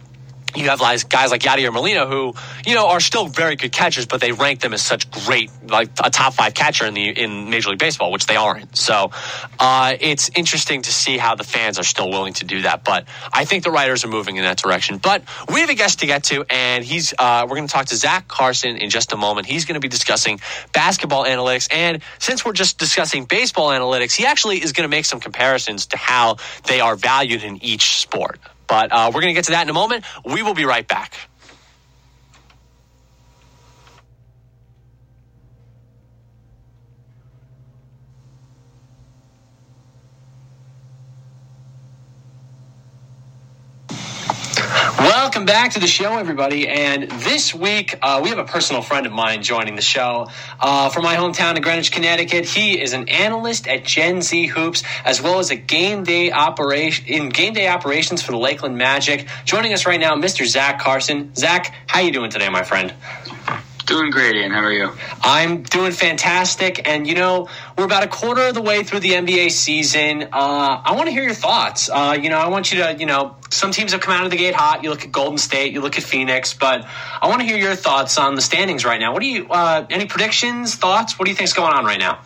you 0.55 0.69
have 0.69 0.79
guys 0.79 1.31
like 1.31 1.41
Yadier 1.41 1.71
Molina 1.71 2.05
who, 2.05 2.33
you 2.65 2.75
know, 2.75 2.87
are 2.87 2.99
still 2.99 3.27
very 3.27 3.55
good 3.55 3.71
catchers, 3.71 4.05
but 4.05 4.21
they 4.21 4.31
rank 4.31 4.61
them 4.61 4.73
as 4.73 4.81
such 4.81 5.09
great, 5.11 5.51
like 5.67 5.89
a 6.03 6.09
top 6.09 6.33
five 6.33 6.53
catcher 6.53 6.85
in 6.85 6.93
the 6.93 7.09
in 7.09 7.49
Major 7.49 7.69
League 7.69 7.79
Baseball, 7.79 8.11
which 8.11 8.25
they 8.25 8.35
aren't. 8.35 8.75
So 8.75 9.11
uh, 9.59 9.95
it's 9.99 10.29
interesting 10.35 10.81
to 10.83 10.91
see 10.91 11.17
how 11.17 11.35
the 11.35 11.43
fans 11.43 11.79
are 11.79 11.83
still 11.83 12.09
willing 12.09 12.33
to 12.33 12.45
do 12.45 12.63
that. 12.63 12.83
But 12.83 13.07
I 13.31 13.45
think 13.45 13.63
the 13.63 13.71
writers 13.71 14.03
are 14.03 14.07
moving 14.07 14.37
in 14.37 14.43
that 14.43 14.57
direction. 14.57 14.97
But 14.97 15.23
we 15.51 15.61
have 15.61 15.69
a 15.69 15.75
guest 15.75 15.99
to 15.99 16.05
get 16.05 16.23
to, 16.25 16.45
and 16.49 16.83
he's 16.83 17.13
uh, 17.17 17.45
we're 17.49 17.55
going 17.55 17.67
to 17.67 17.73
talk 17.73 17.87
to 17.87 17.95
Zach 17.95 18.27
Karson 18.27 18.77
in 18.77 18.89
just 18.89 19.13
a 19.13 19.17
moment. 19.17 19.47
He's 19.47 19.65
going 19.65 19.75
to 19.75 19.79
be 19.79 19.89
discussing 19.89 20.39
basketball 20.73 21.25
analytics, 21.25 21.67
and 21.71 22.01
since 22.19 22.45
we're 22.45 22.53
just 22.53 22.77
discussing 22.77 23.25
baseball 23.25 23.69
analytics, 23.69 24.15
he 24.15 24.25
actually 24.25 24.61
is 24.61 24.73
going 24.73 24.89
to 24.89 24.95
make 24.95 25.05
some 25.05 25.19
comparisons 25.19 25.87
to 25.87 25.97
how 25.97 26.37
they 26.65 26.79
are 26.79 26.95
valued 26.95 27.43
in 27.43 27.63
each 27.63 27.99
sport. 27.99 28.39
But 28.69 28.91
uh, 28.91 29.11
we're 29.13 29.21
going 29.21 29.33
to 29.33 29.37
get 29.37 29.45
to 29.45 29.51
that 29.51 29.63
in 29.63 29.69
a 29.69 29.73
moment. 29.73 30.05
We 30.25 30.43
will 30.43 30.55
be 30.55 30.65
right 30.65 30.87
back. 30.87 31.28
Welcome 44.99 45.45
back 45.45 45.71
to 45.71 45.79
the 45.79 45.87
show, 45.87 46.17
everybody. 46.17 46.67
And 46.67 47.03
this 47.03 47.55
week, 47.55 47.97
uh, 48.01 48.19
we 48.21 48.27
have 48.31 48.37
a 48.37 48.43
personal 48.43 48.81
friend 48.81 49.05
of 49.05 49.13
mine 49.13 49.41
joining 49.41 49.77
the 49.77 49.81
show 49.81 50.27
uh, 50.59 50.89
from 50.89 51.03
my 51.03 51.15
hometown 51.15 51.55
of 51.55 51.63
Greenwich, 51.63 51.93
Connecticut. 51.93 52.43
He 52.43 52.77
is 52.77 52.91
an 52.91 53.07
analyst 53.07 53.65
at 53.69 53.85
Gen 53.85 54.21
Z 54.21 54.47
Hoops, 54.47 54.83
as 55.05 55.21
well 55.21 55.39
as 55.39 55.51
a 55.51 55.55
game 55.55 56.03
day 56.03 56.33
operation 56.33 57.05
in 57.07 57.29
game 57.29 57.53
day 57.53 57.69
operations 57.69 58.21
for 58.21 58.33
the 58.33 58.37
Lakeland 58.37 58.77
Magic. 58.77 59.25
Joining 59.45 59.71
us 59.71 59.85
right 59.85 60.01
now, 60.01 60.15
Mr. 60.15 60.45
Zach 60.45 60.81
Karson. 60.81 61.33
Zach, 61.33 61.73
how 61.87 62.01
you 62.01 62.11
doing 62.11 62.29
today, 62.29 62.49
my 62.49 62.63
friend? 62.63 62.93
Doing 63.89 64.11
great, 64.11 64.35
Ian. 64.35 64.51
How 64.51 64.65
are 64.65 64.71
you? 64.71 64.91
I'm 65.23 65.63
doing 65.63 65.91
fantastic. 65.91 66.87
And, 66.87 67.07
you 67.07 67.15
know, 67.15 67.49
we're 67.75 67.85
about 67.85 68.03
a 68.03 68.07
quarter 68.07 68.43
of 68.43 68.53
the 68.53 68.61
way 68.61 68.83
through 68.83 68.99
the 68.99 69.13
NBA 69.13 69.49
season. 69.49 70.29
Uh, 70.31 70.81
I 70.85 70.93
want 70.95 71.07
to 71.07 71.11
hear 71.11 71.23
your 71.23 71.33
thoughts. 71.33 71.89
Uh, 71.89 72.15
you 72.21 72.29
know, 72.29 72.37
I 72.37 72.49
want 72.49 72.71
you 72.71 72.83
to, 72.83 72.95
you 72.99 73.07
know, 73.07 73.35
some 73.49 73.71
teams 73.71 73.93
have 73.93 74.01
come 74.01 74.13
out 74.13 74.25
of 74.25 74.29
the 74.29 74.37
gate 74.37 74.53
hot. 74.53 74.83
You 74.83 74.91
look 74.91 75.05
at 75.05 75.11
Golden 75.11 75.39
State, 75.39 75.73
you 75.73 75.81
look 75.81 75.97
at 75.97 76.03
Phoenix, 76.03 76.53
but 76.53 76.87
I 77.19 77.29
want 77.29 77.41
to 77.41 77.47
hear 77.47 77.57
your 77.57 77.73
thoughts 77.73 78.19
on 78.19 78.35
the 78.35 78.43
standings 78.43 78.85
right 78.85 78.99
now. 78.99 79.11
What 79.11 79.23
do 79.23 79.27
you, 79.27 79.47
uh, 79.49 79.87
any 79.89 80.05
predictions, 80.05 80.75
thoughts? 80.75 81.17
What 81.17 81.25
do 81.25 81.31
you 81.31 81.35
think's 81.35 81.53
going 81.53 81.73
on 81.73 81.83
right 81.83 81.99
now? 81.99 82.19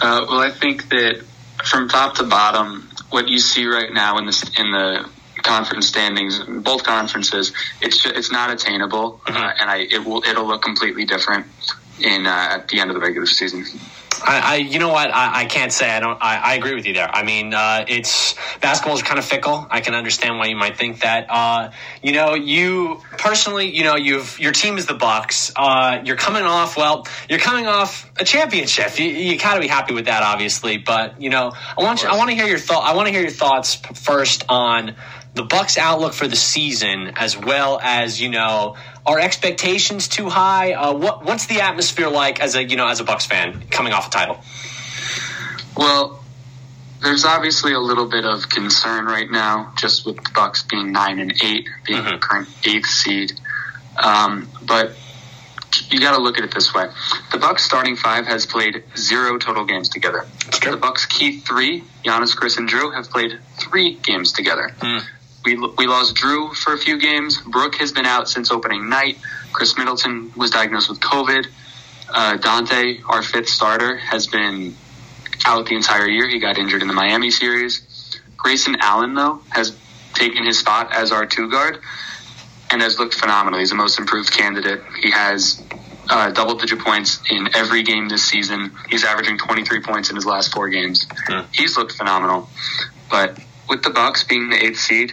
Uh, 0.00 0.24
well, 0.28 0.38
I 0.38 0.52
think 0.52 0.88
that 0.90 1.20
from 1.64 1.88
top 1.88 2.14
to 2.18 2.22
bottom, 2.22 2.88
what 3.10 3.26
you 3.26 3.40
see 3.40 3.66
right 3.66 3.92
now 3.92 4.18
in 4.18 4.26
the 4.26 4.50
in 4.56 4.70
the 4.70 5.08
conference 5.42 5.86
standings, 5.86 6.38
both 6.38 6.84
conferences, 6.84 7.52
it's 7.80 8.04
it's 8.06 8.30
not 8.30 8.50
attainable, 8.50 9.20
mm-hmm. 9.24 9.36
uh, 9.36 9.52
and 9.60 9.70
I 9.70 9.78
it 9.90 10.04
will 10.04 10.22
it'll 10.24 10.46
look 10.46 10.62
completely 10.62 11.04
different 11.04 11.46
in 12.00 12.26
uh, 12.26 12.48
at 12.50 12.68
the 12.68 12.80
end 12.80 12.90
of 12.90 12.94
the 12.94 13.00
regular 13.00 13.26
season. 13.26 13.64
I, 14.24 14.54
I, 14.54 14.56
you 14.56 14.78
know 14.78 14.88
what? 14.88 15.12
I, 15.12 15.42
I, 15.42 15.44
can't 15.46 15.72
say 15.72 15.90
I 15.90 16.00
don't. 16.00 16.18
I, 16.20 16.36
I, 16.36 16.54
agree 16.54 16.74
with 16.74 16.86
you 16.86 16.94
there. 16.94 17.10
I 17.12 17.24
mean, 17.24 17.54
uh, 17.54 17.84
it's 17.88 18.34
basketball 18.60 18.94
is 18.94 19.02
kind 19.02 19.18
of 19.18 19.24
fickle. 19.24 19.66
I 19.70 19.80
can 19.80 19.94
understand 19.94 20.38
why 20.38 20.46
you 20.46 20.56
might 20.56 20.76
think 20.76 21.00
that. 21.00 21.26
Uh, 21.28 21.72
you 22.02 22.12
know, 22.12 22.34
you 22.34 23.00
personally, 23.18 23.74
you 23.74 23.84
know, 23.84 23.96
you've 23.96 24.38
your 24.38 24.52
team 24.52 24.78
is 24.78 24.86
the 24.86 24.94
Bucks. 24.94 25.52
Uh, 25.56 26.02
you're 26.04 26.16
coming 26.16 26.44
off. 26.44 26.76
Well, 26.76 27.06
you're 27.28 27.40
coming 27.40 27.66
off 27.66 28.10
a 28.16 28.24
championship. 28.24 28.98
You, 28.98 29.06
you 29.06 29.38
got 29.38 29.54
to 29.54 29.60
be 29.60 29.68
happy 29.68 29.94
with 29.94 30.04
that, 30.04 30.22
obviously. 30.22 30.78
But 30.78 31.20
you 31.20 31.30
know, 31.30 31.52
I 31.76 31.82
want 31.82 32.02
you, 32.02 32.08
I 32.08 32.16
want 32.16 32.30
to 32.30 32.36
hear 32.36 32.46
your 32.46 32.58
thought. 32.58 32.84
I 32.84 32.94
want 32.94 33.08
to 33.08 33.12
hear 33.12 33.22
your 33.22 33.30
thoughts 33.30 33.74
first 33.74 34.44
on 34.48 34.94
the 35.34 35.42
Bucks' 35.42 35.78
outlook 35.78 36.12
for 36.12 36.28
the 36.28 36.36
season, 36.36 37.12
as 37.16 37.36
well 37.36 37.80
as 37.82 38.20
you 38.20 38.28
know, 38.28 38.76
are 39.06 39.18
expectations 39.18 40.08
too 40.08 40.28
high? 40.28 40.72
Uh, 40.72 40.94
what 40.94 41.24
what's 41.24 41.46
the 41.46 41.60
atmosphere 41.60 42.08
like 42.08 42.40
as 42.40 42.54
a 42.54 42.62
you 42.62 42.76
know 42.76 42.86
as 42.86 43.00
a 43.00 43.04
Bucks 43.04 43.26
fan 43.26 43.62
coming 43.70 43.92
off 43.92 44.08
a 44.08 44.10
title? 44.10 44.38
Well, 45.76 46.22
there's 47.02 47.24
obviously 47.24 47.72
a 47.72 47.80
little 47.80 48.06
bit 48.06 48.24
of 48.24 48.48
concern 48.48 49.06
right 49.06 49.30
now, 49.30 49.72
just 49.76 50.04
with 50.06 50.16
the 50.16 50.30
Bucks 50.34 50.62
being 50.64 50.92
nine 50.92 51.18
and 51.18 51.32
eight, 51.42 51.68
being 51.86 52.00
mm-hmm. 52.00 52.10
the 52.10 52.18
current 52.18 52.48
eighth 52.66 52.86
seed. 52.86 53.32
Um, 53.96 54.48
but 54.62 54.92
you 55.90 55.98
got 56.00 56.16
to 56.16 56.22
look 56.22 56.36
at 56.36 56.44
it 56.44 56.54
this 56.54 56.74
way: 56.74 56.88
the 57.32 57.38
Bucks 57.38 57.64
starting 57.64 57.96
five 57.96 58.26
has 58.26 58.44
played 58.44 58.84
zero 58.96 59.38
total 59.38 59.64
games 59.64 59.88
together. 59.88 60.26
The 60.62 60.76
Bucks 60.76 61.06
key 61.06 61.40
three, 61.40 61.82
Giannis, 62.04 62.36
Khris, 62.36 62.58
and 62.58 62.68
Jrue 62.68 62.94
have 62.94 63.08
played 63.08 63.38
three 63.58 63.94
games 63.94 64.32
together. 64.32 64.72
Mm. 64.80 65.02
We, 65.44 65.56
we 65.56 65.86
lost 65.86 66.16
Jrue 66.16 66.54
for 66.54 66.72
a 66.72 66.78
few 66.78 66.98
games. 66.98 67.40
Brook 67.40 67.76
has 67.76 67.92
been 67.92 68.06
out 68.06 68.28
since 68.28 68.50
opening 68.50 68.88
night. 68.88 69.18
Khris 69.52 69.76
Middleton 69.76 70.32
was 70.36 70.50
diagnosed 70.50 70.88
with 70.88 71.00
COVID. 71.00 71.46
Uh, 72.08 72.36
Donte, 72.36 73.00
our 73.08 73.22
fifth 73.22 73.48
starter, 73.48 73.96
has 73.96 74.26
been 74.26 74.76
out 75.44 75.66
the 75.66 75.74
entire 75.74 76.08
year. 76.08 76.28
He 76.28 76.38
got 76.38 76.58
injured 76.58 76.82
in 76.82 76.88
the 76.88 76.94
Miami 76.94 77.30
series. 77.30 78.18
Grayson 78.36 78.76
Allen, 78.80 79.14
though, 79.14 79.40
has 79.50 79.76
taken 80.14 80.44
his 80.44 80.58
spot 80.58 80.92
as 80.92 81.10
our 81.10 81.26
two 81.26 81.50
guard 81.50 81.80
and 82.70 82.82
has 82.82 82.98
looked 82.98 83.14
phenomenal. 83.14 83.58
He's 83.58 83.70
the 83.70 83.76
most 83.76 83.98
improved 83.98 84.30
candidate. 84.32 84.82
He 85.00 85.10
has 85.10 85.62
uh, 86.08 86.30
double 86.30 86.54
digit 86.56 86.80
points 86.80 87.20
in 87.30 87.54
every 87.54 87.82
game 87.82 88.08
this 88.08 88.24
season. 88.24 88.72
He's 88.88 89.04
averaging 89.04 89.38
23 89.38 89.80
points 89.80 90.10
in 90.10 90.16
his 90.16 90.26
last 90.26 90.52
four 90.52 90.68
games. 90.68 91.06
Hmm. 91.26 91.46
He's 91.52 91.76
looked 91.76 91.92
phenomenal. 91.92 92.48
But 93.10 93.38
with 93.68 93.82
the 93.82 93.90
Bucks 93.90 94.24
being 94.24 94.48
the 94.50 94.62
eighth 94.62 94.78
seed, 94.78 95.12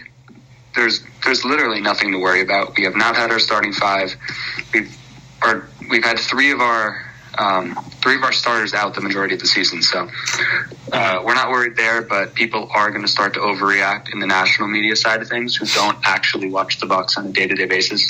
there's 0.76 1.04
there's 1.24 1.44
literally 1.46 1.82
nothing 1.82 2.12
to 2.12 2.20
worry 2.20 2.42
about. 2.42 2.78
We 2.78 2.84
have 2.84 2.96
not 2.96 3.16
had 3.16 3.32
our 3.32 3.40
starting 3.40 3.74
five. 3.74 4.16
We've 4.74 4.96
or 5.44 5.70
we've 5.90 6.04
had 6.04 6.20
three 6.20 6.52
of 6.52 6.62
our 6.62 7.06
um, 7.38 7.76
three 8.02 8.16
of 8.16 8.24
our 8.24 8.32
starters 8.32 8.74
out 8.74 8.96
the 8.96 9.02
majority 9.02 9.36
of 9.36 9.42
the 9.42 9.48
season. 9.48 9.82
So 9.82 10.10
uh, 10.92 11.22
we're 11.24 11.36
not 11.36 11.52
worried 11.52 11.76
there, 11.76 12.02
but 12.02 12.34
people 12.34 12.70
are 12.74 12.90
going 12.90 13.04
to 13.04 13.08
start 13.08 13.34
to 13.36 13.40
overreact 13.40 14.12
in 14.12 14.20
the 14.20 14.28
national 14.28 14.68
media 14.68 14.96
side 14.96 15.22
of 15.22 15.28
things 15.30 15.56
who 15.56 15.66
don't 15.68 15.98
actually 16.04 16.50
watch 16.50 16.80
the 16.80 16.86
Bucks 16.86 17.18
on 17.18 17.28
a 17.28 17.32
day 17.32 17.48
to 17.48 17.56
day 17.56 17.66
basis. 17.66 18.10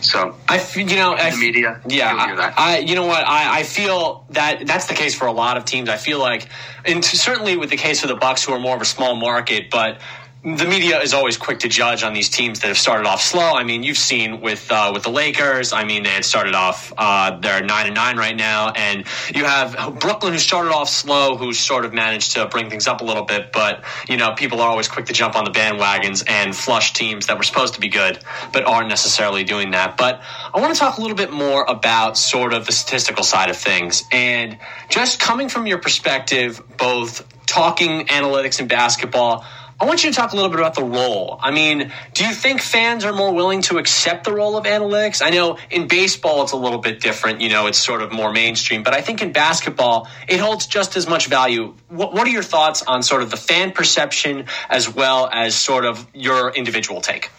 So 0.00 0.36
I, 0.48 0.60
you 0.74 0.96
know, 0.96 1.14
I, 1.14 1.30
the 1.30 1.36
media, 1.36 1.80
yeah, 1.88 2.12
I, 2.12 2.52
I, 2.56 2.78
you 2.78 2.96
know 2.96 3.06
what, 3.06 3.24
I, 3.24 3.60
I 3.60 3.62
feel 3.62 4.26
that 4.30 4.66
that's 4.66 4.86
the 4.86 4.94
case 4.94 5.14
for 5.14 5.26
a 5.26 5.32
lot 5.32 5.56
of 5.56 5.64
teams. 5.64 5.88
I 5.88 5.96
feel 5.96 6.18
like, 6.18 6.48
and 6.84 7.04
certainly 7.04 7.56
with 7.56 7.70
the 7.70 7.76
case 7.76 8.02
of 8.02 8.08
the 8.08 8.16
Bucks, 8.16 8.44
who 8.44 8.52
are 8.52 8.58
more 8.58 8.74
of 8.74 8.82
a 8.82 8.86
small 8.86 9.14
market, 9.14 9.70
but 9.70 10.00
the 10.44 10.66
media 10.66 11.00
is 11.00 11.14
always 11.14 11.36
quick 11.36 11.60
to 11.60 11.68
judge 11.68 12.02
on 12.02 12.14
these 12.14 12.28
teams 12.28 12.60
that 12.60 12.66
have 12.66 12.78
started 12.78 13.06
off 13.06 13.22
slow. 13.22 13.52
I 13.52 13.62
mean, 13.62 13.84
you've 13.84 13.96
seen 13.96 14.40
with 14.40 14.72
uh, 14.72 14.90
with 14.92 15.04
the 15.04 15.10
Lakers. 15.10 15.72
I 15.72 15.84
mean, 15.84 16.02
they 16.02 16.10
had 16.10 16.24
started 16.24 16.56
off 16.56 16.92
uh, 16.98 17.38
they're 17.38 17.62
nine 17.62 17.86
and 17.86 17.94
nine 17.94 18.16
right 18.16 18.34
now, 18.34 18.70
and 18.70 19.04
you 19.32 19.44
have 19.44 20.00
Brooklyn 20.00 20.32
who 20.32 20.40
started 20.40 20.72
off 20.72 20.88
slow, 20.88 21.36
who 21.36 21.52
sort 21.52 21.84
of 21.84 21.92
managed 21.92 22.32
to 22.32 22.46
bring 22.46 22.70
things 22.70 22.88
up 22.88 23.02
a 23.02 23.04
little 23.04 23.22
bit. 23.24 23.52
But 23.52 23.84
you 24.08 24.16
know, 24.16 24.32
people 24.32 24.60
are 24.60 24.68
always 24.68 24.88
quick 24.88 25.06
to 25.06 25.12
jump 25.12 25.36
on 25.36 25.44
the 25.44 25.52
bandwagons 25.52 26.24
and 26.28 26.56
flush 26.56 26.92
teams 26.92 27.26
that 27.26 27.36
were 27.36 27.44
supposed 27.44 27.74
to 27.74 27.80
be 27.80 27.88
good, 27.88 28.18
but 28.52 28.64
aren't 28.64 28.88
necessarily 28.88 29.44
doing 29.44 29.70
that. 29.70 29.96
But 29.96 30.22
I 30.52 30.60
want 30.60 30.74
to 30.74 30.80
talk 30.80 30.98
a 30.98 31.00
little 31.00 31.16
bit 31.16 31.30
more 31.30 31.64
about 31.64 32.18
sort 32.18 32.52
of 32.52 32.66
the 32.66 32.72
statistical 32.72 33.22
side 33.22 33.48
of 33.48 33.56
things, 33.56 34.02
and 34.10 34.58
just 34.88 35.20
coming 35.20 35.48
from 35.48 35.68
your 35.68 35.78
perspective, 35.78 36.60
both 36.78 37.24
talking 37.46 38.06
analytics 38.06 38.58
and 38.58 38.68
basketball. 38.68 39.44
I 39.82 39.84
want 39.84 40.04
you 40.04 40.10
to 40.12 40.16
talk 40.16 40.32
a 40.32 40.36
little 40.36 40.48
bit 40.48 40.60
about 40.60 40.76
the 40.76 40.84
role. 40.84 41.40
I 41.42 41.50
mean, 41.50 41.92
do 42.14 42.24
you 42.24 42.32
think 42.32 42.60
fans 42.60 43.04
are 43.04 43.12
more 43.12 43.34
willing 43.34 43.62
to 43.62 43.78
accept 43.78 44.22
the 44.22 44.32
role 44.32 44.56
of 44.56 44.64
analytics? 44.64 45.20
I 45.20 45.30
know 45.30 45.58
in 45.70 45.88
baseball 45.88 46.44
it's 46.44 46.52
a 46.52 46.56
little 46.56 46.78
bit 46.78 47.00
different, 47.00 47.40
you 47.40 47.48
know, 47.48 47.66
it's 47.66 47.78
sort 47.78 48.00
of 48.00 48.12
more 48.12 48.32
mainstream, 48.32 48.84
but 48.84 48.94
I 48.94 49.00
think 49.00 49.22
in 49.22 49.32
basketball 49.32 50.06
it 50.28 50.38
holds 50.38 50.68
just 50.68 50.96
as 50.96 51.08
much 51.08 51.26
value. 51.26 51.74
What, 51.88 52.14
what 52.14 52.28
are 52.28 52.30
your 52.30 52.44
thoughts 52.44 52.84
on 52.84 53.02
sort 53.02 53.24
of 53.24 53.32
the 53.32 53.36
fan 53.36 53.72
perception 53.72 54.46
as 54.70 54.88
well 54.88 55.28
as 55.32 55.56
sort 55.56 55.84
of 55.84 56.06
your 56.14 56.50
individual 56.50 57.00
take? 57.00 57.32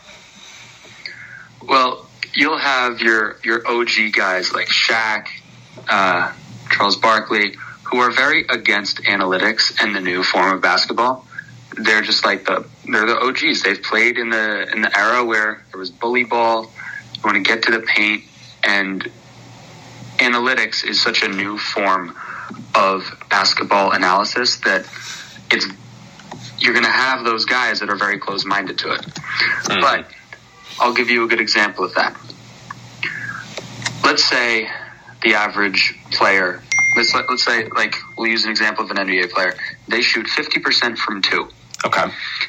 Well, 1.65 2.05
you'll 2.33 2.57
have 2.57 2.99
your 2.99 3.37
your 3.45 3.65
OG 3.65 4.11
guys 4.11 4.51
like 4.51 4.67
Shaq, 4.67 5.27
uh, 5.87 6.33
Charles 6.71 6.97
Barkley, 6.97 7.55
who 7.83 7.99
are 7.99 8.11
very 8.11 8.45
against 8.49 8.97
analytics 9.03 9.81
and 9.81 9.95
the 9.95 10.01
new 10.01 10.23
form 10.23 10.53
of 10.53 10.61
basketball 10.61 11.25
they're 11.77 12.01
just 12.01 12.25
like 12.25 12.45
the 12.45 12.65
they're 12.85 13.05
the 13.05 13.19
OGs. 13.19 13.63
They've 13.63 13.81
played 13.81 14.17
in 14.17 14.29
the 14.29 14.71
in 14.71 14.81
the 14.81 14.97
era 14.97 15.23
where 15.23 15.63
there 15.71 15.79
was 15.79 15.89
bully 15.89 16.23
ball. 16.23 16.71
You 17.15 17.21
want 17.23 17.35
to 17.37 17.43
get 17.43 17.63
to 17.63 17.71
the 17.71 17.79
paint, 17.79 18.23
and 18.63 19.09
analytics 20.17 20.85
is 20.85 21.01
such 21.01 21.23
a 21.23 21.27
new 21.27 21.57
form 21.57 22.15
of 22.75 23.03
basketball 23.29 23.91
analysis 23.91 24.57
that 24.57 24.85
it's 25.51 25.67
you're 26.59 26.73
going 26.73 26.85
to 26.85 26.91
have 26.91 27.25
those 27.25 27.45
guys 27.45 27.79
that 27.81 27.89
are 27.89 27.95
very 27.95 28.17
close 28.17 28.45
minded 28.45 28.77
to 28.79 28.93
it. 28.93 29.01
Mm. 29.01 29.81
But 29.81 30.07
I'll 30.79 30.93
give 30.93 31.09
you 31.09 31.25
a 31.25 31.27
good 31.27 31.41
example 31.41 31.83
of 31.83 31.93
that. 31.95 32.15
Let's 34.03 34.23
say 34.23 34.69
the 35.21 35.35
average 35.35 35.97
player. 36.11 36.61
Let's 36.95 37.13
let's 37.13 37.43
say 37.43 37.67
like 37.69 37.95
we'll 38.17 38.29
use 38.29 38.45
an 38.45 38.51
example 38.51 38.85
of 38.85 38.91
an 38.91 38.97
NBA 38.97 39.31
player. 39.31 39.55
They 39.87 40.01
shoot 40.01 40.27
fifty 40.27 40.59
percent 40.59 40.97
from 40.97 41.21
two. 41.21 41.49
Okay. 41.85 42.05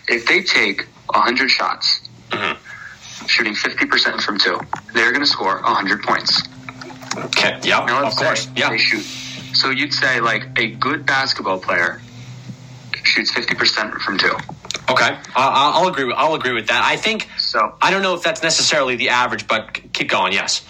If 0.08 0.26
they 0.26 0.42
take 0.42 0.86
100 1.06 1.48
shots, 1.48 2.08
mm-hmm. 2.30 3.26
shooting 3.26 3.54
50% 3.54 4.22
from 4.22 4.38
two. 4.38 4.60
They're 4.92 5.10
going 5.10 5.22
to 5.22 5.30
score 5.30 5.60
100 5.62 6.02
points. 6.02 6.42
Okay. 7.16 7.58
Yeah. 7.62 7.84
Now, 7.84 8.06
Of 8.06 8.16
course. 8.16 8.48
Yeah. 8.56 8.70
They 8.70 8.78
shoot. 8.78 9.02
So 9.54 9.70
you'd 9.70 9.94
say 9.94 10.20
like 10.20 10.58
a 10.58 10.70
good 10.70 11.06
basketball 11.06 11.60
player 11.60 12.00
shoots 13.02 13.32
50% 13.32 14.00
from 14.00 14.18
two. 14.18 14.34
Okay. 14.90 15.16
I'll, 15.36 15.82
I'll 15.82 15.88
agree. 15.88 16.04
With, 16.04 16.16
I'll 16.16 16.34
agree 16.34 16.52
with 16.52 16.66
that. 16.68 16.82
I 16.84 16.96
think. 16.96 17.28
So, 17.38 17.74
I 17.80 17.90
don't 17.90 18.02
know 18.02 18.14
if 18.14 18.22
that's 18.22 18.42
necessarily 18.42 18.96
the 18.96 19.10
average, 19.10 19.46
but 19.46 19.92
keep 19.92 20.10
going. 20.10 20.32
Yes. 20.32 20.64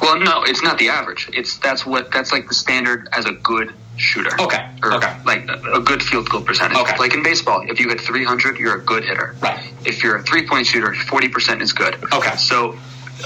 well, 0.00 0.18
no, 0.18 0.42
it's 0.44 0.62
not 0.62 0.78
the 0.78 0.88
average. 0.88 1.28
It's 1.32 1.58
that's 1.58 1.86
what 1.86 2.10
that's 2.10 2.32
like 2.32 2.48
the 2.48 2.54
standard 2.54 3.08
as 3.12 3.26
a 3.26 3.32
good 3.32 3.72
shooter. 3.96 4.30
Okay, 4.40 4.66
Or 4.82 4.94
okay. 4.94 5.14
Like 5.24 5.48
a 5.48 5.80
good 5.80 6.02
field 6.02 6.28
goal 6.28 6.40
percentage. 6.42 6.76
Okay. 6.78 6.96
Like 6.98 7.14
in 7.14 7.22
baseball, 7.22 7.62
if 7.68 7.78
you 7.78 7.88
hit 7.88 8.00
300, 8.00 8.58
you're 8.58 8.76
a 8.76 8.80
good 8.82 9.04
hitter. 9.04 9.36
Right. 9.40 9.60
If 9.84 10.02
you're 10.02 10.16
a 10.16 10.22
three 10.22 10.46
point 10.46 10.66
shooter, 10.66 10.92
40% 10.92 11.60
is 11.60 11.72
good. 11.72 11.96
Okay. 12.12 12.36
So 12.36 12.76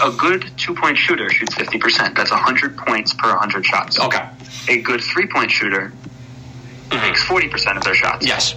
a 0.03 0.11
good 0.11 0.51
two 0.57 0.75
point 0.75 0.99
shooter 0.99 1.31
shoots 1.31 1.55
50%. 1.55 2.15
That's 2.17 2.31
100 2.31 2.77
points 2.77 3.15
per 3.15 3.29
100 3.31 3.65
shots. 3.65 3.99
Okay. 3.99 4.29
A 4.69 4.81
good 4.83 5.01
three 5.01 5.27
point 5.27 5.51
shooter 5.51 5.93
makes 6.91 7.25
40% 7.25 7.77
of 7.77 7.85
their 7.85 7.95
shots. 7.95 8.27
Yes. 8.27 8.55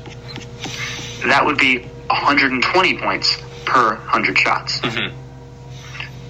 That 1.26 1.46
would 1.46 1.58
be 1.58 1.80
120 2.08 2.98
points 2.98 3.38
per 3.66 3.96
100 3.96 4.38
shots. 4.38 4.80
Mhm. 4.80 5.12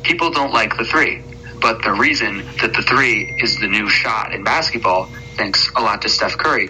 People 0.03 0.31
don't 0.31 0.53
like 0.53 0.75
the 0.77 0.85
three, 0.85 1.21
but 1.61 1.81
the 1.83 1.91
reason 1.91 2.43
that 2.61 2.73
the 2.73 2.81
three 2.83 3.37
is 3.41 3.57
the 3.59 3.67
new 3.67 3.87
shot 3.89 4.33
in 4.33 4.43
basketball, 4.43 5.09
thanks 5.39 5.71
a 5.75 5.81
lot 5.81 6.01
to 6.03 6.09
Steph 6.09 6.37
Curry, 6.37 6.69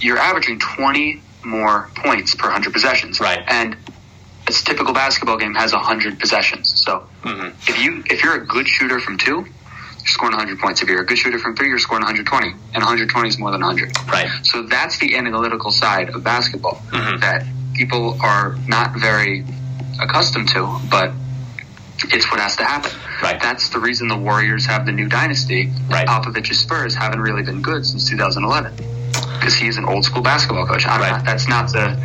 you're 0.00 0.18
averaging 0.18 0.58
20 0.58 1.22
more 1.44 1.88
points 1.94 2.34
per 2.34 2.48
100 2.48 2.72
possessions. 2.72 3.20
Right. 3.20 3.42
And 3.46 3.76
a 4.48 4.52
typical 4.52 4.92
basketball 4.92 5.38
game 5.38 5.54
has 5.54 5.72
100 5.72 6.18
possessions. 6.18 6.82
So 6.84 7.04
Mhm. 7.24 7.52
if 7.68 7.78
you 7.82 8.02
if 8.10 8.22
you're 8.22 8.34
a 8.34 8.44
good 8.44 8.68
shooter 8.68 8.98
from 9.00 9.16
two, 9.18 9.46
you're 9.46 10.12
scoring 10.16 10.34
100 10.34 10.58
points. 10.58 10.82
If 10.82 10.88
you're 10.88 11.00
a 11.00 11.06
good 11.06 11.18
shooter 11.18 11.38
from 11.38 11.54
three, 11.56 11.68
you're 11.68 11.78
scoring 11.78 12.02
120, 12.04 12.48
and 12.74 12.82
120 12.82 13.28
is 13.28 13.38
more 13.38 13.50
than 13.52 13.60
100. 13.62 13.96
Right. 14.10 14.28
So 14.42 14.62
that's 14.62 14.98
the 14.98 15.16
analytical 15.16 15.70
side 15.70 16.10
of 16.10 16.22
basketball 16.24 16.82
Mhm. 16.92 17.20
that 17.20 17.46
people 17.74 18.18
are 18.20 18.56
not 18.66 18.94
very 18.96 19.44
accustomed 20.00 20.48
to, 20.48 20.80
but 20.90 21.12
it's 22.04 22.30
what 22.30 22.40
has 22.40 22.56
to 22.56 22.64
happen. 22.64 22.92
Right. 23.22 23.40
That's 23.40 23.68
the 23.70 23.78
reason 23.78 24.08
the 24.08 24.16
Warriors 24.16 24.66
have 24.66 24.86
the 24.86 24.92
new 24.92 25.08
dynasty. 25.08 25.70
Right. 25.88 26.06
Popovich's 26.06 26.58
Spurs 26.58 26.94
haven't 26.94 27.20
really 27.20 27.42
been 27.42 27.62
good 27.62 27.84
since 27.86 28.08
2011 28.08 28.74
because 29.38 29.54
he's 29.54 29.76
an 29.78 29.84
old 29.84 30.04
school 30.04 30.22
basketball 30.22 30.66
coach. 30.66 30.86
I'm 30.86 31.00
Right. 31.00 31.10
not, 31.10 31.24
that's 31.24 31.48
not 31.48 31.72
the 31.72 31.96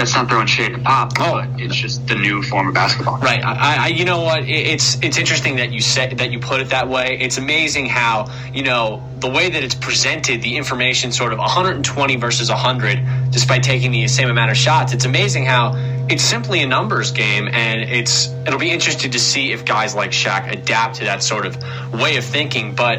that's 0.00 0.14
not 0.14 0.28
throwing 0.30 0.46
shade 0.46 0.72
at 0.72 0.82
Pop, 0.82 1.12
Oh. 1.18 1.32
but 1.46 1.60
it's 1.60 1.74
just 1.76 2.06
the 2.06 2.14
new 2.14 2.42
form 2.42 2.68
of 2.68 2.74
basketball. 2.74 3.18
Right. 3.18 3.44
I, 3.44 3.84
I, 3.84 3.88
you 3.88 4.04
know 4.06 4.22
what? 4.22 4.40
It- 4.44 4.66
It's 4.74 4.98
it's 5.02 5.18
interesting 5.18 5.56
that 5.56 5.72
you 5.72 5.80
said 5.82 6.18
that 6.18 6.30
you 6.32 6.38
put 6.40 6.60
it 6.60 6.70
that 6.70 6.88
way. 6.88 7.18
It's 7.20 7.36
amazing 7.38 7.86
how 7.86 8.30
you 8.54 8.62
know 8.62 9.02
the 9.18 9.28
way 9.28 9.50
that 9.50 9.62
it's 9.62 9.74
presented, 9.74 10.40
the 10.42 10.56
information, 10.56 11.12
sort 11.12 11.32
of 11.34 11.38
120 11.38 12.16
versus 12.16 12.48
100, 12.48 13.30
despite 13.30 13.62
taking 13.62 13.90
the 13.92 14.08
same 14.08 14.30
amount 14.30 14.50
of 14.50 14.56
shots. 14.56 14.94
It's 14.94 15.04
amazing 15.04 15.44
how 15.44 15.74
it's 16.08 16.22
simply 16.22 16.62
a 16.62 16.66
numbers 16.66 17.12
game, 17.12 17.46
and 17.52 17.82
it's 17.82 18.28
it'll 18.46 18.58
be 18.58 18.70
interesting 18.70 19.10
to 19.10 19.18
see 19.20 19.52
if 19.52 19.64
guys 19.66 19.94
like 19.94 20.12
Shaq 20.12 20.50
adapt 20.50 20.96
to 20.96 21.04
that 21.04 21.22
sort 21.22 21.44
of 21.44 21.56
way 21.92 22.16
of 22.16 22.24
thinking. 22.24 22.74
But 22.74 22.98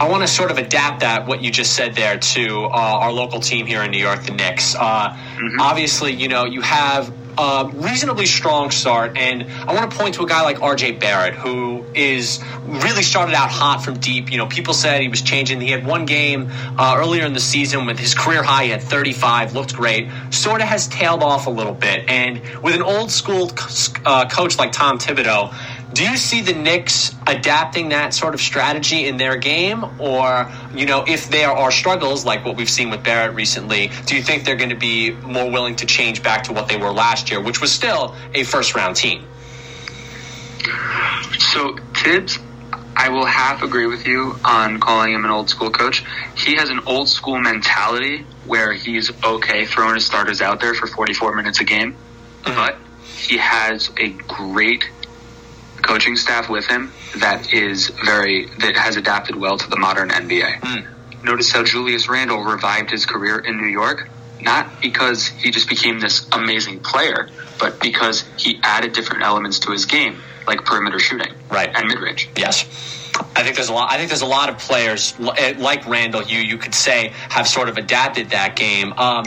I 0.00 0.08
want 0.08 0.22
to 0.22 0.28
sort 0.28 0.50
of 0.50 0.58
adapt 0.58 1.00
that 1.00 1.26
what 1.26 1.42
you 1.42 1.50
just 1.50 1.74
said 1.74 1.94
there 1.94 2.18
to 2.18 2.64
uh, 2.64 2.68
our 2.70 3.12
local 3.12 3.40
team 3.40 3.66
here 3.66 3.82
in 3.82 3.90
New 3.90 3.98
York, 3.98 4.24
the 4.24 4.32
Knicks. 4.32 4.74
Uh, 4.74 5.16
Obviously, 5.58 6.12
you 6.12 6.28
know 6.28 6.44
you 6.44 6.60
have 6.60 7.12
a 7.38 7.70
reasonably 7.72 8.26
strong 8.26 8.70
start, 8.70 9.16
and 9.16 9.44
I 9.44 9.74
want 9.74 9.90
to 9.90 9.96
point 9.96 10.14
to 10.16 10.22
a 10.22 10.26
guy 10.26 10.42
like 10.42 10.60
R.J. 10.60 10.92
Barrett, 10.92 11.34
who 11.34 11.84
is 11.94 12.44
really 12.66 13.02
started 13.02 13.34
out 13.34 13.50
hot 13.50 13.82
from 13.82 13.98
deep. 13.98 14.30
You 14.30 14.38
know, 14.38 14.46
people 14.46 14.74
said 14.74 15.00
he 15.00 15.08
was 15.08 15.22
changing. 15.22 15.60
He 15.60 15.70
had 15.70 15.86
one 15.86 16.04
game 16.04 16.50
uh, 16.78 16.96
earlier 16.98 17.24
in 17.24 17.32
the 17.32 17.40
season 17.40 17.86
with 17.86 17.98
his 17.98 18.14
career 18.14 18.42
high. 18.42 18.64
He 18.64 18.70
had 18.70 18.82
35, 18.82 19.54
looked 19.54 19.74
great. 19.74 20.10
Sort 20.30 20.60
of 20.60 20.68
has 20.68 20.88
tailed 20.88 21.22
off 21.22 21.46
a 21.46 21.50
little 21.50 21.74
bit, 21.74 22.08
and 22.08 22.40
with 22.62 22.74
an 22.74 22.82
old 22.82 23.10
school 23.10 23.50
uh, 24.04 24.28
coach 24.28 24.58
like 24.58 24.72
Tom 24.72 24.98
Thibodeau. 24.98 25.54
Do 25.92 26.04
you 26.04 26.16
see 26.16 26.40
the 26.40 26.54
Knicks 26.54 27.14
adapting 27.26 27.90
that 27.90 28.14
sort 28.14 28.32
of 28.32 28.40
strategy 28.40 29.06
in 29.06 29.18
their 29.18 29.36
game? 29.36 29.84
Or, 30.00 30.50
you 30.74 30.86
know, 30.86 31.04
if 31.06 31.28
there 31.28 31.50
are 31.50 31.70
struggles 31.70 32.24
like 32.24 32.44
what 32.44 32.56
we've 32.56 32.70
seen 32.70 32.88
with 32.88 33.02
Barrett 33.02 33.34
recently, 33.34 33.90
do 34.06 34.16
you 34.16 34.22
think 34.22 34.44
they're 34.44 34.56
going 34.56 34.70
to 34.70 34.76
be 34.76 35.10
more 35.10 35.50
willing 35.50 35.76
to 35.76 35.86
change 35.86 36.22
back 36.22 36.44
to 36.44 36.52
what 36.52 36.68
they 36.68 36.78
were 36.78 36.90
last 36.90 37.30
year, 37.30 37.40
which 37.40 37.60
was 37.60 37.70
still 37.70 38.14
a 38.34 38.42
first 38.44 38.74
round 38.74 38.96
team? 38.96 39.26
So 41.38 41.76
Thibs, 41.94 42.38
I 42.96 43.10
will 43.10 43.26
half 43.26 43.62
agree 43.62 43.86
with 43.86 44.06
you 44.06 44.38
on 44.44 44.80
calling 44.80 45.12
him 45.12 45.24
an 45.24 45.30
old 45.30 45.50
school 45.50 45.70
coach. 45.70 46.04
He 46.36 46.56
has 46.56 46.70
an 46.70 46.80
old 46.86 47.08
school 47.08 47.38
mentality 47.38 48.24
where 48.46 48.72
he's 48.72 49.10
okay 49.24 49.66
throwing 49.66 49.96
his 49.96 50.06
starters 50.06 50.40
out 50.40 50.60
there 50.60 50.74
for 50.74 50.86
44 50.86 51.34
minutes 51.36 51.60
a 51.60 51.64
game, 51.64 51.92
mm-hmm. 52.42 52.54
but 52.54 52.76
he 53.16 53.36
has 53.38 53.90
a 53.98 54.10
great 54.10 54.88
coaching 55.82 56.16
staff 56.16 56.48
with 56.48 56.66
him 56.66 56.92
that 57.18 57.52
is 57.52 57.88
very 58.04 58.46
that 58.60 58.76
has 58.76 58.96
adapted 58.96 59.36
well 59.36 59.56
to 59.58 59.68
the 59.68 59.76
modern 59.76 60.08
NBA. 60.10 60.86
Notice 61.24 61.52
how 61.52 61.62
Julius 61.64 62.08
Randle 62.08 62.42
revived 62.42 62.90
his 62.90 63.06
career 63.06 63.38
in 63.38 63.56
New 63.60 63.68
York, 63.68 64.08
not 64.40 64.80
because 64.80 65.26
he 65.28 65.50
just 65.52 65.68
became 65.68 66.00
this 66.00 66.26
amazing 66.32 66.80
player, 66.80 67.28
but 67.60 67.78
because 67.80 68.24
he 68.36 68.58
added 68.64 68.92
different 68.92 69.22
elements 69.22 69.60
to 69.60 69.70
his 69.70 69.86
game, 69.86 70.16
like 70.48 70.64
perimeter 70.64 70.98
shooting, 70.98 71.32
Right. 71.48 71.70
and 71.74 71.86
mid 71.86 71.98
range. 72.00 72.28
Yes. 72.36 72.64
I 73.36 73.42
think 73.44 73.54
there's 73.56 73.68
a 73.68 73.72
lot. 73.74 73.92
I 73.92 73.98
think 73.98 74.08
there's 74.08 74.22
a 74.22 74.26
lot 74.26 74.48
of 74.48 74.58
players 74.58 75.14
eh, 75.36 75.54
like 75.58 75.86
Randle. 75.86 76.22
You 76.22 76.38
you 76.40 76.56
could 76.58 76.74
say 76.74 77.12
have 77.28 77.46
sort 77.46 77.68
of 77.68 77.76
adapted 77.76 78.30
that 78.30 78.56
game. 78.56 78.92
Um, 78.94 79.24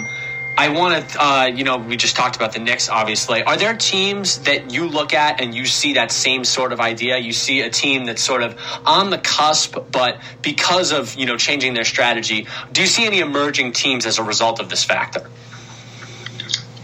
I 0.58 0.70
want 0.70 1.10
to, 1.10 1.22
uh, 1.24 1.46
you 1.48 1.64
know, 1.66 1.78
we 1.78 1.98
just 1.98 2.16
talked 2.16 2.36
about 2.38 2.54
the 2.54 2.60
Knicks. 2.60 2.88
Obviously, 2.90 3.44
are 3.44 3.58
there 3.58 3.76
teams 3.76 4.40
that 4.44 4.72
you 4.72 4.88
look 4.88 5.14
at 5.14 5.42
and 5.42 5.54
you 5.54 5.66
see 5.66 5.94
that 5.94 6.12
same 6.12 6.46
sort 6.46 6.72
of 6.72 6.80
idea? 6.80 7.18
You 7.18 7.34
see 7.34 7.62
a 7.62 7.70
team 7.70 8.06
that's 8.06 8.22
sort 8.24 8.42
of 8.42 8.58
on 8.86 9.10
the 9.10 9.18
cusp, 9.18 9.76
but 9.92 10.20
because 10.42 10.94
of 10.94 11.16
you 11.16 11.26
know 11.26 11.36
changing 11.38 11.74
their 11.74 11.84
strategy, 11.84 12.48
do 12.72 12.82
you 12.82 12.88
see 12.88 13.06
any 13.06 13.20
emerging 13.20 13.74
teams 13.74 14.06
as 14.06 14.18
a 14.18 14.24
result 14.24 14.60
of 14.62 14.70
this 14.70 14.84
factor? 14.84 15.30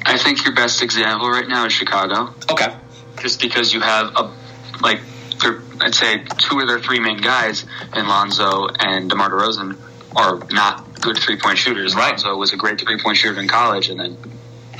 I 0.05 0.17
think 0.17 0.43
your 0.43 0.53
best 0.53 0.81
example 0.81 1.29
right 1.29 1.47
now 1.47 1.65
is 1.65 1.71
Chicago, 1.73 2.33
Okay. 2.49 2.73
just 3.21 3.39
because 3.39 3.73
you 3.73 3.79
have 3.79 4.11
a 4.15 4.33
like 4.81 4.99
I'd 5.79 5.95
say 5.95 6.23
two 6.37 6.59
of 6.59 6.67
their 6.67 6.79
three 6.79 6.99
main 6.99 7.17
guys 7.21 7.65
in 7.95 8.07
Lonzo 8.07 8.67
and 8.67 9.09
DeMar 9.09 9.29
DeRozan 9.31 9.77
are 10.15 10.39
not 10.51 10.90
good 11.01 11.17
three 11.17 11.37
point 11.37 11.57
shooters. 11.57 11.95
Right. 11.95 12.11
Lonzo 12.11 12.35
was 12.35 12.53
a 12.53 12.57
great 12.57 12.79
three 12.79 12.99
point 13.01 13.17
shooter 13.17 13.39
in 13.39 13.47
college, 13.47 13.89
and 13.89 13.99
then 13.99 14.17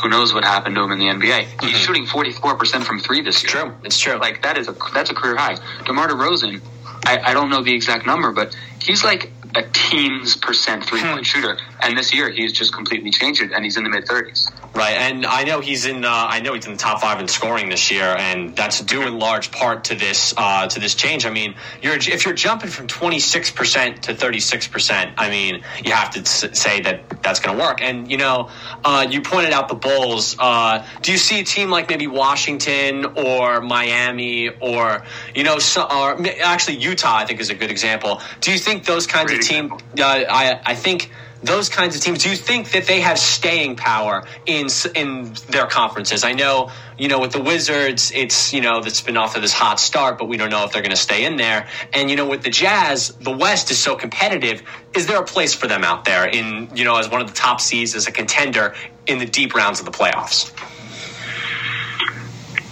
who 0.02 0.10
knows 0.10 0.34
what 0.34 0.44
happened 0.44 0.76
to 0.76 0.84
him 0.84 0.92
in 0.92 1.00
the 1.00 1.06
NBA? 1.06 1.40
He's 1.40 1.48
mm-hmm. 1.48 1.68
shooting 1.70 2.06
forty 2.06 2.32
four 2.32 2.56
percent 2.56 2.86
from 2.86 3.00
three 3.00 3.22
this 3.22 3.44
year. 3.44 3.64
True. 3.64 3.74
It's 3.84 4.00
true. 4.00 4.18
Like 4.18 4.44
that 4.44 4.58
is 4.58 4.68
a 4.68 4.76
that's 4.94 5.10
a 5.10 5.14
career 5.14 5.36
high. 5.36 5.58
DeMar 5.86 6.08
DeRozan, 6.10 6.62
I, 7.06 7.20
I 7.20 7.34
don't 7.34 7.50
know 7.50 7.64
the 7.64 7.74
exact 7.74 8.06
number, 8.06 8.32
but 8.32 8.56
he's 8.82 9.04
like 9.04 9.32
a 9.56 9.64
teens 9.64 10.36
percent 10.36 10.86
three 10.86 11.02
point 11.02 11.18
hmm. 11.18 11.24
shooter, 11.24 11.58
and 11.82 11.98
this 11.98 12.14
year 12.14 12.30
he's 12.30 12.54
just 12.54 12.74
completely 12.74 13.12
changed 13.12 13.42
it, 13.42 13.52
and 13.52 13.64
he's 13.64 13.78
in 13.78 13.84
the 13.84 13.90
mid 13.90 14.08
thirties. 14.08 14.50
Right, 14.74 14.96
and 14.96 15.26
I 15.26 15.44
know 15.44 15.60
he's 15.60 15.86
in. 15.86 16.06
Uh, 16.06 16.10
I 16.10 16.40
know 16.40 16.54
he's 16.54 16.66
in 16.66 16.74
the 16.74 16.80
top 16.80 17.02
five 17.02 17.20
in 17.20 17.28
scoring 17.28 17.70
this 17.70 17.92
year, 17.92 18.16
and 18.18 18.56
that's 18.56 18.80
due 18.80 19.02
in 19.02 19.20
large 19.20 19.52
part 19.52 19.86
to 19.86 19.96
this 19.96 20.34
uh, 20.38 20.68
to 20.68 20.80
this 20.80 20.96
change. 20.96 21.26
I 21.26 21.30
mean, 21.30 21.56
you're 21.82 21.96
if 21.96 22.26
you're 22.26 22.34
jumping 22.34 22.70
from 22.70 22.88
26 22.88 23.52
percent 23.52 24.04
to 24.04 24.16
36 24.16 24.68
percent, 24.70 25.12
I 25.18 25.30
mean, 25.30 25.64
you 25.84 25.92
have 25.92 26.12
to 26.12 26.26
say 26.26 26.82
that 26.82 27.22
that's 27.22 27.40
going 27.40 27.58
to 27.58 27.62
work. 27.62 27.82
And 27.82 28.10
you 28.10 28.18
know, 28.18 28.50
uh, 28.86 29.06
you 29.10 29.22
pointed 29.22 29.52
out 29.52 29.68
the 29.68 29.76
Bulls. 29.76 30.36
Uh, 30.40 30.86
do 31.02 31.12
you 31.12 31.18
see 31.18 31.42
a 31.42 31.44
team 31.44 31.70
like 31.70 31.90
maybe 31.90 32.08
Washington 32.08 33.06
or 33.18 33.60
Miami 33.60 34.50
or 34.50 35.04
you 35.36 35.44
know, 35.44 35.60
so, 35.60 35.84
or 35.84 36.26
actually 36.42 36.78
Utah? 36.78 37.18
I 37.18 37.26
think 37.26 37.42
is 37.42 37.50
a 37.50 37.56
good 37.56 37.72
example. 37.72 38.22
Do 38.40 38.52
you 38.52 38.58
think 38.58 38.86
those 38.86 39.06
kinds 39.06 39.32
Great 39.32 39.42
of 39.42 39.48
teams? 39.48 39.72
Uh, 40.00 40.04
I 40.30 40.62
I 40.66 40.76
think 40.76 41.12
those 41.44 41.70
kinds 41.70 41.96
of 41.96 42.02
teams. 42.02 42.24
Do 42.24 42.30
you 42.30 42.36
think 42.36 42.72
that 42.72 42.86
they 42.86 43.02
have 43.02 43.18
staying 43.18 43.76
power 43.76 44.26
in 44.46 44.68
in 44.96 45.34
their 45.50 45.66
conferences? 45.66 46.24
I 46.24 46.34
know 46.34 46.72
you 46.98 47.08
know 47.08 47.20
with 47.20 47.32
the 47.32 47.42
Wizards, 47.42 48.12
it's 48.14 48.54
you 48.54 48.62
know 48.62 48.82
that's 48.82 49.02
been 49.02 49.18
off 49.18 49.36
of 49.36 49.42
this 49.42 49.54
hot 49.54 49.80
start, 49.80 50.18
but 50.18 50.26
we 50.26 50.38
don't 50.38 50.50
know 50.50 50.66
if 50.66 50.72
they're 50.72 50.82
going 50.82 50.92
to 50.92 50.98
stay 50.98 51.26
in 51.26 51.38
there. 51.38 51.68
And 51.94 52.10
you 52.10 52.16
know 52.16 52.28
with 52.28 52.44
the 52.44 52.50
Jazz, 52.50 53.10
the 53.20 53.36
West 53.36 53.72
is 53.72 53.80
so 53.80 53.96
competitive. 53.96 54.62
Is 54.94 55.08
there 55.08 55.20
a 55.20 55.26
place 55.26 55.54
for 55.54 55.68
them 55.68 55.84
out 55.84 56.06
there 56.06 56.28
in 56.28 56.70
you 56.76 56.84
know 56.84 56.98
as 56.98 57.10
one 57.10 57.22
of 57.22 57.28
the 57.28 57.36
top 57.36 57.62
seeds 57.62 57.96
as 57.96 58.08
a 58.08 58.12
contender 58.12 58.76
in 59.08 59.18
the 59.20 59.26
deep 59.26 59.56
rounds 59.56 59.80
of 59.80 59.86
the 59.86 59.92
playoffs? 59.92 60.52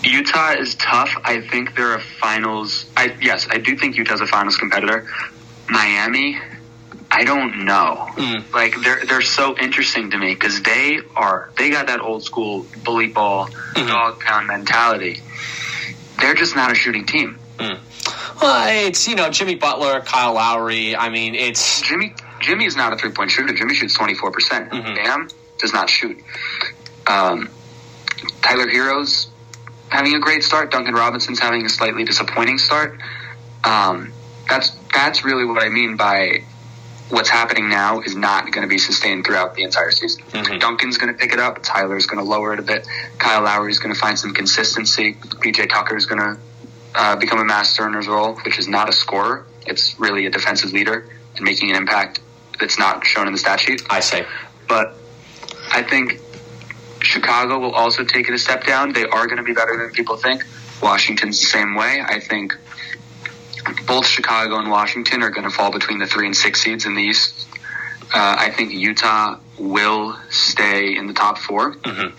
Utah 0.03 0.53
is 0.53 0.75
tough. 0.75 1.13
I 1.23 1.41
think 1.41 1.75
they're 1.75 1.95
a 1.95 2.01
finals. 2.01 2.85
I 2.95 3.17
yes, 3.21 3.47
I 3.49 3.57
do 3.57 3.75
think 3.75 3.97
Utah's 3.97 4.21
a 4.21 4.27
finals 4.27 4.57
competitor. 4.57 5.07
Miami, 5.69 6.39
I 7.11 7.23
don't 7.23 7.65
know. 7.65 8.07
Mm. 8.15 8.53
Like 8.53 8.75
they're 8.81 9.03
they're 9.05 9.21
so 9.21 9.57
interesting 9.57 10.11
to 10.11 10.17
me 10.17 10.33
because 10.33 10.61
they 10.61 10.99
are 11.15 11.49
they 11.57 11.69
got 11.71 11.87
that 11.87 12.01
old 12.01 12.23
school 12.23 12.65
bully 12.83 13.07
ball 13.07 13.47
Mm-hmm. 13.47 13.87
dog 13.87 14.19
pound 14.19 14.47
mentality, 14.47 15.21
they're 16.19 16.33
just 16.35 16.55
not 16.55 16.71
a 16.71 16.75
shooting 16.75 17.05
team. 17.05 17.37
Mm. 17.57 17.79
Well, 18.41 18.87
it's 18.87 19.07
you 19.07 19.15
know 19.15 19.29
Jimmy 19.29 19.55
Butler, 19.55 20.01
Kyle 20.01 20.33
Lowry. 20.33 20.95
I 20.95 21.09
mean, 21.09 21.35
it's 21.35 21.81
Jimmy. 21.81 22.13
Jimmy 22.41 22.65
is 22.65 22.75
not 22.75 22.93
a 22.93 22.97
three 22.97 23.11
point 23.11 23.31
shooter. 23.31 23.53
Jimmy 23.53 23.73
shoots 23.75 23.93
twenty 23.95 24.15
four 24.15 24.31
percent. 24.31 24.71
Mhm. 24.71 24.95
Bam 24.95 25.27
does 25.59 25.73
not 25.73 25.89
shoot. 25.89 26.17
Um, 27.07 27.49
Tyler 28.41 28.67
Herro's 28.69 29.27
having 29.89 30.13
a 30.15 30.19
great 30.19 30.43
start. 30.43 30.71
Duncan 30.71 30.93
Robinson's 30.93 31.39
having 31.39 31.65
a 31.65 31.69
slightly 31.69 32.03
disappointing 32.03 32.57
start. 32.59 32.99
Um, 33.63 34.13
that's 34.47 34.71
that's 34.93 35.23
really 35.23 35.45
what 35.45 35.61
I 35.63 35.69
mean 35.69 35.95
by 35.97 36.43
what's 37.09 37.29
happening 37.29 37.69
now 37.69 38.01
is 38.01 38.15
not 38.15 38.51
going 38.51 38.61
to 38.61 38.67
be 38.69 38.77
sustained 38.77 39.25
throughout 39.25 39.55
the 39.55 39.63
entire 39.63 39.91
season. 39.91 40.23
Mhm. 40.31 40.59
Duncan's 40.59 40.97
going 40.97 41.11
to 41.11 41.17
pick 41.17 41.33
it 41.33 41.39
up. 41.39 41.59
Tyler's 41.63 42.05
going 42.05 42.23
to 42.23 42.29
lower 42.29 42.53
it 42.53 42.59
a 42.59 42.63
bit. 42.63 42.87
Kyle 43.17 43.41
Lowry's 43.41 43.79
going 43.79 43.93
to 43.93 43.99
find 43.99 44.17
some 44.17 44.33
consistency. 44.33 45.13
PJ 45.15 45.69
Tucker's 45.69 46.05
going 46.05 46.21
to 46.21 46.37
uh, 46.95 47.15
become 47.15 47.39
a 47.39 47.45
master 47.45 47.87
in 47.87 47.93
his 47.93 48.07
role, 48.07 48.35
which 48.45 48.57
is 48.59 48.67
not 48.67 48.89
a 48.89 48.91
scorer. 48.91 49.45
It's 49.65 49.99
really 49.99 50.25
a 50.25 50.29
defensive 50.31 50.71
leader 50.73 51.07
and 51.35 51.45
making 51.45 51.69
an 51.71 51.75
impact 51.75 52.19
that's 52.59 52.77
not 52.79 53.05
shown 53.05 53.27
in 53.27 53.33
the 53.33 53.39
stat 53.39 53.59
sheet. 53.59 53.81
I 53.89 53.99
say 54.01 54.25
But 54.67 54.95
I 55.71 55.83
think 55.83 56.19
Chicago 57.01 57.59
will 57.59 57.73
also 57.73 58.03
take 58.03 58.27
it 58.27 58.33
a 58.33 58.37
step 58.39 58.65
down. 58.65 58.93
They 58.93 59.05
are 59.05 59.25
going 59.27 59.37
to 59.37 59.43
be 59.43 59.53
better 59.53 59.77
than 59.77 59.89
people 59.91 60.17
think. 60.17 60.43
Washington's 60.81 61.39
the 61.39 61.45
same 61.45 61.75
way. 61.75 62.01
I 62.05 62.19
think 62.19 62.55
both 63.85 64.05
Chicago 64.07 64.57
and 64.57 64.69
Washington 64.69 65.23
are 65.23 65.29
going 65.29 65.43
to 65.43 65.49
fall 65.49 65.71
between 65.71 65.99
the 65.99 66.07
three 66.07 66.25
and 66.25 66.35
six 66.35 66.61
seeds 66.61 66.85
in 66.85 66.95
the 66.95 67.01
East. 67.01 67.47
Uh, 68.13 68.35
I 68.39 68.49
think 68.51 68.71
Utah 68.73 69.37
will 69.57 70.17
stay 70.29 70.95
in 70.95 71.07
the 71.07 71.13
top 71.13 71.37
4 71.37 71.75
Mhm. 71.75 72.13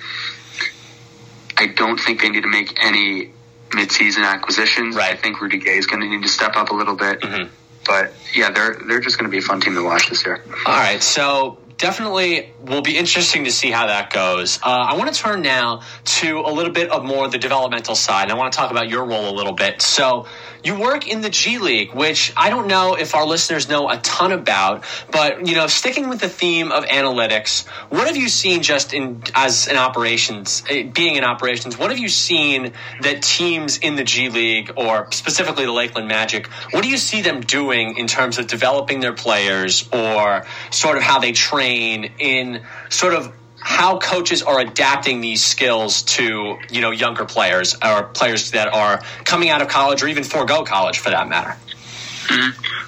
I 1.57 1.67
don't 1.67 1.99
think 2.01 2.21
they 2.23 2.29
need 2.31 2.43
to 2.43 2.49
make 2.49 2.83
any 2.83 3.33
midseason 3.71 4.25
acquisitions. 4.25 4.97
Right. 4.97 5.13
I 5.13 5.17
think 5.17 5.41
Rudy 5.41 5.59
Gay 5.59 5.77
is 5.79 5.87
going 5.87 6.01
to 6.01 6.09
need 6.09 6.23
to 6.23 6.29
step 6.29 6.57
up 6.57 6.71
a 6.71 6.75
little 6.75 6.97
bit. 6.97 7.21
Mhm. 7.21 7.49
But 7.87 8.15
yeah, 8.35 8.51
they're 8.51 8.75
they're 8.87 9.01
just 9.01 9.19
going 9.19 9.31
to 9.31 9.33
be 9.33 9.39
a 9.39 9.47
fun 9.47 9.61
team 9.61 9.75
to 9.75 9.83
watch 9.83 10.09
this 10.09 10.25
year. 10.25 10.43
All 10.67 10.75
right, 10.79 11.03
so 11.03 11.59
definitely 11.81 12.53
will 12.63 12.83
be 12.83 12.97
interesting 12.99 13.45
to 13.45 13.51
see 13.51 13.71
how 13.71 13.87
that 13.87 14.13
goes. 14.13 14.59
Uh, 14.63 14.69
I 14.69 14.97
want 14.97 15.13
to 15.13 15.19
turn 15.19 15.41
now 15.41 15.81
to 16.05 16.41
a 16.41 16.53
little 16.53 16.73
bit 16.73 16.91
of 16.91 17.05
more 17.05 17.27
the 17.29 17.39
developmental 17.39 17.95
side. 17.95 18.31
I 18.31 18.35
want 18.35 18.53
to 18.53 18.59
talk 18.59 18.71
about 18.71 18.91
your 18.91 19.07
role 19.07 19.31
a 19.31 19.35
little 19.35 19.55
bit. 19.55 19.81
So 19.81 20.27
you 20.63 20.79
work 20.79 21.09
in 21.09 21.23
the 21.23 21.31
G 21.31 21.57
League, 21.57 21.95
which 21.95 22.35
I 22.37 22.51
don't 22.51 22.67
know 22.67 22.95
if 22.95 23.15
our 23.15 23.27
listeners 23.27 23.69
know 23.71 23.89
a 23.89 23.97
ton 23.97 24.33
about, 24.33 24.85
but 25.11 25.47
you 25.47 25.55
know, 25.55 25.67
sticking 25.69 26.11
with 26.11 26.21
the 26.21 26.29
theme 26.29 26.71
of 26.71 26.85
analytics, 26.85 27.67
what 27.89 28.07
have 28.07 28.17
you 28.17 28.29
seen 28.29 28.63
just 28.63 28.93
in 28.93 29.23
as 29.35 29.67
in 29.67 29.77
operations, 29.77 30.63
eh, 30.69 30.83
being 30.83 31.17
in 31.17 31.25
operations? 31.25 31.79
What 31.79 31.89
have 31.91 31.99
you 31.99 32.11
seen 32.11 32.75
that 33.01 33.23
teams 33.23 33.79
in 33.79 33.97
the 33.97 34.05
G 34.05 34.29
League, 34.29 34.73
or 34.77 35.11
specifically 35.13 35.65
the 35.65 35.73
Lakeland 35.73 36.09
Magic, 36.09 36.47
what 36.73 36.83
do 36.83 36.91
you 36.91 36.99
see 36.99 37.23
them 37.23 37.41
doing 37.41 37.97
in 37.97 38.07
terms 38.07 38.39
of 38.39 38.47
developing 38.47 39.01
their 39.01 39.15
players, 39.15 39.89
or 39.95 40.45
sort 40.71 40.99
of 40.99 41.03
how 41.03 41.21
they 41.21 41.33
train 41.33 41.70
in 41.71 42.63
sort 42.89 43.15
of 43.15 43.33
how 43.63 43.99
coaches 43.99 44.43
are 44.43 44.59
adapting 44.59 45.21
these 45.21 45.45
skills 45.45 46.03
to 46.03 46.57
you 46.71 46.81
know 46.81 46.91
younger 46.91 47.25
players 47.25 47.77
or 47.85 48.05
players 48.05 48.51
that 48.53 48.73
are 48.73 49.03
coming 49.25 49.51
out 49.51 49.61
of 49.63 49.69
college 49.69 50.03
or 50.03 50.09
even 50.09 50.25
forego 50.25 50.65
college 50.65 50.99
for 50.99 51.11
that 51.11 51.29
matter. 51.29 51.57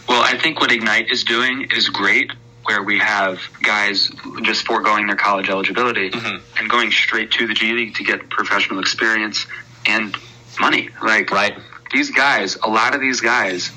Well, 0.08 0.22
I 0.22 0.38
think 0.38 0.60
what 0.60 0.70
Ignite 0.72 1.10
is 1.10 1.24
doing 1.24 1.68
is 1.74 1.88
great, 1.88 2.30
where 2.64 2.82
we 2.82 2.98
have 2.98 3.40
guys 3.62 4.10
just 4.42 4.64
foregoing 4.66 5.06
their 5.06 5.16
college 5.16 5.48
eligibility 5.48 6.10
Mhm. 6.10 6.40
and 6.58 6.70
going 6.70 6.90
straight 6.92 7.30
to 7.32 7.46
the 7.46 7.54
G 7.54 7.72
League 7.72 7.94
to 7.96 8.04
get 8.04 8.28
professional 8.30 8.78
experience 8.78 9.46
and 9.86 10.16
money. 10.60 10.90
Like 11.02 11.30
Right. 11.30 11.56
these 11.92 12.10
guys, 12.10 12.56
a 12.62 12.68
lot 12.68 12.94
of 12.94 13.00
these 13.00 13.20
guys 13.20 13.70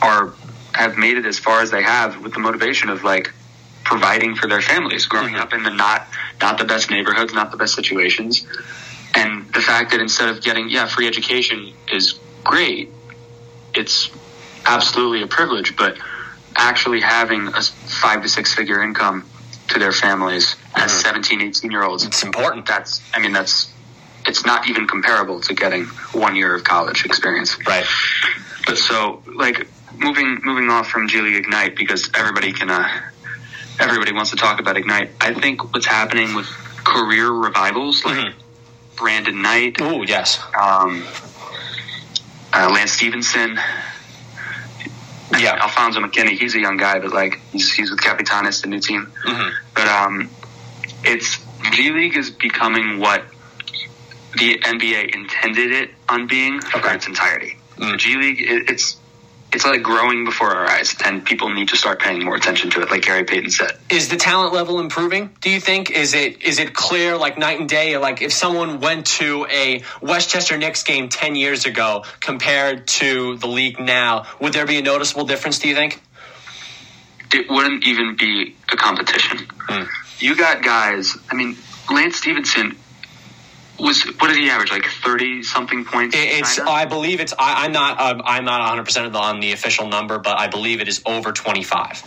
are 0.00 0.34
have 0.74 0.96
made 0.96 1.18
it 1.18 1.26
as 1.26 1.38
far 1.38 1.60
as 1.60 1.70
they 1.70 1.82
have 1.82 2.18
with 2.22 2.32
the 2.32 2.38
motivation 2.40 2.88
of 2.88 3.04
like 3.04 3.30
providing 3.84 4.34
for 4.36 4.46
their 4.46 4.62
families, 4.62 5.06
growing 5.06 5.34
Mhm. 5.34 5.40
up 5.40 5.52
in 5.52 5.62
the 5.62 5.70
not 5.70 6.06
not 6.40 6.58
the 6.58 6.64
best 6.64 6.90
neighborhoods, 6.90 7.32
not 7.32 7.50
the 7.50 7.56
best 7.56 7.74
situations. 7.74 8.44
And 9.14 9.52
the 9.52 9.60
fact 9.60 9.90
that 9.92 10.00
instead 10.00 10.28
of 10.28 10.42
getting 10.42 10.68
yeah, 10.68 10.86
free 10.86 11.06
education 11.06 11.74
is 11.92 12.18
great. 12.44 12.90
It's 13.74 14.10
absolutely 14.66 15.22
a 15.22 15.26
privilege, 15.26 15.76
but 15.76 15.96
actually 16.56 17.00
having 17.00 17.48
a 17.48 17.62
five 18.02 18.22
to 18.22 18.28
six 18.28 18.52
figure 18.54 18.82
income 18.82 19.24
to 19.68 19.78
their 19.78 19.92
families 19.92 20.56
as 20.74 20.92
Mhm. 20.92 21.02
17, 21.02 21.40
18 21.40 21.70
year 21.70 21.82
olds, 21.82 22.04
It's 22.04 22.22
important. 22.22 22.66
that's, 22.66 23.00
I 23.14 23.20
mean, 23.20 23.32
that's, 23.32 23.68
it's 24.26 24.44
not 24.44 24.68
even 24.68 24.86
comparable 24.86 25.40
to 25.40 25.54
getting 25.54 25.86
one 26.12 26.36
year 26.36 26.54
of 26.54 26.64
college 26.64 27.04
experience. 27.06 27.56
Right. 27.66 27.86
But 28.66 28.76
so, 28.78 29.22
like, 29.34 29.66
moving, 29.96 30.40
moving 30.44 30.68
off 30.70 30.90
from 30.90 31.08
G 31.08 31.20
League 31.22 31.36
Ignite, 31.36 31.74
because 31.76 32.10
everybody 32.14 32.52
can, 32.52 32.70
uh, 32.70 32.88
everybody 33.82 34.12
wants 34.12 34.30
to 34.30 34.36
talk 34.36 34.60
about 34.60 34.76
Ignite. 34.76 35.10
I 35.20 35.34
think 35.34 35.72
what's 35.74 35.86
happening 35.86 36.34
with 36.34 36.46
career 36.84 37.28
revivals, 37.30 38.04
like 38.04 38.16
Mhm. 38.16 38.34
Brandon 38.96 39.42
Knight, 39.42 39.76
Oh 39.80 40.02
yes. 40.02 40.40
um, 40.60 41.04
uh, 42.52 42.68
Lance 42.70 42.92
Stephenson, 42.92 43.58
Yeah. 45.38 45.54
Alfonzo 45.62 46.00
McKinnie. 46.00 46.38
He's 46.38 46.54
a 46.54 46.60
young 46.60 46.76
guy, 46.76 46.98
but 46.98 47.12
like 47.12 47.40
he's, 47.52 47.72
he's 47.72 47.90
with 47.90 48.00
Capitanes, 48.00 48.60
the 48.62 48.68
new 48.68 48.80
team. 48.80 49.10
hmm 49.24 49.48
But 49.74 49.88
um, 49.88 50.30
it's 51.04 51.38
G 51.72 51.90
League 51.90 52.16
is 52.16 52.30
becoming 52.30 52.98
what 52.98 53.24
the 54.36 54.58
NBA 54.58 55.14
intended 55.14 55.72
it 55.72 55.90
on 56.08 56.26
being 56.26 56.60
for 56.60 56.86
its 56.92 57.06
entirety. 57.06 57.56
Mm. 57.78 57.92
The 57.92 57.96
G 57.96 58.16
League, 58.16 58.40
it, 58.42 58.70
it's 58.70 58.96
it's 59.54 59.64
like 59.64 59.82
growing 59.82 60.24
before 60.24 60.54
our 60.54 60.66
eyes, 60.66 60.94
and 61.04 61.24
people 61.24 61.50
need 61.50 61.68
to 61.68 61.76
start 61.76 62.00
paying 62.00 62.24
more 62.24 62.36
attention 62.36 62.70
to 62.70 62.82
it. 62.82 62.90
Like 62.90 63.02
Gary 63.02 63.24
Payton 63.24 63.50
said. 63.50 63.72
Is 63.90 64.08
the 64.08 64.16
talent 64.16 64.54
level 64.54 64.80
improving? 64.80 65.30
Do 65.40 65.50
you 65.50 65.60
think? 65.60 65.90
Is 65.90 66.14
it 66.14 66.42
is 66.42 66.58
it 66.58 66.74
clear 66.74 67.16
like 67.16 67.38
night 67.38 67.60
and 67.60 67.68
day? 67.68 67.98
Like 67.98 68.22
if 68.22 68.32
someone 68.32 68.80
went 68.80 69.06
to 69.18 69.46
a 69.50 69.82
Westchester 70.00 70.56
Knicks 70.56 70.82
game 70.82 71.08
ten 71.08 71.34
years 71.36 71.66
ago 71.66 72.04
compared 72.20 72.86
to 72.88 73.36
the 73.36 73.46
league 73.46 73.78
now, 73.78 74.26
would 74.40 74.52
there 74.52 74.66
be 74.66 74.78
a 74.78 74.82
noticeable 74.82 75.24
difference? 75.24 75.58
Do 75.58 75.68
you 75.68 75.74
think? 75.74 76.00
It 77.34 77.48
wouldn't 77.48 77.86
even 77.86 78.16
be 78.16 78.54
a 78.70 78.76
competition. 78.76 79.38
Mm. 79.38 79.88
You 80.18 80.36
got 80.36 80.62
guys. 80.62 81.16
I 81.30 81.34
mean, 81.34 81.56
Lance 81.90 82.16
Stephenson 82.16 82.76
was 83.78 84.02
what 84.18 84.28
did 84.28 84.36
he 84.36 84.48
average? 84.50 84.70
Like 84.70 84.84
thirty 84.86 85.42
something 85.42 85.84
points. 85.84 86.14
It- 86.16 86.40
It's? 86.40 86.58
I 86.58 86.84
believe 86.84 87.20
it's 87.20 87.32
I, 87.38 87.64
I'm 87.64 87.72
not 87.72 88.00
um, 88.00 88.22
I'm 88.24 88.44
not 88.44 88.60
100 88.60 88.84
percent 88.84 89.16
on 89.16 89.40
the 89.40 89.52
official 89.52 89.88
number, 89.88 90.18
but 90.18 90.38
I 90.38 90.48
believe 90.48 90.80
it 90.80 90.88
is 90.88 91.02
over 91.06 91.32
25. 91.32 92.02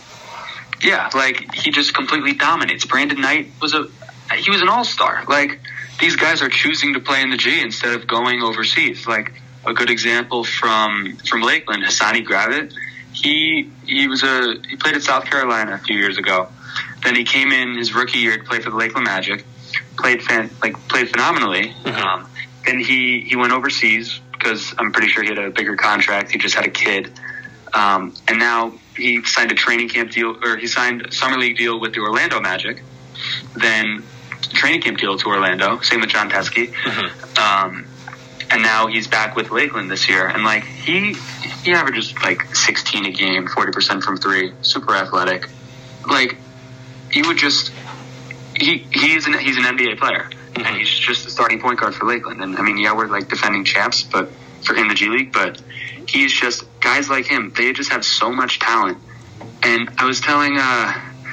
Yeah, 0.82 1.10
like 1.14 1.54
he 1.54 1.70
just 1.70 1.94
completely 1.94 2.34
dominates. 2.34 2.84
Brandon 2.84 3.20
Knight 3.20 3.50
was 3.60 3.74
a 3.74 3.88
he 4.34 4.50
was 4.50 4.62
an 4.62 4.68
all 4.68 4.84
star. 4.84 5.24
Like 5.26 5.60
these 6.00 6.16
guys 6.16 6.42
are 6.42 6.48
choosing 6.50 6.94
to 6.94 7.00
play 7.00 7.22
in 7.22 7.30
the 7.30 7.36
G 7.36 7.60
instead 7.60 7.94
of 7.94 8.06
going 8.06 8.42
overseas. 8.42 9.06
Like 9.06 9.32
a 9.64 9.72
good 9.72 9.90
example 9.90 10.44
from 10.44 11.16
from 11.28 11.42
Lakeland, 11.42 11.82
Hassani 11.82 12.24
Gravett. 12.26 12.72
He 13.12 13.70
he 13.86 14.06
was 14.06 14.22
a 14.22 14.56
he 14.68 14.76
played 14.76 14.94
at 14.94 15.02
South 15.02 15.24
Carolina 15.24 15.72
a 15.74 15.78
few 15.78 15.96
years 15.96 16.18
ago. 16.18 16.48
Then 17.02 17.14
he 17.14 17.24
came 17.24 17.50
in 17.52 17.76
his 17.78 17.94
rookie 17.94 18.18
year 18.18 18.36
to 18.36 18.44
play 18.44 18.60
for 18.60 18.70
the 18.70 18.76
Lakeland 18.76 19.06
Magic. 19.06 19.44
Played 19.98 20.22
fan, 20.22 20.50
like 20.62 20.76
played 20.88 21.10
phenomenally. 21.10 21.74
Mhm. 21.84 21.96
Um, 21.96 22.28
then 22.64 22.78
he 22.80 23.20
he 23.20 23.36
went 23.36 23.52
overseas 23.52 24.20
because 24.32 24.74
I'm 24.78 24.92
pretty 24.92 25.08
sure 25.08 25.22
he 25.22 25.28
had 25.30 25.38
a 25.38 25.50
bigger 25.50 25.76
contract. 25.76 26.30
He 26.32 26.38
just 26.38 26.54
had 26.54 26.66
a 26.66 26.70
kid. 26.70 27.10
Um, 27.72 28.14
and 28.28 28.38
now 28.38 28.72
he 28.96 29.22
signed 29.24 29.52
a 29.52 29.54
training 29.54 29.88
camp 29.88 30.10
deal, 30.10 30.36
or 30.42 30.56
he 30.56 30.66
signed 30.66 31.02
a 31.06 31.12
summer 31.12 31.38
league 31.38 31.56
deal 31.56 31.78
with 31.80 31.94
the 31.94 32.00
Orlando 32.00 32.40
Magic. 32.40 32.82
Then 33.54 34.02
training 34.54 34.82
camp 34.82 34.98
deal 34.98 35.16
to 35.18 35.28
Orlando. 35.28 35.80
Same 35.80 36.00
with 36.00 36.10
John 36.10 36.30
Teske. 36.30 36.72
Um, 37.38 37.86
and 38.50 38.62
now 38.62 38.86
he's 38.86 39.06
back 39.08 39.34
with 39.36 39.50
Lakeland 39.50 39.90
this 39.90 40.08
year. 40.08 40.26
And 40.26 40.44
like 40.44 40.64
he 40.64 41.14
he 41.64 41.72
averages 41.72 42.14
like 42.22 42.54
16 42.54 43.06
a 43.06 43.10
game, 43.10 43.46
40 43.48 43.72
percent 43.72 44.04
from 44.04 44.16
three. 44.18 44.52
Super 44.62 44.94
athletic. 44.94 45.48
Like 46.08 46.36
you 47.12 47.26
would 47.26 47.38
just 47.38 47.72
he 48.58 48.78
he's 48.92 49.26
an 49.26 49.38
he's 49.38 49.56
an 49.56 49.64
NBA 49.64 49.98
player, 49.98 50.28
Mhm. 50.54 50.66
and 50.66 50.76
he's 50.76 50.88
just 50.90 51.24
the 51.24 51.30
starting 51.30 51.60
point 51.60 51.80
guard 51.80 51.94
for 51.94 52.06
Lakeland. 52.06 52.42
And 52.42 52.56
I 52.56 52.62
mean, 52.62 52.78
yeah, 52.78 52.92
we're 52.94 53.06
like 53.08 53.28
defending 53.28 53.64
champs, 53.64 54.02
but 54.02 54.30
for 54.64 54.74
in 54.74 54.88
the 54.88 54.94
G 54.94 55.08
League, 55.08 55.32
but 55.32 55.60
he's 56.08 56.32
just 56.32 56.64
guys 56.80 57.08
like 57.10 57.26
him. 57.26 57.52
They 57.56 57.72
just 57.72 57.90
have 57.90 58.04
so 58.04 58.32
much 58.32 58.58
talent. 58.58 58.98
And 59.62 59.90
I 59.98 60.04
was 60.04 60.20
telling, 60.20 60.56
uh, 60.58 60.92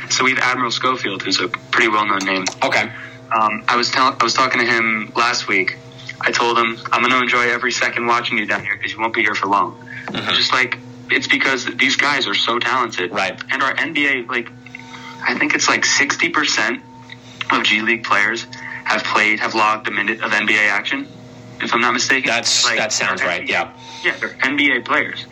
so 0.09 0.23
we 0.23 0.31
have 0.31 0.39
Admiral 0.39 0.71
Schofield, 0.71 1.21
who's 1.23 1.39
a 1.39 1.47
pretty 1.47 1.87
well 1.87 2.05
known 2.05 2.19
name. 2.19 2.45
Okay. 2.63 2.91
Um, 3.35 3.63
I 3.67 3.75
was 3.75 3.89
telling, 3.89 4.15
I 4.19 4.23
was 4.23 4.33
talking 4.33 4.59
to 4.59 4.65
him 4.67 5.11
last 5.15 5.47
week. 5.47 5.77
I 6.21 6.31
told 6.31 6.57
him 6.57 6.77
I'm 6.91 7.01
going 7.01 7.11
to 7.11 7.19
enjoy 7.19 7.49
every 7.49 7.71
second 7.71 8.05
watching 8.07 8.37
you 8.37 8.45
down 8.45 8.63
here 8.63 8.75
because 8.77 8.91
you 8.93 8.99
won't 8.99 9.13
be 9.13 9.21
here 9.21 9.35
for 9.35 9.47
long. 9.47 9.75
Mhm. 10.07 10.33
Just 10.35 10.51
like 10.53 10.77
it's 11.09 11.27
because 11.27 11.65
these 11.65 11.95
guys 11.95 12.27
are 12.27 12.33
so 12.35 12.59
talented, 12.59 13.11
Right. 13.11 13.39
And 13.51 13.61
our 13.61 13.73
NBA, 13.75 14.27
like, 14.29 14.49
I 15.25 15.37
think 15.37 15.53
it's 15.55 15.67
like 15.67 15.85
60 15.85 16.29
percent 16.29 16.81
of 17.51 17.63
G 17.63 17.81
League 17.81 18.03
players 18.03 18.45
have 18.85 19.03
played, 19.03 19.39
have 19.39 19.55
logged 19.55 19.87
a 19.87 19.91
minute 19.91 20.21
of 20.21 20.31
NBA 20.31 20.69
action. 20.69 21.07
if 21.61 21.73
I'm 21.73 21.81
not 21.81 21.93
mistaken. 21.93 22.27
That's 22.29 22.65
Like, 22.65 22.77
that 22.77 22.91
sounds 22.91 23.23
right. 23.23 23.43
NBA 23.43 23.49
Yeah. 23.49 23.71
Yeah, 24.03 24.15
they're 24.19 24.29
NBA 24.29 24.83
players. 24.85 25.25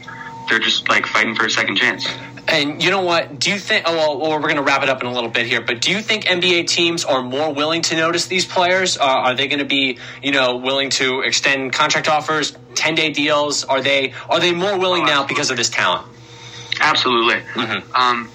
They're 0.49 0.59
just 0.59 0.87
like 0.87 1.05
fighting 1.05 1.35
for 1.35 1.45
a 1.45 1.49
second 1.49 1.75
chance. 1.77 2.07
And 2.47 2.81
you 2.81 2.89
know 2.89 3.01
what? 3.01 3.37
Do 3.39 3.51
you 3.51 3.59
think? 3.59 3.83
Oh, 3.85 3.95
well, 3.95 4.19
well 4.19 4.31
we're 4.31 4.47
going 4.47 4.55
to 4.55 4.61
wrap 4.63 4.81
it 4.81 4.89
up 4.89 5.01
in 5.01 5.07
a 5.07 5.13
little 5.13 5.29
bit 5.29 5.45
here. 5.45 5.61
But 5.61 5.81
do 5.81 5.91
you 5.91 6.01
think 6.01 6.23
NBA 6.25 6.67
teams 6.67 7.03
are 7.05 7.21
more 7.21 7.53
willing 7.53 7.81
to 7.83 7.95
notice 7.95 8.27
these 8.27 8.45
players? 8.45 8.97
Uh, 8.97 9.01
are 9.03 9.35
they 9.35 9.47
going 9.47 9.59
to 9.59 9.65
be, 9.65 9.99
you 10.23 10.31
know, 10.31 10.57
willing 10.57 10.89
to 10.91 11.21
extend 11.21 11.73
contract 11.73 12.07
offers, 12.09 12.57
ten 12.75 12.95
day 12.95 13.11
deals? 13.11 13.63
Are 13.65 13.81
they 13.81 14.13
are 14.29 14.39
they 14.39 14.53
more 14.53 14.77
willing 14.79 15.03
Oh, 15.03 15.07
now 15.07 15.25
because 15.25 15.51
of 15.51 15.57
this 15.57 15.69
talent? 15.69 16.07
Absolutely. 16.79 17.41
Mhm. 17.53 17.83
Um, 17.95 18.29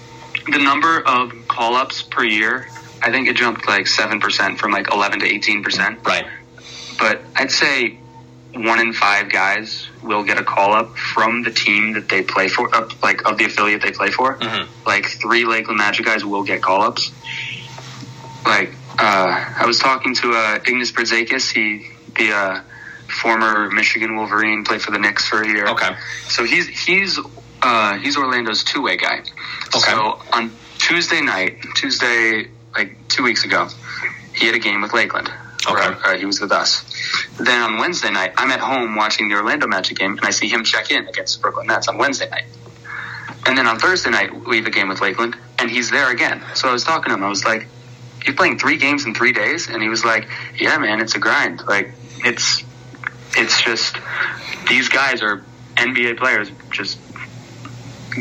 the 0.51 0.59
number 0.59 1.01
of 1.01 1.33
call 1.47 1.75
ups 1.75 2.01
per 2.03 2.23
year, 2.23 2.67
I 3.01 3.11
think 3.11 3.27
it 3.27 3.35
jumped 3.35 3.67
like 3.67 3.85
7% 3.85 4.57
from 4.57 4.71
like 4.71 4.91
11 4.91 5.19
to 5.19 5.25
18%. 5.25 6.05
Right. 6.05 6.25
But 6.99 7.21
I'd 7.35 7.51
say 7.51 7.99
one 8.53 8.79
in 8.79 8.93
five 8.93 9.29
guys 9.31 9.87
will 10.01 10.23
get 10.23 10.37
a 10.39 10.43
call 10.43 10.73
up 10.73 10.97
from 10.97 11.43
the 11.43 11.51
team 11.51 11.93
that 11.93 12.09
they 12.09 12.23
play 12.23 12.47
for, 12.47 12.69
like 13.03 13.27
of 13.29 13.37
the 13.37 13.45
affiliate 13.45 13.81
they 13.81 13.91
play 13.91 14.09
for. 14.09 14.37
Mhm. 14.37 14.67
Like 14.85 15.05
three 15.05 15.45
Lakeland 15.45 15.77
Magic 15.77 16.05
guys 16.05 16.25
will 16.25 16.43
get 16.43 16.61
call 16.61 16.81
ups. 16.83 17.11
Like, 18.45 18.71
uh, 18.97 19.53
I 19.57 19.65
was 19.65 19.79
talking 19.79 20.15
to 20.15 20.31
uh, 20.31 20.59
Ignas 20.59 20.91
Brazdeikis, 20.93 21.51
he, 21.51 21.87
the 22.15 22.33
uh, 22.33 22.61
former 23.21 23.69
Michigan 23.69 24.15
Wolverine, 24.15 24.63
played 24.63 24.81
for 24.81 24.91
the 24.91 24.99
Knicks 24.99 25.27
for 25.27 25.41
a 25.41 25.47
year. 25.47 25.67
Okay. 25.67 25.95
So 26.29 26.43
he's 26.45 26.67
he's 26.67 27.19
uh, 27.61 27.97
he's 27.97 28.17
Orlando's 28.17 28.63
two 28.63 28.81
way 28.81 28.97
guy. 28.97 29.19
Okay. 29.75 29.79
So 29.79 30.19
on 30.33 30.51
Tuesday 30.79 31.21
night, 31.21 31.57
Tuesday 31.75 32.47
like 32.77 33.07
two 33.07 33.23
weeks 33.23 33.43
ago, 33.43 33.67
he 34.35 34.45
had 34.45 34.55
a 34.55 34.59
game 34.59 34.81
with 34.81 34.93
Lakeland. 34.93 35.29
Or, 35.69 35.77
Okay. 35.81 35.99
uh, 36.05 36.17
he 36.17 36.25
was 36.25 36.39
with 36.39 36.51
us. 36.51 36.83
Then 37.37 37.61
on 37.61 37.77
Wednesday 37.77 38.11
night, 38.11 38.33
I'm 38.37 38.51
at 38.51 38.59
home 38.59 38.95
watching 38.95 39.27
the 39.27 39.35
Orlando 39.35 39.67
Magic 39.67 39.97
game, 39.97 40.11
and 40.11 40.21
I 40.25 40.29
see 40.29 40.47
him 40.47 40.63
check 40.63 40.91
in 40.91 41.07
against 41.07 41.35
the 41.37 41.41
Brooklyn 41.41 41.67
Nets 41.67 41.87
on 41.87 41.97
Wednesday 41.97 42.29
night. 42.29 42.45
And 43.45 43.57
then 43.57 43.67
on 43.67 43.79
Thursday 43.79 44.09
night, 44.11 44.45
we 44.47 44.57
have 44.57 44.67
a 44.67 44.69
game 44.69 44.87
with 44.87 45.01
Lakeland, 45.01 45.35
and 45.59 45.69
he's 45.69 45.89
there 45.89 46.09
again. 46.11 46.41
So 46.53 46.69
I 46.69 46.71
was 46.73 46.83
talking 46.83 47.09
to 47.09 47.15
him. 47.15 47.23
I 47.23 47.29
was 47.29 47.43
like, 47.43 47.67
"You're 48.25 48.35
playing 48.35 48.59
three 48.59 48.77
games 48.77 49.05
in 49.05 49.13
three 49.13 49.33
days?" 49.33 49.67
And 49.67 49.81
he 49.81 49.89
was 49.89 50.05
like, 50.05 50.27
"Yeah, 50.59 50.77
man, 50.77 50.99
it's 51.01 51.15
a 51.15 51.19
grind. 51.19 51.63
Like 51.67 51.91
it's 52.23 52.63
it's 53.35 53.61
just 53.61 53.95
these 54.69 54.89
guys 54.89 55.21
are 55.21 55.43
NBA 55.75 56.17
players, 56.17 56.49
just 56.71 56.97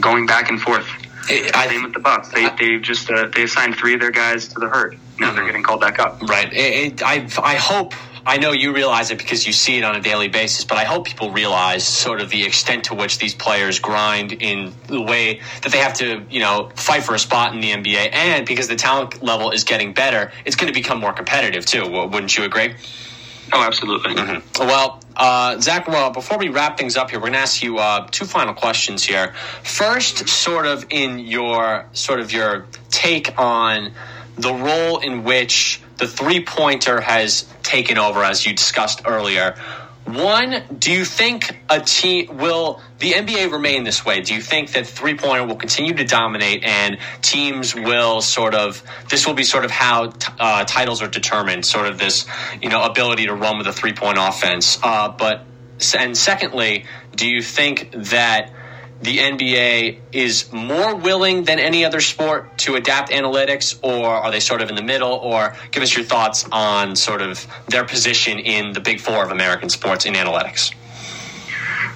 going 0.01 0.27
back 0.27 0.49
and 0.51 0.61
forth. 0.61 0.87
I, 1.29 1.67
Same 1.69 1.83
with 1.83 1.93
the 1.95 2.01
Bucks. 2.01 2.29
They 2.29 2.49
they 2.59 2.79
just 2.79 3.11
uh, 3.11 3.29
they 3.35 3.43
assigned 3.45 3.77
three 3.77 3.95
of 3.95 4.01
their 4.01 4.11
guys 4.11 4.49
to 4.49 4.61
the 4.61 4.69
herd. 4.69 4.99
Now 5.19 5.33
they're 5.33 5.43
Mhm. 5.43 5.47
getting 5.49 5.63
called 5.63 5.81
back 5.81 5.99
up. 5.99 6.21
Right. 6.23 6.53
It, 6.53 7.01
it, 7.01 7.03
I 7.03 7.27
I 7.43 7.57
hope 7.57 7.95
I 8.29 8.39
know 8.39 8.51
you 8.53 8.73
realize 8.75 9.11
it 9.13 9.19
because 9.19 9.47
you 9.47 9.53
see 9.53 9.79
it 9.79 9.85
on 9.85 9.95
a 9.95 10.01
daily 10.01 10.27
basis, 10.29 10.65
but 10.65 10.79
I 10.79 10.85
hope 10.85 11.07
people 11.07 11.31
realize 11.31 11.87
sort 11.87 12.21
of 12.21 12.29
the 12.31 12.45
extent 12.45 12.85
to 12.85 12.95
which 12.95 13.19
these 13.19 13.35
players 13.35 13.79
grind 13.79 14.33
in 14.33 14.73
the 14.89 15.01
way 15.01 15.41
that 15.63 15.71
they 15.71 15.79
have 15.79 15.95
to, 15.95 16.25
you 16.29 16.41
know, 16.41 16.71
fight 16.75 17.05
for 17.05 17.15
a 17.15 17.19
spot 17.21 17.55
in 17.55 17.61
the 17.61 17.71
NBA, 17.71 18.11
and 18.13 18.45
because 18.45 18.67
the 18.67 18.75
talent 18.75 19.23
level 19.23 19.53
is 19.53 19.63
getting 19.63 19.93
better, 19.93 20.33
it's 20.45 20.57
going 20.57 20.67
to 20.67 20.75
become 20.75 20.99
more 20.99 21.13
competitive 21.13 21.65
too. 21.67 21.89
Wouldn't 21.89 22.37
you 22.37 22.43
agree? 22.45 22.75
Oh, 23.53 23.63
absolutely. 23.63 24.17
Well, 24.59 25.01
uh, 25.17 25.59
Zach, 25.61 25.89
well, 25.89 26.11
before 26.11 26.39
we 26.39 26.49
wrap 26.49 26.77
things 26.77 26.97
up 26.97 27.11
here, 27.11 27.19
we're 27.19 27.29
going 27.29 27.33
to 27.35 27.39
ask 27.39 27.63
you 27.63 27.79
uh, 27.79 28.07
two 28.11 28.27
final 28.27 28.55
questions 28.55 29.03
here. 29.03 29.35
First, 29.63 30.29
sort 30.29 30.67
of 30.67 30.87
in 30.91 31.19
your 31.19 31.87
sort 31.93 32.21
of 32.21 32.33
your 32.33 32.67
take 32.91 33.39
on 33.39 33.93
the 34.37 34.53
role 34.53 34.99
in 34.99 35.25
which 35.25 35.81
the 35.97 36.07
three 36.07 36.45
pointer 36.45 37.01
has 37.01 37.49
taken 37.63 37.97
over, 37.97 38.23
as 38.23 38.45
you 38.45 38.55
discussed 38.55 39.03
earlier. 39.07 39.57
One, 40.07 40.63
do 40.79 40.93
you 40.93 41.05
think 41.05 41.59
a 41.69 41.81
team 41.81 42.37
will 42.37 42.81
the 43.01 43.13
NBA 43.13 43.51
remain 43.51 43.83
this 43.83 44.05
way? 44.07 44.21
Do 44.21 44.35
you 44.35 44.41
think 44.41 44.73
that 44.73 44.87
three 44.87 45.17
pointer 45.17 45.45
will 45.45 45.57
continue 45.57 45.95
to 45.95 46.05
dominate 46.05 46.63
and 46.63 46.99
teams 47.23 47.75
will 47.75 48.21
sort 48.21 48.55
of 48.55 48.85
this 49.11 49.27
will 49.27 49.35
be 49.35 49.43
sort 49.43 49.65
of 49.65 49.73
how 49.73 50.11
t- 50.11 50.33
uh, 50.39 50.65
titles 50.65 51.03
are 51.03 51.09
determined, 51.09 51.67
sort 51.67 51.87
of 51.87 51.99
this 51.99 52.25
you 52.63 52.69
know 52.69 52.85
ability 52.85 53.27
to 53.27 53.35
run 53.35 53.59
with 53.59 53.67
a 53.67 53.73
three 53.73 53.93
point 53.93 54.17
offense. 54.21 54.79
Uh, 54.81 55.09
but 55.09 55.45
and 55.99 56.17
secondly, 56.17 56.85
do 57.17 57.27
you 57.29 57.43
think 57.43 57.91
that 57.93 58.53
the 59.01 59.19
NBA 59.19 59.99
is 60.13 60.51
more 60.53 60.97
willing 60.97 61.45
than 61.45 61.59
any 61.59 61.85
other 61.85 62.01
sport 62.01 62.59
to 62.59 62.77
adapt 62.77 63.11
analytics, 63.11 63.79
or 63.83 64.07
are 64.07 64.31
they 64.31 64.41
sort 64.41 64.63
of 64.63 64.71
in 64.71 64.75
the 64.75 64.83
middle? 64.83 65.13
Or 65.13 65.55
give 65.71 65.83
us 65.83 65.95
your 65.95 66.05
thoughts 66.05 66.47
on 66.51 66.97
sort 66.97 67.21
of 67.21 67.47
their 67.69 67.85
position 67.85 68.39
in 68.39 68.73
the 68.73 68.81
big 68.81 69.01
four 69.01 69.23
of 69.23 69.31
American 69.31 69.69
sports 69.69 70.07
in 70.07 70.15
analytics. 70.15 70.75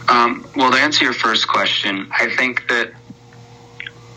Um, 0.09 0.47
well, 0.57 0.73
to 0.73 0.79
answer 0.79 1.05
your 1.05 1.15
first 1.15 1.49
question, 1.49 2.11
I 2.11 2.35
think 2.35 2.69
that 2.69 2.93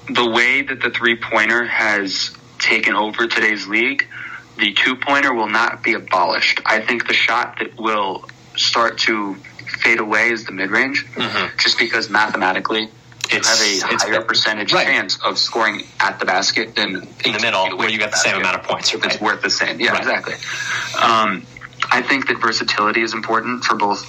the 0.09 0.29
way 0.29 0.63
that 0.63 0.81
the 0.81 0.89
three 0.89 1.15
pointer 1.15 1.63
has 1.65 2.35
taken 2.59 2.95
over 2.95 3.27
today's 3.27 3.67
league, 3.67 4.07
the 4.57 4.73
two 4.73 4.95
pointer 4.95 5.33
will 5.33 5.49
not 5.49 5.83
be 5.83 5.93
abolished. 5.93 6.61
I 6.65 6.81
think 6.81 7.07
the 7.07 7.13
shot 7.13 7.59
that 7.59 7.79
will 7.79 8.27
start 8.55 8.97
to 8.99 9.37
fade 9.77 9.99
away 9.99 10.29
is 10.29 10.45
the 10.45 10.51
mid 10.51 10.71
range, 10.71 11.05
Mhm. 11.15 11.57
just 11.57 11.77
because 11.77 12.09
mathematically 12.09 12.81
you 12.81 13.37
It's- 13.37 13.81
have 13.81 13.91
a 13.93 13.97
higher 14.11 14.21
percentage 14.21 14.73
right. 14.73 14.85
chance 14.85 15.17
of 15.23 15.37
scoring 15.39 15.83
at 15.99 16.19
the 16.19 16.25
basket 16.25 16.75
than 16.75 17.07
In 17.25 17.33
the 17.33 17.39
middle, 17.39 17.77
where 17.77 17.89
you 17.89 17.97
get 17.97 18.11
the 18.11 18.17
same 18.17 18.35
amount 18.37 18.55
of 18.57 18.63
points, 18.63 18.93
It's 18.93 19.19
worth 19.19 19.41
the 19.41 19.49
same. 19.49 19.79
Yeah, 19.79 19.91
Right. 19.91 19.99
exactly. 19.99 20.35
Um, 20.99 21.45
I 21.91 22.01
think 22.01 22.27
that 22.27 22.37
versatility 22.39 23.01
is 23.01 23.13
important 23.13 23.63
for 23.65 23.75
both 23.75 24.05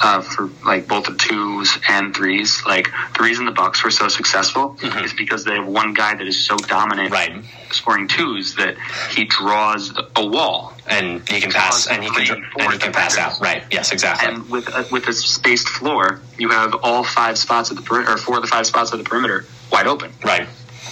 uh, 0.00 0.20
for 0.22 0.50
like 0.64 0.86
both 0.88 1.04
the 1.06 1.14
twos 1.14 1.78
and 1.88 2.14
threes. 2.14 2.62
Like 2.66 2.90
the 3.16 3.22
reason 3.22 3.44
the 3.46 3.52
Bucks 3.52 3.82
were 3.84 3.90
so 3.90 4.08
successful 4.08 4.76
Mhm. 4.80 5.04
is 5.04 5.12
because 5.12 5.44
they 5.44 5.54
have 5.54 5.66
one 5.66 5.94
guy 5.94 6.14
that 6.14 6.26
is 6.26 6.44
so 6.44 6.56
dominant, 6.56 7.10
Right. 7.12 7.44
scoring 7.70 8.08
twos 8.08 8.54
that 8.56 8.76
he 9.10 9.24
draws 9.24 9.92
a 10.16 10.26
wall. 10.26 10.72
And 10.86 11.26
he 11.28 11.40
can 11.40 11.50
pass, 11.50 11.86
and 11.86 12.02
he 12.04 12.10
can, 12.10 12.44
and 12.58 12.72
he 12.72 12.78
can 12.78 12.92
pass 12.92 13.16
out. 13.16 13.40
Right? 13.40 13.64
Yes, 13.70 13.92
exactly. 13.92 14.28
And 14.28 14.50
with 14.50 14.68
a, 14.68 14.86
with 14.90 15.08
a 15.08 15.12
spaced 15.14 15.68
floor, 15.68 16.20
you 16.38 16.50
have 16.50 16.74
all 16.82 17.04
five 17.04 17.38
spots 17.38 17.70
at 17.70 17.76
the 17.76 17.82
perimeter, 17.82 18.12
or 18.12 18.16
four 18.18 18.36
of 18.36 18.42
the 18.42 18.48
five 18.48 18.66
spots 18.66 18.92
of 18.92 18.98
the 18.98 19.04
perimeter 19.04 19.46
wide 19.70 19.86
open. 19.86 20.12
right. 20.22 20.46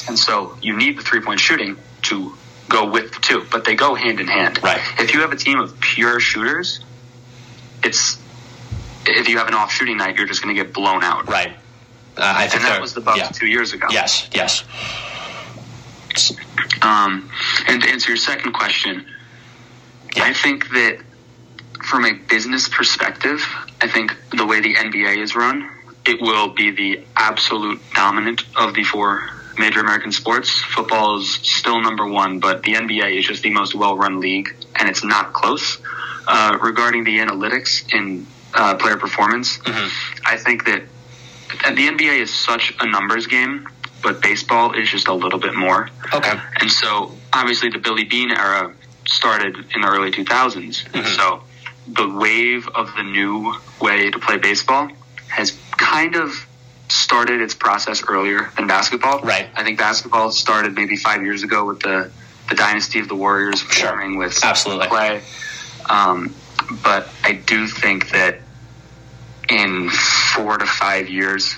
And 0.08 0.18
so 0.18 0.56
you 0.62 0.76
need 0.76 0.98
the 0.98 1.02
three 1.02 1.20
point 1.20 1.38
shooting 1.40 1.76
to 2.02 2.34
go 2.68 2.86
with 2.86 3.12
the 3.12 3.20
two, 3.20 3.46
but 3.50 3.64
they 3.64 3.74
go 3.74 3.94
hand 3.94 4.18
in 4.20 4.26
hand. 4.26 4.58
Right. 4.62 4.80
If 4.98 5.12
you 5.12 5.20
have 5.20 5.32
a 5.32 5.36
team 5.36 5.60
of 5.60 5.78
pure 5.78 6.18
shooters, 6.18 6.80
it's 7.84 8.16
if 9.06 9.28
you 9.28 9.38
have 9.38 9.48
an 9.48 9.54
off 9.54 9.72
shooting 9.72 9.96
night, 9.96 10.16
you're 10.16 10.26
just 10.26 10.42
going 10.42 10.54
to 10.54 10.62
get 10.62 10.72
blown 10.72 11.02
out. 11.02 11.28
Right. 11.28 11.52
Uh, 12.16 12.20
I 12.36 12.46
think 12.48 12.62
And 12.62 12.64
that 12.72 12.80
was 12.80 12.94
the 12.94 13.00
Bucks 13.00 13.18
yeah. 13.18 13.28
two 13.28 13.46
years 13.46 13.72
ago. 13.72 13.86
Yes. 13.90 14.28
Yes. 14.32 14.64
Um, 16.82 17.30
and 17.68 17.82
to 17.82 17.88
answer 17.88 18.10
your 18.10 18.18
second 18.18 18.52
question, 18.52 19.06
Yeah. 20.16 20.24
I 20.24 20.32
think 20.34 20.68
that 20.70 20.98
from 21.84 22.04
a 22.04 22.12
business 22.12 22.68
perspective, 22.68 23.42
I 23.80 23.88
think 23.88 24.14
the 24.30 24.46
way 24.46 24.60
the 24.60 24.74
NBA 24.74 25.22
is 25.22 25.34
run, 25.34 25.68
it 26.04 26.20
will 26.20 26.48
be 26.48 26.70
the 26.70 27.04
absolute 27.16 27.80
dominant 27.94 28.42
of 28.56 28.74
the 28.74 28.84
four 28.84 29.30
major 29.58 29.80
American 29.80 30.12
sports. 30.12 30.50
Football 30.50 31.18
is 31.18 31.34
still 31.34 31.80
number 31.80 32.06
one, 32.06 32.40
but 32.40 32.62
the 32.62 32.74
NBA 32.74 33.18
is 33.18 33.26
just 33.26 33.42
the 33.42 33.50
most 33.50 33.74
well-run 33.74 34.20
league, 34.20 34.54
and 34.76 34.88
it's 34.88 35.04
not 35.04 35.32
close. 35.32 35.78
Uh, 36.26 36.56
regarding 36.62 37.04
the 37.04 37.18
analytics 37.18 37.92
in 37.92 38.26
uh, 38.54 38.74
player 38.76 38.96
performance, 38.96 39.58
Mhm. 39.58 39.90
I 40.26 40.36
think 40.36 40.64
that 40.66 40.82
and 41.64 41.76
the 41.76 41.86
NBA 41.86 42.18
is 42.20 42.32
such 42.32 42.72
a 42.80 42.86
numbers 42.86 43.26
game, 43.26 43.68
but 44.02 44.22
baseball 44.22 44.72
is 44.72 44.88
just 44.90 45.06
a 45.06 45.12
little 45.12 45.38
bit 45.38 45.54
more. 45.54 45.90
Okay. 46.12 46.32
And 46.60 46.72
so, 46.72 47.12
obviously, 47.32 47.68
the 47.68 47.78
Billy 47.78 48.04
Beane 48.04 48.30
era 48.30 48.72
started 49.06 49.56
in 49.74 49.82
the 49.82 49.86
early 49.88 50.10
2000s. 50.10 50.82
Mhm. 50.94 51.06
So, 51.16 51.42
the 51.86 52.08
wave 52.08 52.66
of 52.74 52.94
the 52.96 53.02
new 53.02 53.54
way 53.80 54.10
to 54.10 54.18
play 54.18 54.38
baseball 54.38 54.88
has 55.28 55.52
kind 55.76 56.16
of 56.16 56.46
started 56.88 57.40
its 57.42 57.54
process 57.54 58.02
earlier 58.08 58.50
than 58.56 58.66
basketball. 58.66 59.20
Right. 59.20 59.48
I 59.54 59.62
think 59.62 59.78
basketball 59.78 60.30
started 60.30 60.74
maybe 60.74 60.96
five 60.96 61.22
years 61.22 61.42
ago 61.42 61.64
with 61.66 61.80
the, 61.80 62.10
the 62.48 62.54
dynasty 62.54 62.98
of 62.98 63.08
the 63.08 63.14
Warriors 63.14 63.60
Sure. 63.70 64.16
with 64.16 64.42
Absolutely. 64.42 64.88
play. 64.88 65.22
Um, 65.90 66.34
but 66.82 67.08
I 67.24 67.32
do 67.32 67.66
think 67.66 68.10
that 68.10 68.40
in 69.48 69.90
four 70.34 70.58
to 70.58 70.66
five 70.66 71.08
years, 71.08 71.56